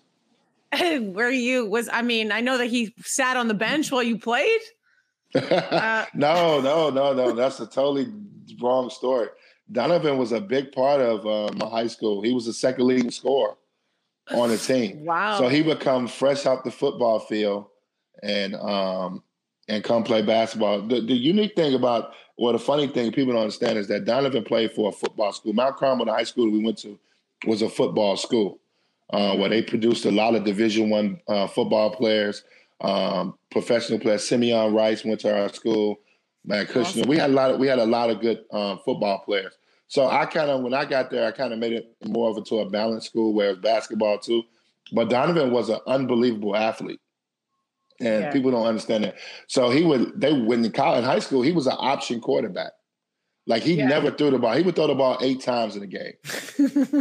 [0.74, 1.00] Yeah.
[1.00, 1.90] Where you was?
[1.92, 4.62] I mean, I know that he sat on the bench while you played.
[5.36, 7.32] Uh, no, no, no, no.
[7.32, 8.06] That's a totally
[8.62, 9.30] wrong story.
[9.72, 12.22] Donovan was a big part of uh, my high school.
[12.22, 13.56] He was the second leading scorer
[14.30, 15.04] on the team.
[15.06, 15.40] wow.
[15.40, 17.66] So he would come fresh out the football field
[18.22, 19.24] and um,
[19.68, 20.82] and come play basketball.
[20.82, 24.44] The, the unique thing about, well, the funny thing people don't understand is that Donovan
[24.44, 25.54] played for a football school.
[25.54, 27.00] Mount Carmel, the high school we went to,
[27.46, 28.60] was a football school
[29.12, 32.44] uh, where they produced a lot of Division One uh, football players,
[32.82, 34.28] um, professional players.
[34.28, 36.00] Simeon Rice went to our school.
[36.46, 36.82] Matt Kushner.
[36.82, 37.08] Awesome.
[37.08, 39.54] We had a lot of we had a lot of good um, football players.
[39.88, 42.38] So I kind of when I got there, I kind of made it more of
[42.38, 44.44] a to a balanced school where it's basketball too.
[44.92, 47.00] But Donovan was an unbelievable athlete
[48.00, 48.32] and yeah.
[48.32, 49.16] people don't understand that.
[49.48, 52.72] So he would they when in college in high school he was an option quarterback.
[53.46, 53.88] Like he yeah.
[53.88, 54.56] never threw the ball.
[54.56, 56.14] He would throw the ball eight times in a game.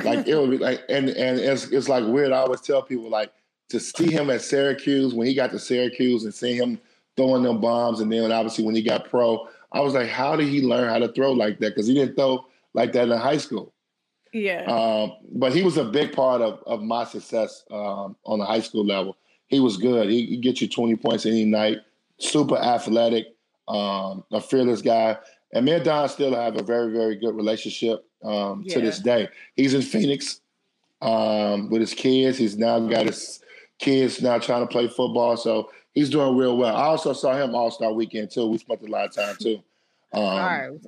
[0.05, 2.33] like it would be like and and it's it's like weird.
[2.33, 3.33] I always tell people like
[3.69, 6.81] to see him at Syracuse when he got to Syracuse and see him
[7.17, 10.49] throwing them bombs, and then obviously when he got pro, I was like, how did
[10.49, 11.71] he learn how to throw like that?
[11.71, 12.45] Because he didn't throw
[12.75, 13.73] like that in high school.
[14.33, 14.65] Yeah.
[14.65, 18.61] Um, but he was a big part of of my success um, on the high
[18.61, 19.17] school level
[19.53, 20.09] he was good.
[20.09, 21.81] He, he get you 20 points any night.
[22.17, 23.27] Super athletic,
[23.69, 25.19] um, a fearless guy.
[25.53, 28.75] And me and Don still have a very, very good relationship um, yeah.
[28.75, 29.29] to this day.
[29.55, 30.41] He's in Phoenix
[31.03, 32.39] um, with his kids.
[32.39, 33.41] He's now got his
[33.79, 35.37] kids now trying to play football.
[35.37, 36.75] So he's doing real well.
[36.75, 38.47] I also saw him All Star Weekend too.
[38.47, 39.63] We spent a lot of time too.
[40.15, 40.81] Um,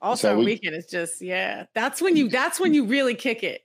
[0.00, 1.66] All Star so Weekend is just yeah.
[1.74, 2.30] That's when you.
[2.30, 3.62] That's when you really kick it.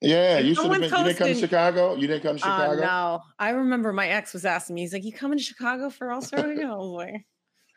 [0.00, 0.82] Yeah, you should have been.
[0.82, 1.94] You didn't come to Chicago.
[1.94, 2.82] You didn't come to uh, Chicago.
[2.82, 4.82] Uh, no, I remember my ex was asking me.
[4.82, 7.26] He's like, "You coming to Chicago for All Star Weekend?" I was like,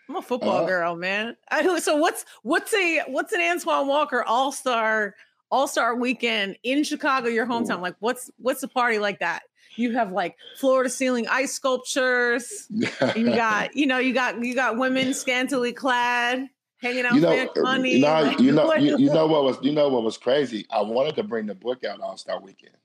[0.10, 0.68] "I'm a football uh-huh.
[0.68, 5.16] girl, man." I, so what's what's a what's an Antoine Walker All Star
[5.52, 7.80] All Star Weekend in Chicago, your hometown?
[7.80, 7.82] Ooh.
[7.82, 9.42] Like, what's what's a party like that?
[9.76, 12.68] You have like floor to ceiling ice sculptures.
[12.70, 16.48] you got you know you got you got women scantily clad
[16.84, 17.94] hanging out you know, money.
[17.94, 20.68] You know, like, you know, you, you, know what was you know what was crazy?
[20.70, 22.76] I wanted to bring the book out All Star Weekend.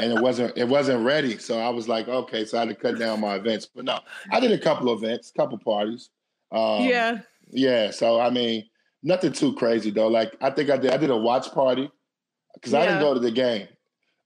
[0.00, 1.38] and it wasn't it wasn't ready.
[1.38, 3.66] So I was like, okay, so I had to cut down my events.
[3.66, 3.98] But no,
[4.30, 6.10] I did a couple of events, couple parties.
[6.52, 7.18] Um, yeah,
[7.50, 7.90] yeah.
[7.90, 8.68] So I mean,
[9.02, 10.08] nothing too crazy though.
[10.08, 11.90] Like I think I did I did a watch party
[12.54, 12.80] because yeah.
[12.80, 13.68] I didn't go to the game.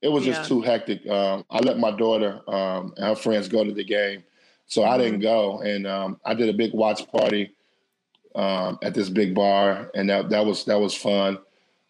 [0.02, 1.06] It was just too hectic.
[1.06, 4.22] Um, I let my daughter um, and her friends go to the game,
[4.66, 4.92] so mm-hmm.
[4.92, 5.60] I didn't go.
[5.60, 7.54] And um, I did a big watch party
[8.34, 11.38] um, at this big bar, and that that was that was fun.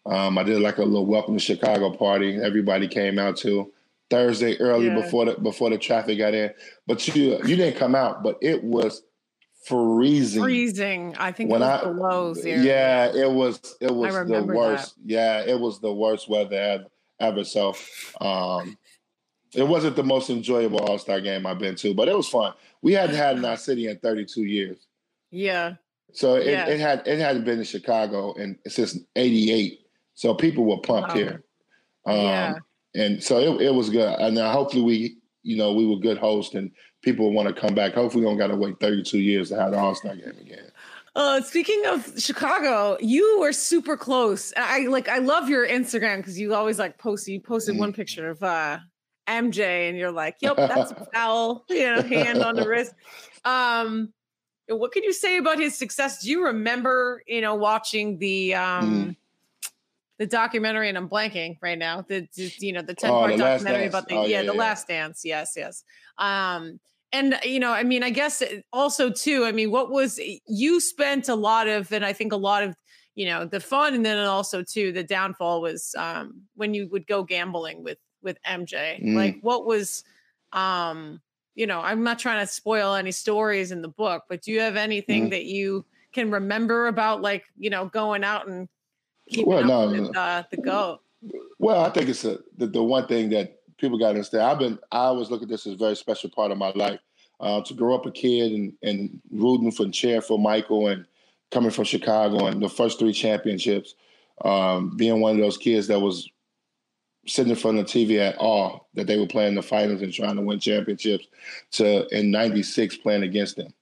[0.05, 2.39] Um, I did like a little welcome to Chicago party.
[2.41, 3.71] Everybody came out to
[4.09, 4.95] Thursday early yeah.
[4.95, 6.51] before the before the traffic got in.
[6.87, 9.03] But you you didn't come out, but it was
[9.63, 10.41] freezing.
[10.41, 11.15] Freezing.
[11.17, 12.61] I think when I, below zero.
[12.61, 14.95] Yeah, it was it was the worst.
[14.97, 15.11] That.
[15.11, 16.85] Yeah, it was the worst weather ever.
[17.19, 17.43] ever.
[17.43, 17.75] So
[18.19, 18.77] um,
[19.53, 22.53] it wasn't the most enjoyable All Star game I've been to, but it was fun.
[22.81, 24.87] We hadn't had in our city in 32 years.
[25.29, 25.75] Yeah.
[26.13, 26.67] So it, yeah.
[26.67, 29.79] it had it hadn't been in Chicago and since '88.
[30.13, 31.15] So people were pumped wow.
[31.15, 31.43] here.
[32.05, 32.55] Um, yeah.
[32.95, 34.13] And so it, it was good.
[34.19, 36.71] And now hopefully we, you know, we were good hosts and
[37.01, 37.93] people want to come back.
[37.93, 40.71] Hopefully we don't got to wait 32 years to have the All Star game again.
[41.15, 44.53] Uh, speaking of Chicago, you were super close.
[44.55, 47.79] I like I love your Instagram because you always like post you posted mm.
[47.79, 48.79] one picture of uh
[49.27, 52.93] MJ and you're like, yep, that's a foul, you know, hand on the wrist.
[53.45, 54.13] Um,
[54.75, 56.21] what can you say about his success?
[56.21, 59.15] Do you remember, you know, watching the um mm
[60.21, 62.05] the documentary, and I'm blanking right now.
[62.07, 64.53] The, the you know the ten part oh, documentary about the oh, yeah, yeah, the
[64.53, 64.59] yeah.
[64.59, 65.23] Last Dance.
[65.25, 65.83] Yes, yes.
[66.19, 66.79] Um,
[67.11, 69.45] and you know, I mean, I guess also too.
[69.45, 72.75] I mean, what was you spent a lot of, and I think a lot of
[73.15, 77.07] you know the fun, and then also too the downfall was um, when you would
[77.07, 79.03] go gambling with with MJ.
[79.03, 79.15] Mm.
[79.15, 80.03] Like, what was
[80.53, 81.19] um,
[81.55, 84.61] you know, I'm not trying to spoil any stories in the book, but do you
[84.61, 85.29] have anything mm.
[85.31, 88.67] that you can remember about like you know going out and
[89.45, 90.99] well, no, with, uh, the goat?
[91.59, 94.43] Well, I think it's a, the, the one thing that people got to understand.
[94.43, 96.99] I've been, I always look at this as a very special part of my life.
[97.39, 101.07] Uh, to grow up a kid and, and rooting for and cheering for Michael and
[101.49, 103.95] coming from Chicago and the first three championships,
[104.45, 106.29] um, being one of those kids that was
[107.27, 110.13] sitting in front of the TV at all that they were playing the finals and
[110.13, 111.27] trying to win championships
[111.71, 113.73] to in 96 playing against them.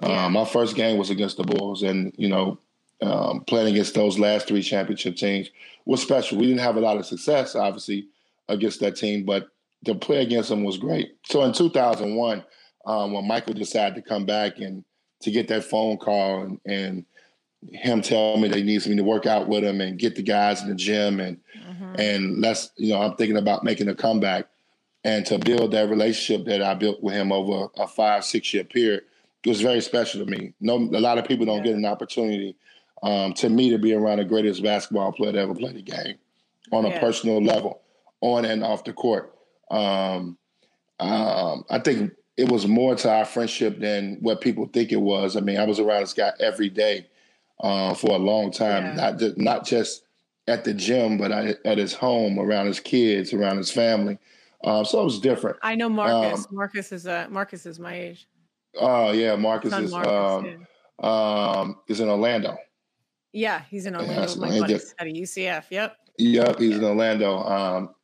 [0.00, 0.26] Yeah.
[0.26, 2.58] Um, my first game was against the Bulls and, you know,
[3.02, 5.50] um, playing against those last three championship teams
[5.84, 6.38] was special.
[6.38, 8.08] We didn't have a lot of success, obviously,
[8.48, 9.48] against that team, but
[9.84, 11.16] to play against them was great.
[11.24, 12.44] So in 2001,
[12.86, 14.84] um, when Michael decided to come back and
[15.22, 17.04] to get that phone call and, and
[17.70, 20.22] him tell me that he needs me to work out with him and get the
[20.22, 22.00] guys in the gym and mm-hmm.
[22.00, 24.46] and let's you know I'm thinking about making a comeback
[25.04, 28.64] and to build that relationship that I built with him over a five six year
[28.64, 29.04] period
[29.44, 30.52] it was very special to me.
[30.60, 31.72] No, a lot of people don't yeah.
[31.72, 32.56] get an opportunity
[33.02, 36.16] um, to me to be around the greatest basketball player to ever play the game
[36.70, 36.92] on yeah.
[36.92, 37.80] a personal level,
[38.20, 39.34] on and off the court.
[39.70, 40.38] Um,
[41.00, 45.36] um, I think it was more to our friendship than what people think it was.
[45.36, 47.08] I mean, I was around this guy every day
[47.62, 48.94] uh, for a long time, yeah.
[48.94, 50.04] not just not just
[50.48, 54.18] at the gym, but I, at his home, around his kids, around his family.
[54.64, 55.56] Um, so it was different.
[55.62, 56.46] I know Marcus.
[56.46, 58.28] Um, Marcus is uh, Marcus is my age.
[58.76, 60.66] Oh uh, yeah, Marcus is Marcus, um,
[61.02, 61.58] yeah.
[61.58, 62.56] um, is in Orlando.
[63.32, 64.28] Yeah, he's in Orlando.
[64.28, 65.64] Yeah, my buddies at UCF.
[65.70, 65.96] Yep.
[66.18, 67.38] Yep, he's in Orlando.
[67.38, 67.94] Um,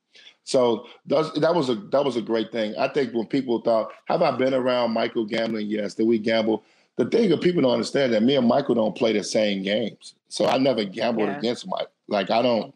[0.44, 2.74] so that, that was a that was a great thing.
[2.78, 5.94] I think when people thought, "Have I been around Michael gambling?" Yes.
[5.94, 6.64] Did we gamble?
[6.98, 10.14] The thing that people don't understand that me and Michael don't play the same games.
[10.28, 11.38] So I never gambled yeah.
[11.38, 11.88] against Mike.
[12.08, 12.74] Like I don't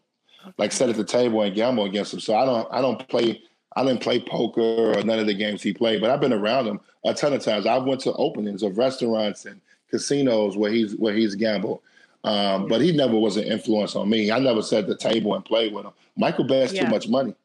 [0.57, 2.19] like sit at the table and gamble against him.
[2.19, 3.41] So I don't I don't play
[3.75, 4.61] I didn't play poker
[4.97, 7.43] or none of the games he played, but I've been around him a ton of
[7.43, 7.65] times.
[7.65, 9.59] I went to openings of restaurants and
[9.89, 11.81] casinos where he's where he's gambled.
[12.23, 14.31] Um, but he never was an influence on me.
[14.31, 15.91] I never sat at the table and played with him.
[16.15, 16.85] Michael bets yeah.
[16.85, 17.35] too much money.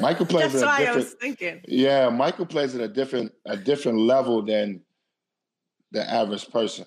[0.00, 1.20] Michael plays That's at a different.
[1.20, 1.60] thinking.
[1.66, 4.80] Yeah, Michael plays at a different a different level than
[5.92, 6.86] the average person.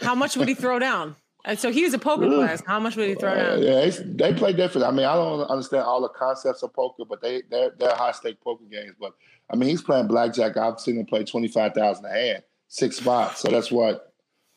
[0.00, 1.16] How much would he throw down?
[1.44, 2.56] And so he was a poker player.
[2.56, 3.58] So how much would he throw down?
[3.58, 4.86] Uh, yeah, they play different.
[4.86, 8.12] I mean, I don't understand all the concepts of poker, but they they're, they're high
[8.12, 8.94] stake poker games.
[9.00, 9.14] But
[9.50, 10.56] I mean, he's playing blackjack.
[10.56, 13.40] I've seen him play twenty five thousand a hand, six spots.
[13.40, 14.12] So that's what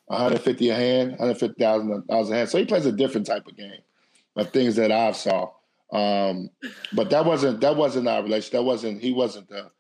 [0.07, 2.49] 150 a hand, 150,000 dollars a hand.
[2.49, 3.79] So he plays a different type of game
[4.35, 5.51] of things that I've saw.
[5.93, 6.49] Um,
[6.93, 8.53] but that wasn't that wasn't our relationship.
[8.53, 9.71] That wasn't he wasn't the,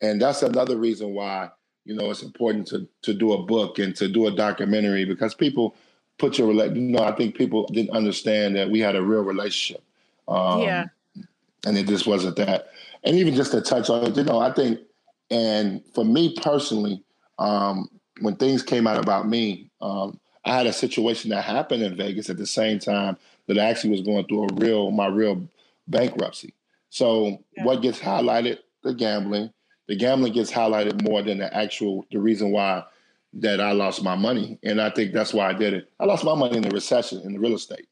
[0.00, 1.50] and that's another reason why
[1.84, 5.34] you know it's important to to do a book and to do a documentary because
[5.34, 5.74] people
[6.18, 9.82] put your you know I think people didn't understand that we had a real relationship.
[10.28, 10.86] Um, yeah,
[11.66, 12.68] and it just wasn't that.
[13.04, 14.78] And even just to touch on it, you know, I think,
[15.30, 17.02] and for me personally,
[17.38, 17.88] um,
[18.20, 22.30] when things came out about me, um, I had a situation that happened in Vegas
[22.30, 25.48] at the same time that I actually was going through a real my real
[25.88, 26.54] bankruptcy.
[26.90, 27.64] So yeah.
[27.64, 28.58] what gets highlighted?
[28.82, 29.52] The gambling.
[29.88, 32.84] The gambling gets highlighted more than the actual the reason why
[33.34, 34.58] that I lost my money.
[34.62, 35.90] And I think that's why I did it.
[35.98, 37.86] I lost my money in the recession in the real estate.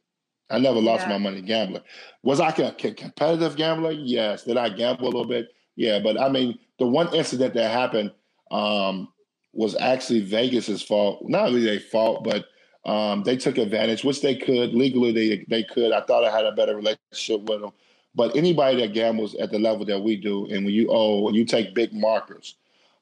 [0.51, 1.11] I never lost yeah.
[1.11, 1.83] my money gambling.
[2.23, 3.93] Was I a competitive gambler?
[3.93, 4.45] Yes.
[4.45, 5.49] Did I gamble a little bit?
[5.77, 6.01] Yeah.
[6.01, 8.11] But I mean, the one incident that happened
[8.51, 9.09] um,
[9.53, 11.23] was actually Vegas's fault.
[11.29, 12.47] Not really their fault, but
[12.85, 15.13] um, they took advantage, which they could legally.
[15.13, 15.93] They they could.
[15.93, 17.73] I thought I had a better relationship with them.
[18.15, 21.35] But anybody that gambles at the level that we do, and when you owe, when
[21.35, 22.57] you take big markers,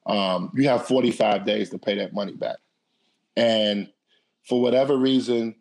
[0.05, 2.57] um, you have 45 days to pay that money back.
[3.35, 3.89] And
[4.43, 5.55] for whatever reason,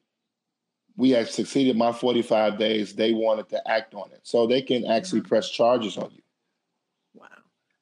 [0.97, 2.95] we had succeeded my 45 days.
[2.95, 4.21] They wanted to act on it.
[4.25, 5.29] So they can actually mm-hmm.
[5.29, 6.23] press charges on you.
[7.15, 7.27] Wow.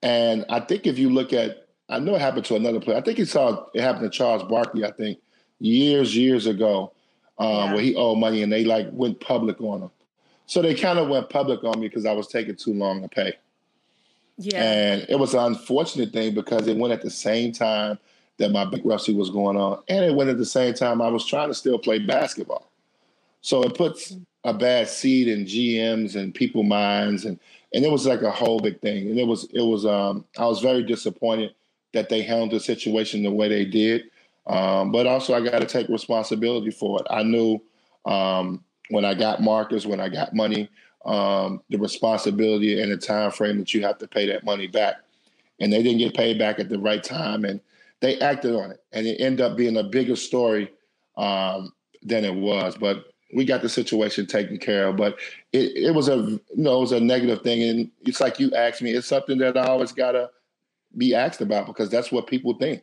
[0.02, 2.98] And I think if you look at, I know it happened to another player.
[2.98, 5.18] I think you saw it happen to Charles Barkley, I think,
[5.60, 6.92] years, years ago,
[7.38, 7.72] um, yeah.
[7.72, 9.90] where he owed money and they like went public on him.
[10.46, 13.08] So they kind of went public on me because I was taking too long to
[13.08, 13.34] pay.
[14.38, 14.62] Yeah.
[14.62, 17.98] And it was an unfortunate thing because it went at the same time
[18.38, 19.82] that my bankruptcy was going on.
[19.88, 22.70] And it went at the same time I was trying to still play basketball.
[23.40, 27.38] So it puts a bad seed in GMs and people minds and
[27.74, 29.08] and it was like a whole big thing.
[29.10, 31.54] And it was it was um I was very disappointed
[31.92, 34.04] that they handled the situation the way they did.
[34.46, 37.06] Um, but also I got to take responsibility for it.
[37.10, 37.60] I knew
[38.04, 40.68] um, when I got markers, when I got money,
[41.04, 44.96] um, the responsibility and the time frame that you have to pay that money back.
[45.60, 47.60] And they didn't get paid back at the right time, and
[48.00, 50.70] they acted on it, and it ended up being a bigger story
[51.16, 51.72] um,
[52.02, 52.76] than it was.
[52.76, 54.96] But we got the situation taken care of.
[54.96, 55.18] But
[55.54, 58.52] it, it was a you know it was a negative thing, and it's like you
[58.52, 60.28] asked me, it's something that I always gotta
[60.96, 62.82] be asked about because that's what people think.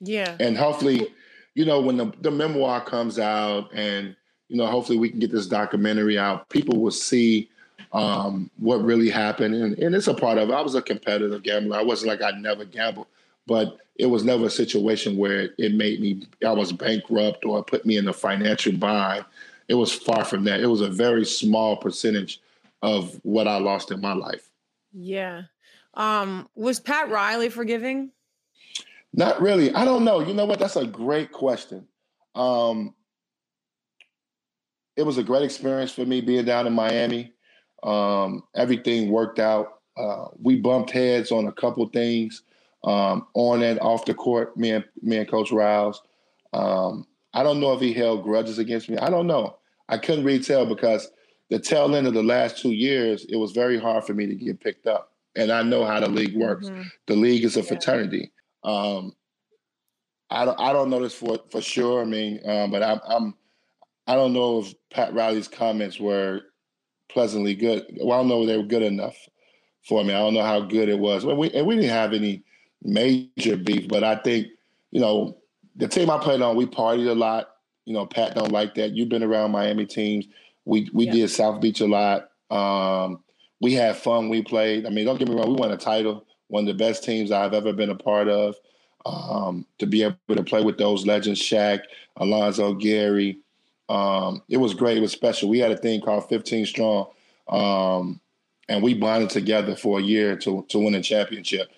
[0.00, 0.36] Yeah.
[0.40, 1.08] And hopefully,
[1.54, 4.16] you know, when the, the memoir comes out and
[4.50, 6.48] you know, hopefully we can get this documentary out.
[6.48, 7.48] People will see
[7.92, 10.50] um, what really happened, and, and it's a part of.
[10.50, 10.54] It.
[10.54, 11.78] I was a competitive gambler.
[11.78, 13.06] I wasn't like I never gambled,
[13.46, 16.26] but it was never a situation where it made me.
[16.44, 19.24] I was bankrupt or put me in a financial bind.
[19.68, 20.60] It was far from that.
[20.60, 22.40] It was a very small percentage
[22.82, 24.50] of what I lost in my life.
[24.92, 25.42] Yeah.
[25.94, 28.10] Um, was Pat Riley forgiving?
[29.12, 29.72] Not really.
[29.74, 30.20] I don't know.
[30.20, 30.58] You know what?
[30.58, 31.86] That's a great question.
[32.34, 32.94] Um,
[34.96, 37.32] it was a great experience for me being down in Miami.
[37.82, 39.80] Um, everything worked out.
[39.96, 42.42] Uh, we bumped heads on a couple things
[42.84, 44.56] um, on and off the court.
[44.56, 46.02] Me and me and Coach Riles.
[46.52, 48.98] Um, I don't know if he held grudges against me.
[48.98, 49.56] I don't know.
[49.88, 51.10] I couldn't really tell because
[51.48, 54.34] the tail end of the last two years, it was very hard for me to
[54.34, 55.12] get picked up.
[55.36, 56.68] And I know how the league works.
[56.68, 56.82] Mm-hmm.
[57.06, 58.32] The league is a fraternity.
[58.64, 59.14] Um,
[60.28, 60.60] I don't.
[60.60, 62.02] I don't know this for for sure.
[62.02, 63.34] I mean, um, but I'm, I'm
[64.10, 66.40] I don't know if Pat Riley's comments were
[67.08, 67.86] pleasantly good.
[68.00, 69.14] Well, I don't know if they were good enough
[69.86, 70.12] for me.
[70.12, 71.24] I don't know how good it was.
[71.24, 72.42] Well, we, and we didn't have any
[72.82, 74.48] major beef, but I think,
[74.90, 75.36] you know,
[75.76, 77.50] the team I played on, we partied a lot.
[77.84, 78.96] You know, Pat don't like that.
[78.96, 80.26] You've been around Miami teams.
[80.64, 81.12] We we yeah.
[81.12, 82.30] did South Beach a lot.
[82.50, 83.22] Um,
[83.60, 84.28] we had fun.
[84.28, 84.86] We played.
[84.86, 85.50] I mean, don't get me wrong.
[85.50, 86.26] We won a title.
[86.48, 88.56] One of the best teams I've ever been a part of.
[89.06, 91.82] Um, to be able to play with those legends, Shaq,
[92.16, 93.38] Alonzo, Gary,
[93.90, 94.96] um, it was great.
[94.96, 95.48] It was special.
[95.48, 97.08] We had a thing called 15 Strong,
[97.48, 98.20] um,
[98.68, 101.68] and we bonded together for a year to to win a championship.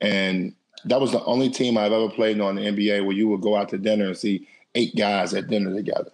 [0.00, 0.52] And
[0.84, 3.40] that was the only team I've ever played on in the NBA where you would
[3.40, 6.10] go out to dinner and see eight guys at dinner together.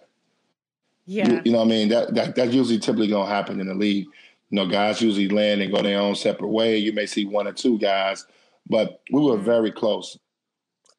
[1.07, 1.89] Yeah, you, you know what I mean.
[1.89, 4.05] That that that's usually typically gonna happen in the league.
[4.51, 6.77] You know, guys usually land and go their own separate way.
[6.77, 8.27] You may see one or two guys,
[8.69, 10.19] but we were very close.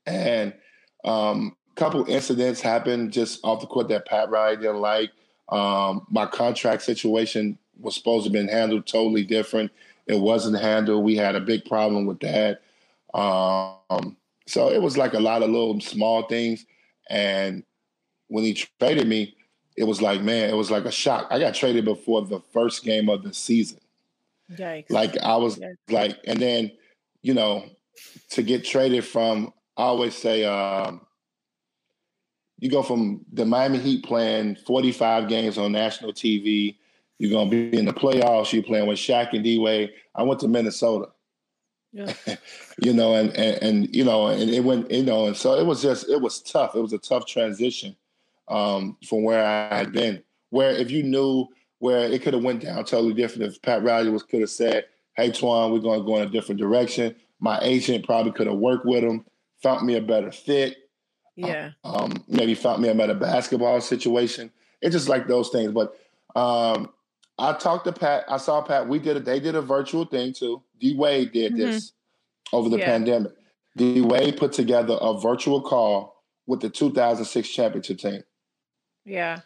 [0.04, 0.52] And
[1.04, 5.10] um, couple incidents happened just off the court that Pat Riley didn't like.
[5.48, 9.70] Um, my contract situation was supposed to have been handled totally different.
[10.06, 11.04] It wasn't handled.
[11.04, 12.62] We had a big problem with that.
[13.14, 14.16] Um,
[14.46, 16.64] so it was like a lot of little small things.
[17.08, 17.62] And
[18.28, 19.36] when he traded me,
[19.76, 21.26] it was like, man, it was like a shock.
[21.30, 23.78] I got traded before the first game of the season.
[24.52, 24.90] Yikes.
[24.90, 25.76] Like I was Yikes.
[25.90, 26.72] like, and then,
[27.22, 27.64] you know,
[28.30, 31.06] to get traded from, I always say, um,
[32.62, 36.76] you go from the Miami Heat playing 45 games on national TV.
[37.18, 38.52] You're gonna be in the playoffs.
[38.52, 39.90] You're playing with Shaq and D Wade.
[40.14, 41.08] I went to Minnesota.
[41.92, 42.14] Yeah.
[42.78, 45.66] you know, and, and and you know, and it went, you know, and so it
[45.66, 46.76] was just it was tough.
[46.76, 47.96] It was a tough transition
[48.46, 50.22] um, from where I had been.
[50.50, 51.48] Where if you knew
[51.80, 54.84] where it could have went down totally different if Pat Riley was could have said,
[55.16, 58.58] "Hey, Twan, we're going to go in a different direction." My agent probably could have
[58.58, 59.24] worked with him,
[59.64, 60.76] found me a better fit.
[61.36, 61.70] Yeah.
[61.84, 64.50] Um, maybe found me about a basketball situation.
[64.80, 65.72] It's just like those things.
[65.72, 65.96] But
[66.36, 66.90] um,
[67.38, 68.24] I talked to Pat.
[68.28, 68.88] I saw Pat.
[68.88, 69.24] We did it.
[69.24, 70.62] They did a virtual thing too.
[70.80, 71.62] D Wade did mm-hmm.
[71.62, 71.92] this
[72.52, 72.86] over the yeah.
[72.86, 73.32] pandemic.
[73.76, 78.22] D Wade put together a virtual call with the 2006 championship team.
[79.04, 79.40] Yeah.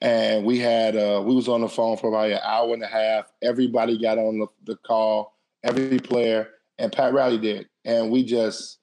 [0.00, 2.88] And we had uh, we was on the phone for about an hour and a
[2.88, 3.32] half.
[3.40, 6.48] Everybody got on the, the call, every player,
[6.78, 7.68] and Pat Riley did.
[7.84, 8.78] And we just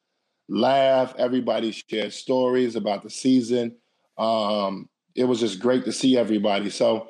[0.50, 1.18] laughed.
[1.18, 3.76] Everybody shared stories about the season.
[4.18, 6.70] Um, it was just great to see everybody.
[6.70, 7.08] So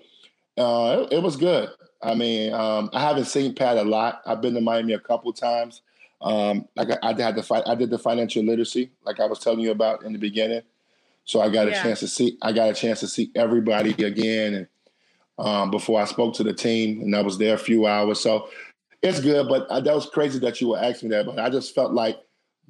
[0.57, 1.69] uh, it, it, was good.
[2.03, 4.21] I mean, um, I haven't seen Pat a lot.
[4.25, 5.81] I've been to Miami a couple times.
[6.21, 9.39] Um, like I, I, had the fight, I did the financial literacy, like I was
[9.39, 10.61] telling you about in the beginning.
[11.23, 11.79] So I got yeah.
[11.79, 14.67] a chance to see, I got a chance to see everybody again, and
[15.37, 18.19] um, before I spoke to the team, and I was there a few hours.
[18.19, 18.49] So
[19.01, 21.25] it's good, but I, that was crazy that you were asking me that.
[21.25, 22.17] But I just felt like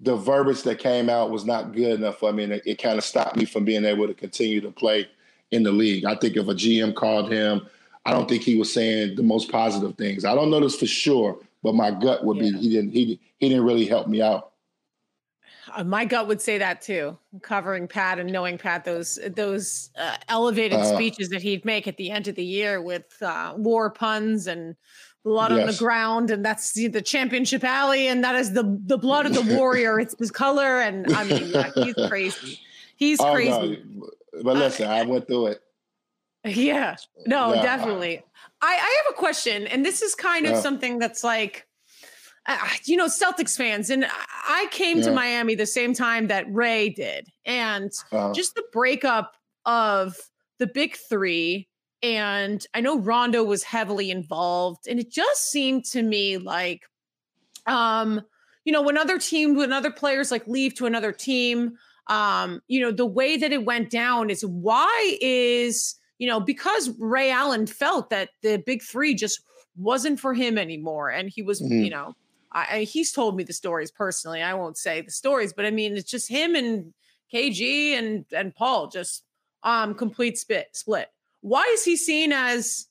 [0.02, 2.98] the verbiage that came out was not good enough for me, and it, it kind
[2.98, 5.08] of stopped me from being able to continue to play
[5.52, 6.06] in the league.
[6.06, 7.68] I think if a GM called him,
[8.06, 10.26] I don't think he was saying the most positive things.
[10.26, 12.52] I don't know this for sure, but my gut would yeah.
[12.52, 14.52] be he didn't he he didn't really help me out.
[15.76, 17.18] Uh, my gut would say that too.
[17.42, 21.98] Covering Pat and knowing Pat, those those uh, elevated uh, speeches that he'd make at
[21.98, 24.76] the end of the year with uh, war puns and
[25.24, 25.62] blood yes.
[25.62, 29.26] on the ground, and that's the, the, championship alley, and that is the the blood
[29.26, 30.00] of the warrior.
[30.00, 32.60] it's his color, and I mean, yeah, he's crazy.
[32.96, 33.84] He's oh, crazy.
[33.94, 34.10] No.
[34.44, 35.62] But listen, I went through it.
[36.46, 36.96] Yeah.
[37.26, 37.62] No, yeah.
[37.62, 38.24] definitely.
[38.62, 40.62] I, I have a question, and this is kind of yeah.
[40.62, 41.68] something that's like,
[42.46, 44.06] uh, you know, Celtics fans, and
[44.48, 48.34] I came to Miami the same time that Ray did, and uh-huh.
[48.34, 49.36] just the breakup
[49.66, 50.18] of
[50.60, 51.68] the big three.
[52.02, 56.84] And I know Rondo was heavily involved, and it just seemed to me like,
[57.66, 58.22] um,
[58.64, 61.78] you know, when other teams, when other players like leave to another team,
[62.08, 66.92] um, you know, the way that it went down is why is you know, because
[67.00, 69.42] Ray Allen felt that the big three just
[69.78, 71.10] wasn't for him anymore.
[71.10, 71.82] And he was, mm-hmm.
[71.82, 72.14] you know,
[72.52, 74.42] I, he's told me the stories personally.
[74.42, 76.94] I won't say the stories, but I mean, it's just him and
[77.34, 79.24] KG and and Paul just
[79.64, 81.10] um complete split split.
[81.42, 82.88] Why is he seen as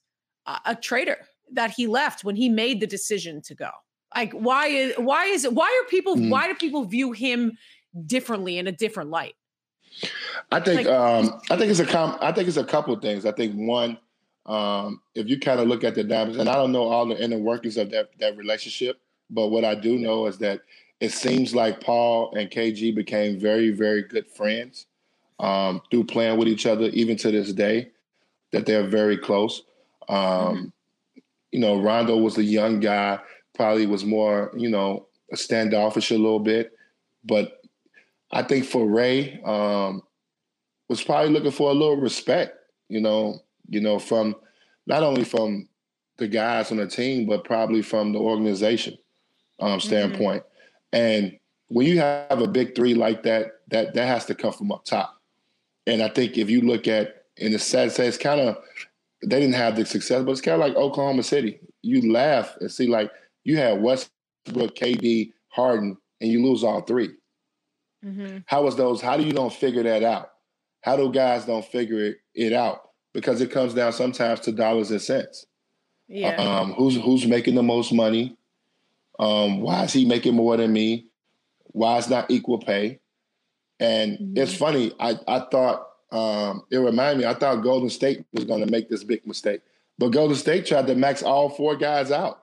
[0.47, 1.19] a, a traitor
[1.53, 3.71] that he left when he made the decision to go?
[4.15, 6.31] Like why is why is it why are people mm.
[6.31, 7.59] why do people view him
[8.07, 9.35] differently in a different light?
[10.51, 13.03] I think like, um, I think it's a com- I think it's a couple of
[13.03, 13.27] things.
[13.27, 13.99] I think one,
[14.47, 17.23] um, if you kind of look at the dynamics, and I don't know all the
[17.23, 19.01] inner workings of that that relationship,
[19.31, 20.61] but what I do know is that
[21.01, 24.87] it seems like Paul and KG became very very good friends
[25.39, 27.91] um, through playing with each other, even to this day,
[28.53, 29.63] that they're very close.
[30.09, 30.65] Um, mm-hmm.
[31.53, 33.19] You know, Rondo was a young guy,
[33.55, 36.73] probably was more you know standoffish a little bit,
[37.25, 37.61] but
[38.31, 40.03] I think for Ray um,
[40.89, 42.57] was probably looking for a little respect,
[42.89, 44.37] you know, you know, from
[44.87, 45.69] not only from
[46.19, 48.97] the guys on the team, but probably from the organization
[49.61, 50.43] um, standpoint.
[50.43, 50.97] Mm-hmm.
[50.97, 51.39] And
[51.69, 54.85] when you have a big three like that, that that has to come from up
[54.85, 55.21] top.
[55.87, 58.59] And I think if you look at in the sad to say it's kind of
[59.23, 61.61] they didn't have the success, but it's kind of like Oklahoma City.
[61.83, 63.11] You laugh and see like
[63.45, 67.11] you had Westbrook, KD, Harden, and you lose all three.
[68.05, 68.39] Mm-hmm.
[68.47, 69.01] How was those?
[69.01, 70.31] How do you don't figure that out?
[70.83, 72.91] How do guys don't figure it, it out?
[73.13, 75.47] Because it comes down sometimes to dollars and cents.
[76.07, 76.37] Yeah.
[76.37, 78.37] Um, who's who's making the most money?
[79.19, 81.09] Um, why is he making more than me?
[81.67, 83.01] Why is not equal pay?
[83.81, 84.37] And mm-hmm.
[84.37, 84.93] it's funny.
[85.01, 87.27] I I thought um, it reminded me.
[87.27, 89.61] I thought Golden State was going to make this big mistake,
[89.99, 92.41] but Golden State tried to max all four guys out.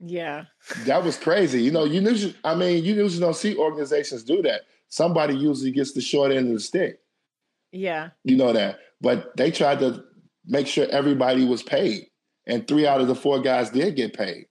[0.00, 0.44] Yeah,
[0.84, 1.62] that was crazy.
[1.62, 4.62] You know, you usually, I mean, you usually don't see organizations do that
[4.94, 7.00] somebody usually gets the short end of the stick.
[7.72, 8.10] Yeah.
[8.22, 8.78] You know that.
[9.00, 10.04] But they tried to
[10.46, 12.06] make sure everybody was paid.
[12.46, 14.46] And three out of the four guys did get paid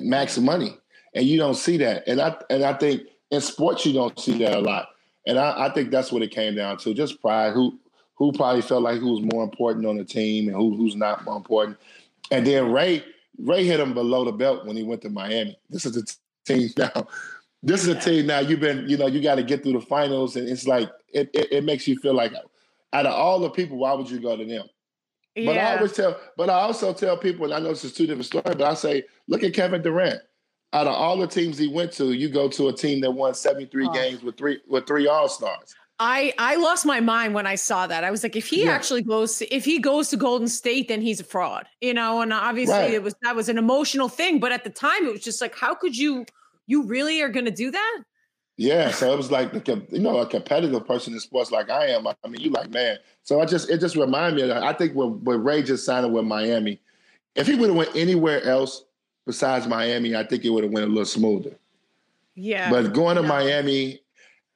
[0.00, 0.76] max money.
[1.14, 2.08] And you don't see that.
[2.08, 4.88] And I and I think in sports you don't see that a lot.
[5.26, 6.92] And I, I think that's what it came down to.
[6.92, 7.52] Just pride.
[7.52, 7.78] Who
[8.14, 11.24] who probably felt like who was more important on the team and who who's not
[11.24, 11.78] more important.
[12.30, 13.04] And then Ray
[13.38, 15.58] Ray hit him below the belt when he went to Miami.
[15.70, 16.16] This is the
[16.46, 17.06] team now
[17.64, 19.80] this is a team now you've been, you know, you got to get through the
[19.80, 22.32] finals, and it's like it, it, it, makes you feel like
[22.92, 24.66] out of all the people, why would you go to them?
[25.34, 25.46] Yeah.
[25.46, 28.06] But I always tell, but I also tell people, and I know this is two
[28.06, 30.20] different stories, but I say, look at Kevin Durant.
[30.74, 33.32] Out of all the teams he went to, you go to a team that won
[33.32, 33.92] 73 oh.
[33.92, 35.74] games with three with three All Stars.
[35.98, 38.04] I I lost my mind when I saw that.
[38.04, 38.72] I was like, if he yeah.
[38.72, 42.20] actually goes, to, if he goes to Golden State, then he's a fraud, you know.
[42.20, 42.92] And obviously, right.
[42.92, 45.56] it was that was an emotional thing, but at the time, it was just like,
[45.56, 46.26] how could you?
[46.66, 48.02] you really are going to do that?
[48.56, 52.06] Yeah, so it was like you know a competitive person in sports like I am.
[52.06, 52.98] I mean, you like man.
[53.24, 54.48] So I just it just reminded me.
[54.48, 56.80] Of, I think when when Ray just signed with Miami,
[57.34, 58.84] if he would have went anywhere else
[59.26, 61.58] besides Miami, I think it would have went a little smoother.
[62.36, 62.70] Yeah.
[62.70, 64.02] But going to Miami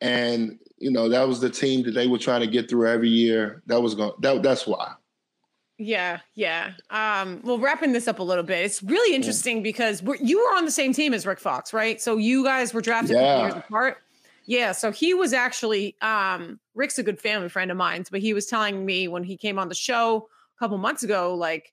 [0.00, 3.08] and you know, that was the team that they were trying to get through every
[3.08, 3.62] year.
[3.66, 4.94] That was going that that's why.
[5.80, 6.72] Yeah, yeah.
[6.90, 10.56] Um, well, wrapping this up a little bit, it's really interesting because we're, you were
[10.56, 12.00] on the same team as Rick Fox, right?
[12.00, 13.42] So you guys were drafted yeah.
[13.42, 13.98] years apart.
[14.46, 18.32] Yeah, so he was actually um, Rick's a good family friend of mine, but he
[18.32, 21.72] was telling me when he came on the show a couple months ago, like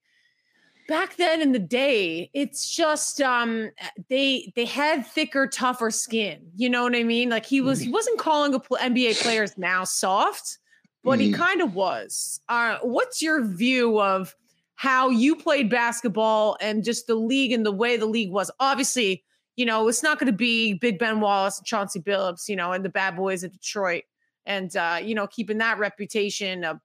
[0.88, 3.72] back then in the day it's just um
[4.10, 7.86] they they had thicker tougher skin you know what i mean like he was he
[7.86, 7.94] mm-hmm.
[7.94, 10.60] wasn't calling a pl- nba players now soft
[11.04, 11.42] but he mm-hmm.
[11.42, 14.36] kind of was uh what's your view of
[14.76, 19.24] how you played basketball and just the league and the way the league was obviously
[19.56, 22.74] you know it's not going to be big ben wallace and chauncey billups you know
[22.74, 24.04] and the bad boys of detroit
[24.46, 26.76] and uh you know keeping that reputation uh,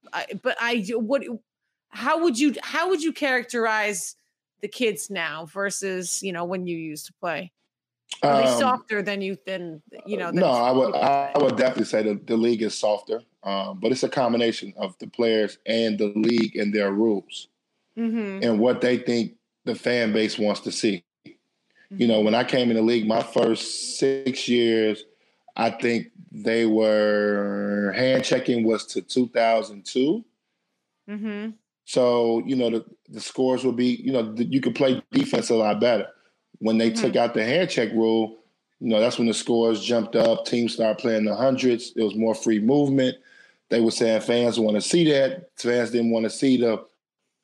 [0.43, 1.23] but i what
[1.91, 4.17] how would you how would you characterize
[4.61, 7.53] the kids now versus you know when you used to play?
[8.23, 10.31] Are they um, softer than you than you know?
[10.31, 14.03] no, I would I would definitely say that the league is softer, um, but it's
[14.03, 17.49] a combination of the players and the league and their rules
[17.97, 18.43] mm-hmm.
[18.43, 19.35] and what they think
[19.65, 21.05] the fan base wants to see.
[21.27, 22.01] Mm-hmm.
[22.01, 22.25] You know, mm-hmm.
[22.27, 25.05] when I came in the league, my first six years,
[25.57, 30.25] I think they were hand checking was to 2002.
[31.09, 31.51] Mm-hmm.
[31.91, 35.51] So, you know, the, the scores will be, you know, the, you could play defense
[35.51, 36.07] a lot better.
[36.61, 37.03] When they mm-hmm.
[37.03, 38.37] took out the hand check rule,
[38.79, 40.47] you know, that's when the scores jumped up.
[40.47, 41.93] Teams started playing the hundreds.
[41.93, 43.17] There was more free movement.
[43.71, 45.51] They were saying fans want to see that.
[45.57, 46.85] Fans didn't want to see the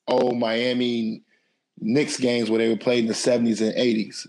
[0.06, 1.22] old Miami
[1.80, 4.28] Knicks games where they were played in the 70s and 80s.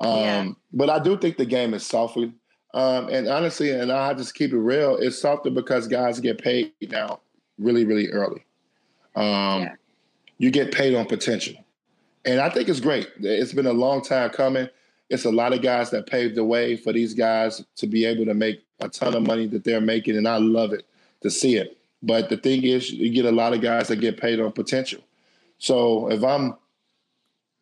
[0.00, 0.48] Um, yeah.
[0.72, 2.32] But I do think the game is softer.
[2.74, 6.72] Um, and honestly, and I just keep it real, it's softer because guys get paid
[6.90, 7.20] now
[7.56, 8.44] really, really early.
[9.14, 9.74] Um, yeah.
[10.38, 11.54] You get paid on potential.
[12.24, 13.08] And I think it's great.
[13.20, 14.68] It's been a long time coming.
[15.10, 18.24] It's a lot of guys that paved the way for these guys to be able
[18.24, 20.16] to make a ton of money that they're making.
[20.16, 20.86] And I love it
[21.20, 21.78] to see it.
[22.02, 25.02] But the thing is, you get a lot of guys that get paid on potential.
[25.58, 26.56] So if I'm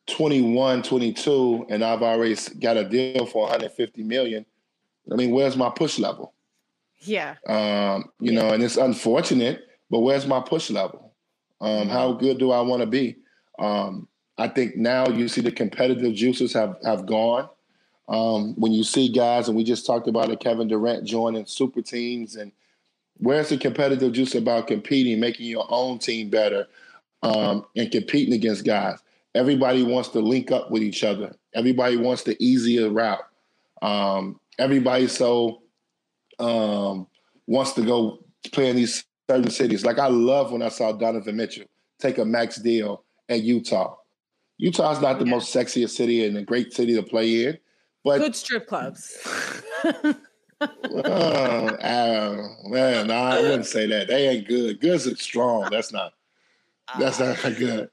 [0.09, 4.47] 21, 22, and I've already got a deal for 150 million,
[5.11, 6.33] I mean, where's my push level?
[7.01, 7.35] Yeah.
[7.47, 8.41] Um, you yeah.
[8.41, 11.12] know, and it's unfortunate, but where's my push level?
[11.63, 13.17] Um, how good do I want to be?
[13.59, 17.49] Um, I think now you see the competitive juices have have gone.
[18.09, 21.81] Um, when you see guys, and we just talked about it, Kevin Durant joining super
[21.81, 22.51] teams, and
[23.19, 26.67] where's the competitive juice about competing, making your own team better,
[27.23, 28.99] um, and competing against guys?
[29.35, 31.35] Everybody wants to link up with each other.
[31.55, 33.25] Everybody wants the easier route.
[33.81, 35.63] Um, everybody so
[36.41, 37.07] um,
[37.47, 39.85] wants to go play in these certain cities.
[39.85, 41.67] Like I love when I saw Donovan Mitchell
[41.99, 43.97] take a max deal at Utah.
[44.59, 45.31] Utah's not the yeah.
[45.31, 47.59] most sexiest city and a great city to play in,
[48.05, 49.19] but good strip clubs.
[49.85, 50.07] oh,
[50.61, 54.09] uh, man, no, I wouldn't say that.
[54.09, 54.81] They ain't good.
[54.81, 55.69] Goods are strong.
[55.71, 56.13] That's not.
[56.99, 57.89] That's not good.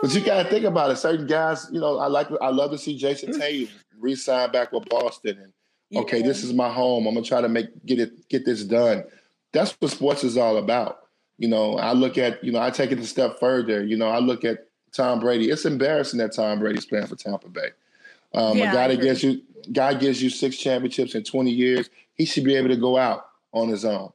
[0.00, 0.96] But you gotta think about it.
[0.96, 2.28] Certain guys, you know, I like.
[2.40, 6.26] I love to see Jayson Tatum re-sign back with Boston, and okay, yeah.
[6.26, 7.06] this is my home.
[7.06, 9.04] I'm gonna try to make get it get this done
[9.54, 10.98] that's what sports is all about.
[11.38, 13.82] You know, I look at, you know, I take it a step further.
[13.82, 15.50] You know, I look at Tom Brady.
[15.50, 17.70] It's embarrassing that Tom Brady's playing for Tampa Bay.
[18.34, 19.40] Um, yeah, a guy that gives you,
[19.72, 21.88] guy gives you six championships in 20 years.
[22.14, 24.12] He should be able to go out on his own.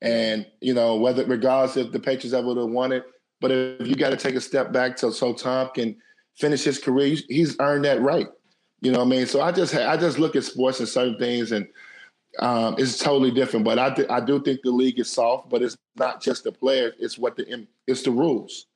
[0.00, 3.04] And you know, whether regardless if the Patriots ever would have won it,
[3.40, 5.96] but if you got to take a step back to so Tom can
[6.36, 8.28] finish his career, he's earned that right.
[8.80, 9.26] You know what I mean?
[9.26, 11.68] So I just I just look at sports and certain things and
[12.38, 13.64] um, it's totally different.
[13.64, 16.52] But I, th- I do think the league is soft, but it's not just the
[16.52, 18.66] players; it's what the it's the rules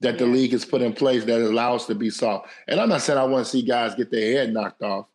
[0.00, 2.48] that the league has put in place that allows to be soft.
[2.68, 5.06] And I'm not saying I want to see guys get their head knocked off.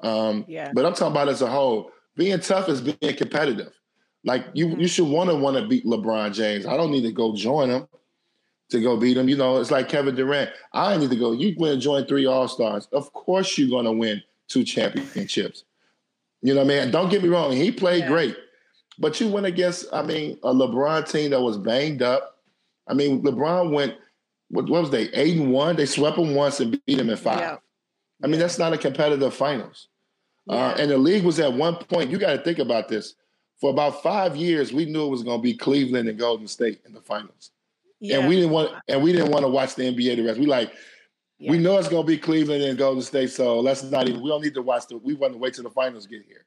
[0.00, 0.72] Um, yeah.
[0.74, 1.90] But I'm talking about as a whole.
[2.16, 3.72] Being tough is being competitive.
[4.24, 4.80] Like you, mm-hmm.
[4.80, 6.66] you should want to want to beat LeBron James.
[6.66, 7.86] I don't need to go join him
[8.70, 9.28] to go beat him.
[9.28, 10.50] You know, it's like Kevin Durant.
[10.72, 11.32] I need to go.
[11.32, 12.88] You went and join three All Stars.
[12.92, 15.64] Of course, you're going to win two championships.
[16.44, 16.90] You know what I mean?
[16.90, 18.08] Don't get me wrong, he played yeah.
[18.08, 18.36] great.
[18.98, 22.36] But you went against, I mean, a LeBron team that was banged up.
[22.86, 23.94] I mean, LeBron went,
[24.50, 25.74] what, what was they, eight and one?
[25.74, 27.40] They swept him once and beat him in five.
[27.40, 27.56] Yeah.
[28.22, 29.88] I mean, that's not a competitive finals.
[30.48, 30.66] Uh, yeah.
[30.66, 33.14] Uh, and the league was at one point, you got to think about this.
[33.58, 36.82] For about five years, we knew it was going to be Cleveland and Golden State
[36.84, 37.52] in the finals.
[38.00, 38.18] Yeah.
[38.18, 40.38] And we didn't want and we didn't want to watch the NBA the rest.
[40.38, 40.72] We like,
[41.38, 41.50] yeah.
[41.50, 44.22] We know it's going to be Cleveland and Golden State, so let's not even.
[44.22, 44.98] We don't need to watch the.
[44.98, 46.46] We want to wait till the finals get here.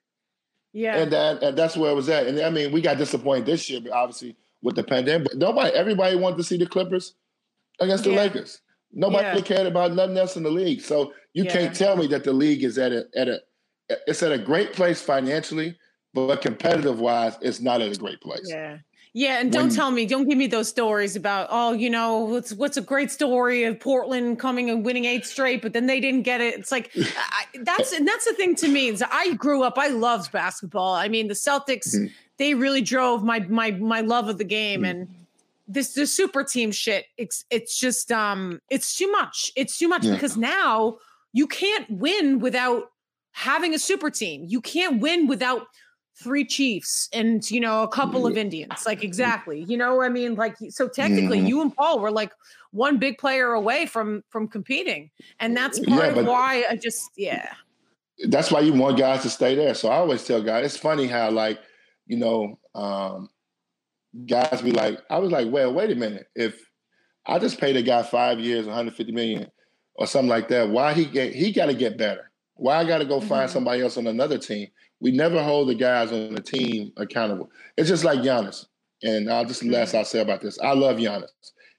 [0.73, 2.27] Yeah, and that and that's where it was at.
[2.27, 5.27] And I mean, we got disappointed this year, but obviously with the pandemic.
[5.29, 7.15] But nobody, everybody wanted to see the Clippers
[7.79, 8.17] against the yeah.
[8.17, 8.61] Lakers.
[8.91, 9.41] Nobody Yeah.
[9.41, 10.81] cared about nothing else in the league.
[10.81, 11.51] So you Yeah.
[11.51, 13.41] can't tell me that the league is at a at a
[14.07, 15.77] it's at a great place financially,
[16.13, 18.45] but competitive wise, it's not at a great place.
[18.49, 18.79] Yeah.
[19.19, 22.19] Yeah, and don't When- tell me, don't give me those stories about, oh, you know,
[22.19, 25.99] what's what's a great story of Portland coming and winning eight straight, but then they
[25.99, 26.53] didn't get it.
[26.59, 28.89] It's like I, that's and that's the thing to me.
[28.89, 30.93] Is I grew up, I loved basketball.
[30.93, 32.11] I mean, the Celtics, Mhm.
[32.37, 34.89] they really drove my my my love of the game, Mhm.
[34.91, 35.07] and
[35.67, 37.07] this the super team shit.
[37.17, 39.51] It's it's just um, it's too much.
[39.55, 40.13] It's too much Yeah.
[40.13, 40.99] because now
[41.33, 42.91] you can't win without
[43.31, 44.45] having a super team.
[44.47, 45.65] You can't win without
[46.23, 50.33] three chiefs and you know a couple of indians like exactly you know i mean
[50.35, 51.47] like so technically Mhm.
[51.47, 52.31] you and paul were like
[52.71, 57.11] one big player away from from competing and that's part Yeah, of why i just
[57.17, 57.53] yeah
[58.29, 59.75] That's why you want guys to stay there.
[59.75, 61.59] So I always tell guys, it's funny how like,
[62.07, 63.29] you know, um,
[64.25, 66.25] guys be like, I was like, well, wait a minute.
[66.35, 66.59] If
[67.27, 69.51] I just paid a guy five years, 150 million
[69.93, 72.31] or something like that, why he get he got to get better?
[72.55, 73.53] Why I got to go find Mhm.
[73.53, 74.67] somebody else on another team?
[74.99, 77.49] We never hold the guys on the team accountable.
[77.77, 78.65] It's just like Giannis.
[79.03, 80.57] And I'll just last I'll say about this.
[80.59, 81.29] I love Giannis.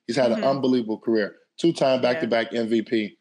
[0.07, 0.51] He's had an Mhm.
[0.51, 3.17] unbelievable career, two time back to back MVP.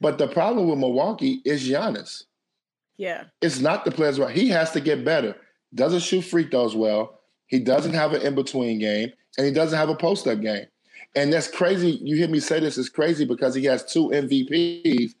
[0.00, 2.24] But the problem with Milwaukee is Giannis.
[2.98, 4.18] yeah It's not the players.
[4.18, 4.34] right.
[4.34, 5.36] He has to get better.
[5.74, 7.20] Doesn't shoot free throws well.
[7.46, 10.66] He doesn't have an in between game, and he doesn't have a post up game.
[11.14, 12.00] And that's crazy.
[12.02, 15.12] You hear me say this is crazy because he has two MVPs,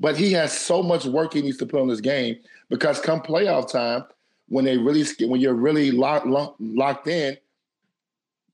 [0.00, 2.36] but he has so much work he needs to put on his game.
[2.72, 4.04] Because come playoff time,
[4.48, 7.36] when they really when you're really locked locked, locked in,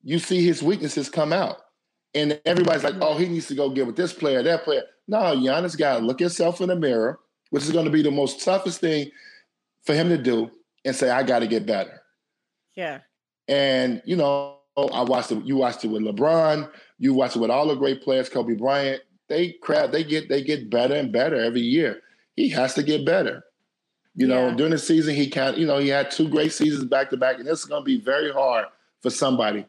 [0.03, 1.59] you see his weaknesses come out,
[2.16, 5.19] and everybody's like, "Oh, he needs to go get with this player, that player." No,
[5.19, 7.20] Giannis got to look himself in the mirror,
[7.51, 9.09] which is going to be the most toughest thing
[9.85, 10.51] for him to do,
[10.85, 12.03] and say, "I got to get better."
[12.74, 12.99] yeah
[13.47, 15.45] And you know, I watched it.
[15.45, 16.69] You watched it with LeBron.
[16.99, 19.01] You watched it with all the great players, Kobe Bryant.
[19.28, 19.93] They crap.
[19.93, 22.01] They get they get better and better every year.
[22.35, 23.45] He has to get better.
[24.19, 25.57] You know, during the season, he can't.
[25.57, 27.85] You know, he had two great seasons back to back, and this is going to
[27.85, 28.65] be very hard
[29.01, 29.65] for somebody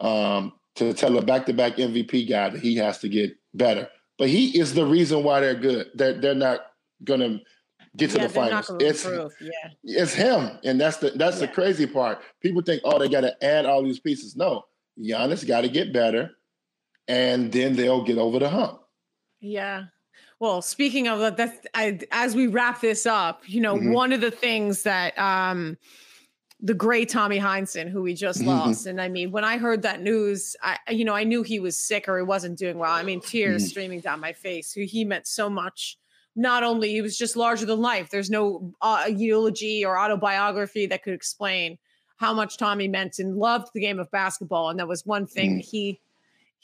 [0.00, 3.88] um, to tell a back to back MVP guy that he has to get better.
[4.18, 5.86] But he is the reason why they're good.
[5.94, 6.60] They're they're not
[7.04, 7.40] going to
[7.96, 8.70] get to yeah the finals.
[8.80, 9.06] It's
[9.40, 12.18] yeah it's him, and that's the that's the crazy part.
[12.42, 14.36] People think, oh, they got to add all these pieces.
[14.36, 14.64] No,
[15.00, 16.32] Giannis got to get better,
[17.08, 18.80] and then they'll get over the hump.
[19.40, 19.84] Yeah.
[20.40, 23.92] Well, speaking of that, that's I, as we wrap this up, you know, Mhm.
[23.92, 25.78] one of the things that um
[26.60, 28.46] the great Tommy Heinsohn, who we just Mhm.
[28.46, 31.60] lost, and I mean, when I heard that news, I you know I knew he
[31.60, 32.92] was sick or he wasn't doing well.
[32.92, 33.68] I mean, tears Mhm.
[33.68, 34.72] streaming down my face.
[34.72, 35.98] Who he meant so much.
[36.36, 38.10] Not only he was just larger than life.
[38.10, 41.78] There's no uh, eulogy or autobiography that could explain
[42.16, 44.70] how much Tommy meant and loved the game of basketball.
[44.70, 46.00] And that was one thing he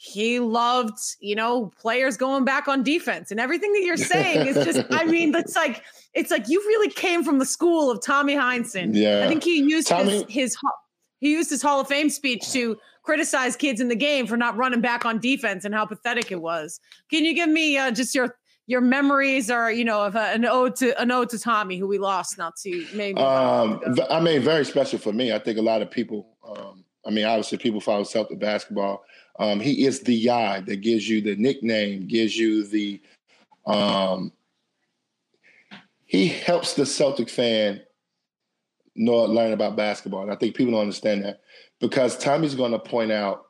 [0.03, 4.55] he loved, you know, players going back on defense and everything that you're saying is
[4.65, 5.83] just, I mean, that's like,
[6.15, 8.95] it's like you really came from the school of Tommy Heinsohn.
[8.95, 9.23] Yeah.
[9.23, 10.73] I think he used his, Tommy- his, ho-
[11.19, 14.57] he used his Hall of Fame speech to criticize kids in the game for not
[14.57, 16.79] running back on defense and how pathetic it was.
[17.11, 20.45] Can you give me uh, just your, your memories or, you know, of a, an
[20.45, 23.21] ode to, an ode to Tommy who we lost not to maybe.
[23.21, 23.79] Um,
[24.09, 25.31] I mean, very special for me.
[25.31, 26.37] I think a lot of people.
[26.43, 29.03] Um, I mean, obviously, people follow Celtic basketball.
[29.39, 33.01] Um, he is the guy that gives you the nickname, gives you the.
[33.65, 34.31] Um,
[36.05, 37.81] he helps the Celtic fan
[38.95, 41.41] know learn about basketball, and I think people don't understand that
[41.79, 43.47] because Tommy's going to point out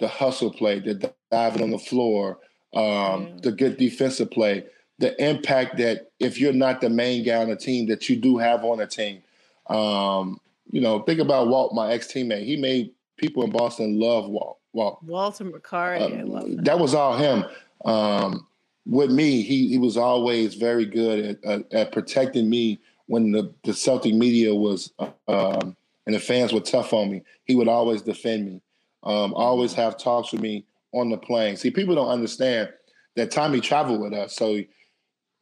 [0.00, 2.38] the hustle play, the diving on the floor,
[2.74, 3.36] um, Yeah.
[3.42, 4.64] the good defensive play,
[4.98, 8.38] the impact that if you're not the main guy on the team, that you do
[8.38, 9.22] have on a team.
[9.68, 10.40] Um,
[10.70, 12.44] you know, think about Walt, my ex teammate.
[12.44, 14.58] He made people in Boston love Walt.
[14.78, 15.02] Walt.
[15.02, 16.20] Walter McCarty.
[16.20, 16.64] I love that.
[16.64, 17.44] that was all him.
[17.84, 18.46] Um,
[18.86, 23.52] with me, he he was always very good at, at, at protecting me when the,
[23.64, 24.92] the Celtic media was
[25.26, 25.76] um,
[26.06, 27.22] and the fans were tough on me.
[27.44, 28.62] He would always defend me.
[29.02, 31.56] Um, always have talks with me on the plane.
[31.56, 32.70] See, people don't understand
[33.16, 34.60] that Tommy traveled with us, so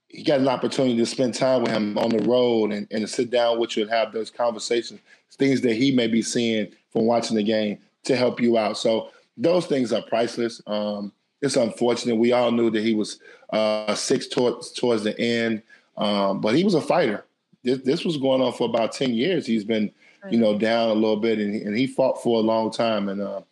[0.09, 3.07] he got an opportunity to spend time with him on the road and, and to
[3.07, 5.01] sit down with you and have those conversations,
[5.33, 8.79] things that he may be seeing from watching the game to help you out.
[8.79, 10.63] So those things are priceless.
[10.67, 12.17] Um, it's unfortunate.
[12.17, 15.63] We all knew that he was uh, sick towards towards the end,
[15.97, 17.25] um, but he was a fighter.
[17.63, 19.47] This, this was going on for about ten years.
[19.47, 19.93] He's been,
[20.31, 23.09] you know, down a little bit, and, he- and he fought for a long time,
[23.09, 23.43] and uh,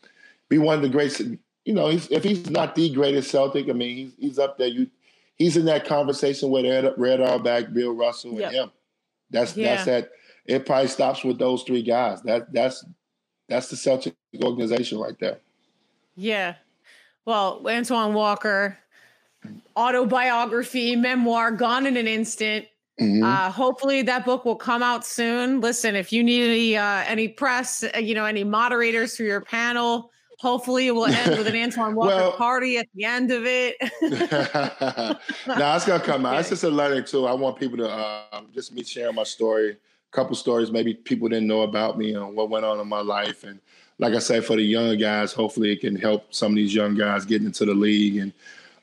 [0.49, 1.21] be one of the greats.
[1.21, 4.69] You know, he's, if he's not the greatest Celtic, I mean, he's he's up there.
[4.69, 4.87] You,
[5.37, 8.53] he's in that conversation with Red, Red Auerbach, Bill Russell, and Yep.
[8.53, 8.71] him.
[9.31, 9.75] That's Yeah.
[9.75, 10.11] that's that.
[10.47, 12.23] It probably stops with those three guys.
[12.23, 12.85] That that's
[13.49, 15.39] that's the Celtic organization right there.
[16.17, 16.55] Yeah.
[17.25, 18.79] Well, Antoine Walker,
[19.77, 22.67] autobiography, memoir, gone in an instant.
[23.01, 23.25] Mm-hmm.
[23.25, 25.61] Uh, hopefully that book will come out soon.
[25.61, 29.41] Listen, if you need any uh, any press, uh, you know, any moderators for your
[29.41, 33.45] panel, hopefully it will end with an Antoine Walker well, party at the end of
[33.47, 33.77] it.
[35.49, 36.39] no, it's gonna come out.
[36.39, 37.27] It's just a letter too.
[37.27, 39.77] I want people to uh, just me sharing my story, a
[40.13, 43.43] couple stories maybe people didn't know about me and what went on in my life,
[43.43, 43.59] and
[43.99, 46.95] like I said, for the younger guys, hopefully it can help some of these young
[46.95, 48.17] guys get into the league.
[48.17, 48.33] And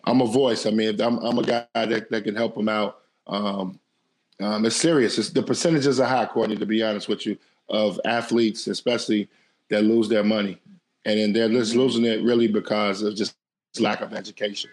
[0.05, 0.65] I'm a voice.
[0.65, 3.01] I mean, I'm, I'm a guy that, that can help them out.
[3.27, 3.79] Um,
[4.39, 5.17] um, it's serious.
[5.17, 7.37] It's, the percentages are high, Courtney, to be honest with you,
[7.69, 9.29] of athletes, especially
[9.69, 10.59] that lose their money.
[11.05, 11.81] And then they're just mm-hmm.
[11.81, 13.35] losing it really because of just
[13.79, 14.69] lack of education.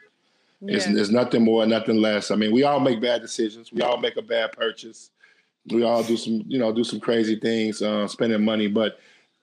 [0.60, 0.76] Yeah.
[0.76, 2.30] It's, there's nothing more, nothing less.
[2.30, 3.72] I mean, we all make bad decisions.
[3.72, 5.10] We all make a bad purchase.
[5.70, 8.66] We all do some, you know, do some crazy things, uh, spending money.
[8.66, 8.98] But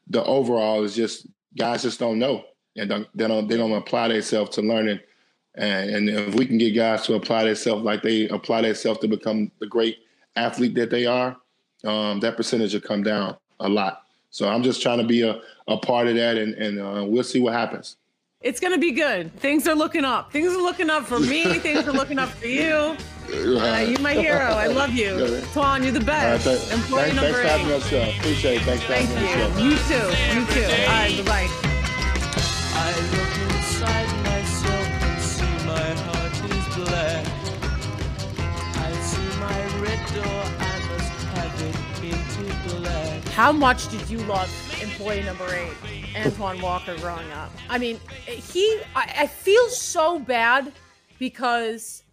[0.07, 1.27] the overall is just
[1.57, 2.43] guys just don't know
[2.75, 4.99] and don't, they don't they don't apply themselves to learning.
[5.55, 9.07] And, and if we can get guys to apply themselves like they apply themselves to
[9.07, 9.99] become the great
[10.35, 11.37] athlete that they are,
[11.85, 14.03] um, that percentage will come down a lot.
[14.31, 17.23] So I'm just trying to be a, a part of that, and, and uh, we'll
[17.23, 17.95] see what happens.
[18.45, 19.33] It's going to be good.
[19.39, 20.31] Things are looking up.
[20.31, 21.57] Things are looking up for me.
[21.59, 22.95] Things are looking up for you.
[23.27, 24.37] Uh, you're my hero.
[24.45, 25.15] I love you.
[25.51, 26.45] Twan, you're the best.
[26.45, 27.67] Right, th- Employee thanks, number thanks eight.
[27.67, 28.19] Thanks for having us.
[28.19, 28.61] Appreciate it.
[28.61, 29.59] Thanks for Thank having us.
[29.59, 30.05] You too.
[30.39, 30.69] You too.
[30.71, 31.25] All right.
[31.25, 31.49] Bye-bye.
[32.77, 37.25] I look inside myself and see my heart is black.
[38.77, 40.41] I see my red door.
[40.61, 43.23] I must have it into black.
[43.29, 44.49] How much did you love
[44.83, 45.73] employee number eight,
[46.15, 47.51] Antoine Walker, growing up?
[47.69, 50.71] I mean, he, I, I feel so bad
[51.19, 52.03] because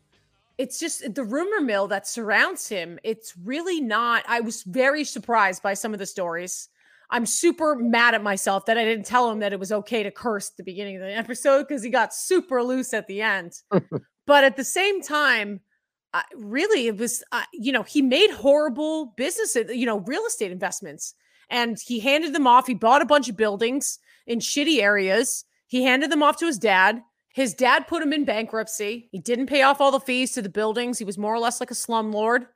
[0.59, 2.99] it's just the rumor mill that surrounds him.
[3.03, 4.25] It's really not.
[4.29, 6.69] I was very surprised by some of the stories.
[7.11, 10.11] I'm super mad at myself that I didn't tell him that it was okay to
[10.11, 13.53] curse at the beginning of the episode because he got super loose at the end.
[14.27, 15.61] but at the same time,
[16.15, 20.53] uh, really, it was, uh, you know, he made horrible business, you know, real estate
[20.53, 21.15] investments
[21.53, 22.67] and he handed them off.
[22.67, 25.45] He bought a bunch of buildings in shitty areas.
[25.67, 27.03] He handed them off to his dad.
[27.35, 29.09] His dad put him in bankruptcy.
[29.13, 30.99] He didn't pay off all the fees to the buildings.
[30.99, 32.47] He was more or less like a slumlord,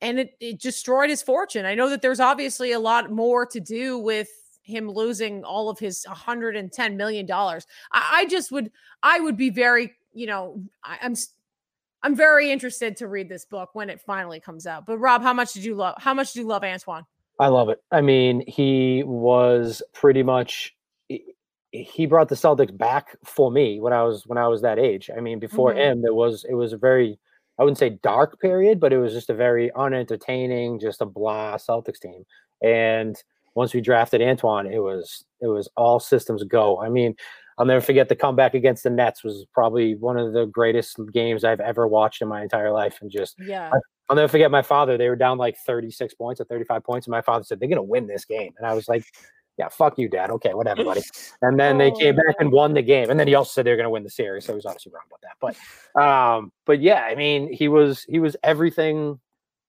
[0.00, 1.64] and it, it destroyed his fortune.
[1.64, 4.28] I know that there's obviously a lot more to do with
[4.62, 7.66] him losing all of his 110 million dollars.
[7.92, 8.70] I, I, just would,
[9.02, 11.14] I would be very, you know, I, I'm,
[12.02, 14.84] I'm very interested to read this book when it finally comes out.
[14.86, 15.96] But Rob, how much did you love?
[15.98, 17.04] How much did you love Antoine?
[17.38, 17.82] I love it.
[17.90, 20.74] I mean, he was pretty much
[21.74, 25.10] he brought the Celtics back for me when I was when I was that age.
[25.14, 25.80] I mean, before mm-hmm.
[25.80, 27.18] him, there was it was a very
[27.58, 31.56] I wouldn't say dark period, but it was just a very unentertaining, just a blah
[31.56, 32.24] Celtics team.
[32.62, 33.16] And
[33.54, 36.80] once we drafted Antoine, it was it was all systems go.
[36.80, 37.16] I mean,
[37.58, 41.44] I'll never forget the comeback against the Nets was probably one of the greatest games
[41.44, 42.98] I've ever watched in my entire life.
[43.00, 43.78] And just yeah, I,
[44.08, 44.98] I'll never forget my father.
[44.98, 47.82] They were down like 36 points or 35 points, and my father said they're gonna
[47.82, 48.52] win this game.
[48.58, 49.04] And I was like,
[49.58, 50.30] yeah, fuck you, dad.
[50.30, 51.02] Okay, whatever, buddy.
[51.42, 53.10] And then they came back and won the game.
[53.10, 54.66] And then he also said they were going to win the series, so he was
[54.66, 55.36] obviously wrong about that.
[55.94, 59.20] But, um, but yeah, I mean, he was he was everything.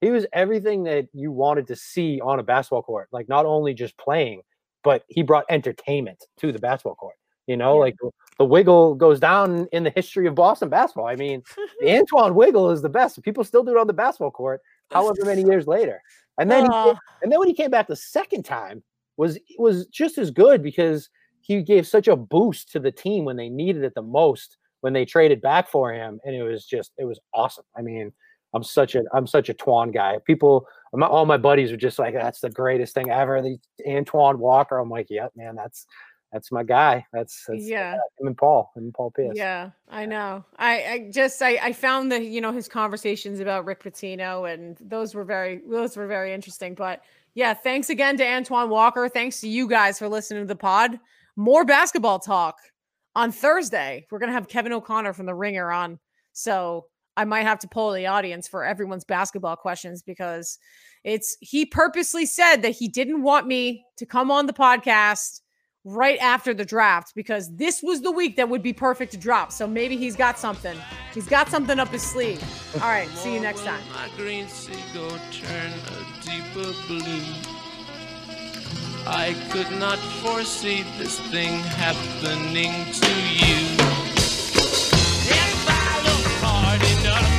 [0.02, 3.10] He was everything that you wanted to see on a basketball court.
[3.12, 4.42] Like not only just playing,
[4.84, 7.16] but he brought entertainment to the basketball court.
[7.48, 7.80] You know, yeah.
[7.80, 7.96] like
[8.40, 11.08] the wiggle goes down in the history of Boston basketball.
[11.08, 11.44] I mean,
[11.88, 13.22] Antoine Wiggle is the best.
[13.24, 14.62] People still do it on the basketball court,
[14.92, 16.02] however many years later.
[16.38, 18.84] And then, uh, he, and then when he came back the second time,
[19.18, 21.10] was was just as good because
[21.42, 24.94] he gave such a boost to the team when they needed it the most when
[24.94, 28.12] they traded back for him and it was just it was awesome i mean
[28.54, 30.68] i'm such a i'm such a twan guy people
[31.02, 33.58] all my buddies are just like that's the greatest thing ever the
[33.88, 35.86] antoine walker i'm like yep man that's
[36.36, 37.06] that's my guy.
[37.14, 37.94] That's, that's uh, yeah.
[38.20, 39.38] him and Paul and Paul Pierce.
[39.38, 40.44] Yeah, I know.
[40.58, 44.76] I, I just I, I found that you know his conversations about Rick Pitino and
[44.82, 46.76] those were very those were very interesting.
[46.76, 47.04] But
[47.36, 49.08] yeah, thanks again to Antoine Walker.
[49.08, 51.00] Thanks to you guys for listening to the pod.
[51.38, 52.58] More basketball talk
[53.16, 54.06] on Thursday.
[54.12, 56.00] We're going to have Kevin O'Connor from The Ringer on.
[56.34, 60.60] So I might have to pull the audience for everyone's basketball questions because
[61.06, 65.40] it's he purposely said that he didn't want me to come on the podcast
[65.86, 69.52] right after the draft because this was the week that would be perfect to drop.
[69.52, 70.76] So maybe he's got something.
[71.14, 72.44] He's got something up his sleeve.
[72.76, 73.82] All right, see you next time.
[73.94, 77.22] My green seagull turn a deeper blue.
[79.08, 83.78] I could not foresee this thing happening to you.
[85.28, 87.35] If I look hard enough.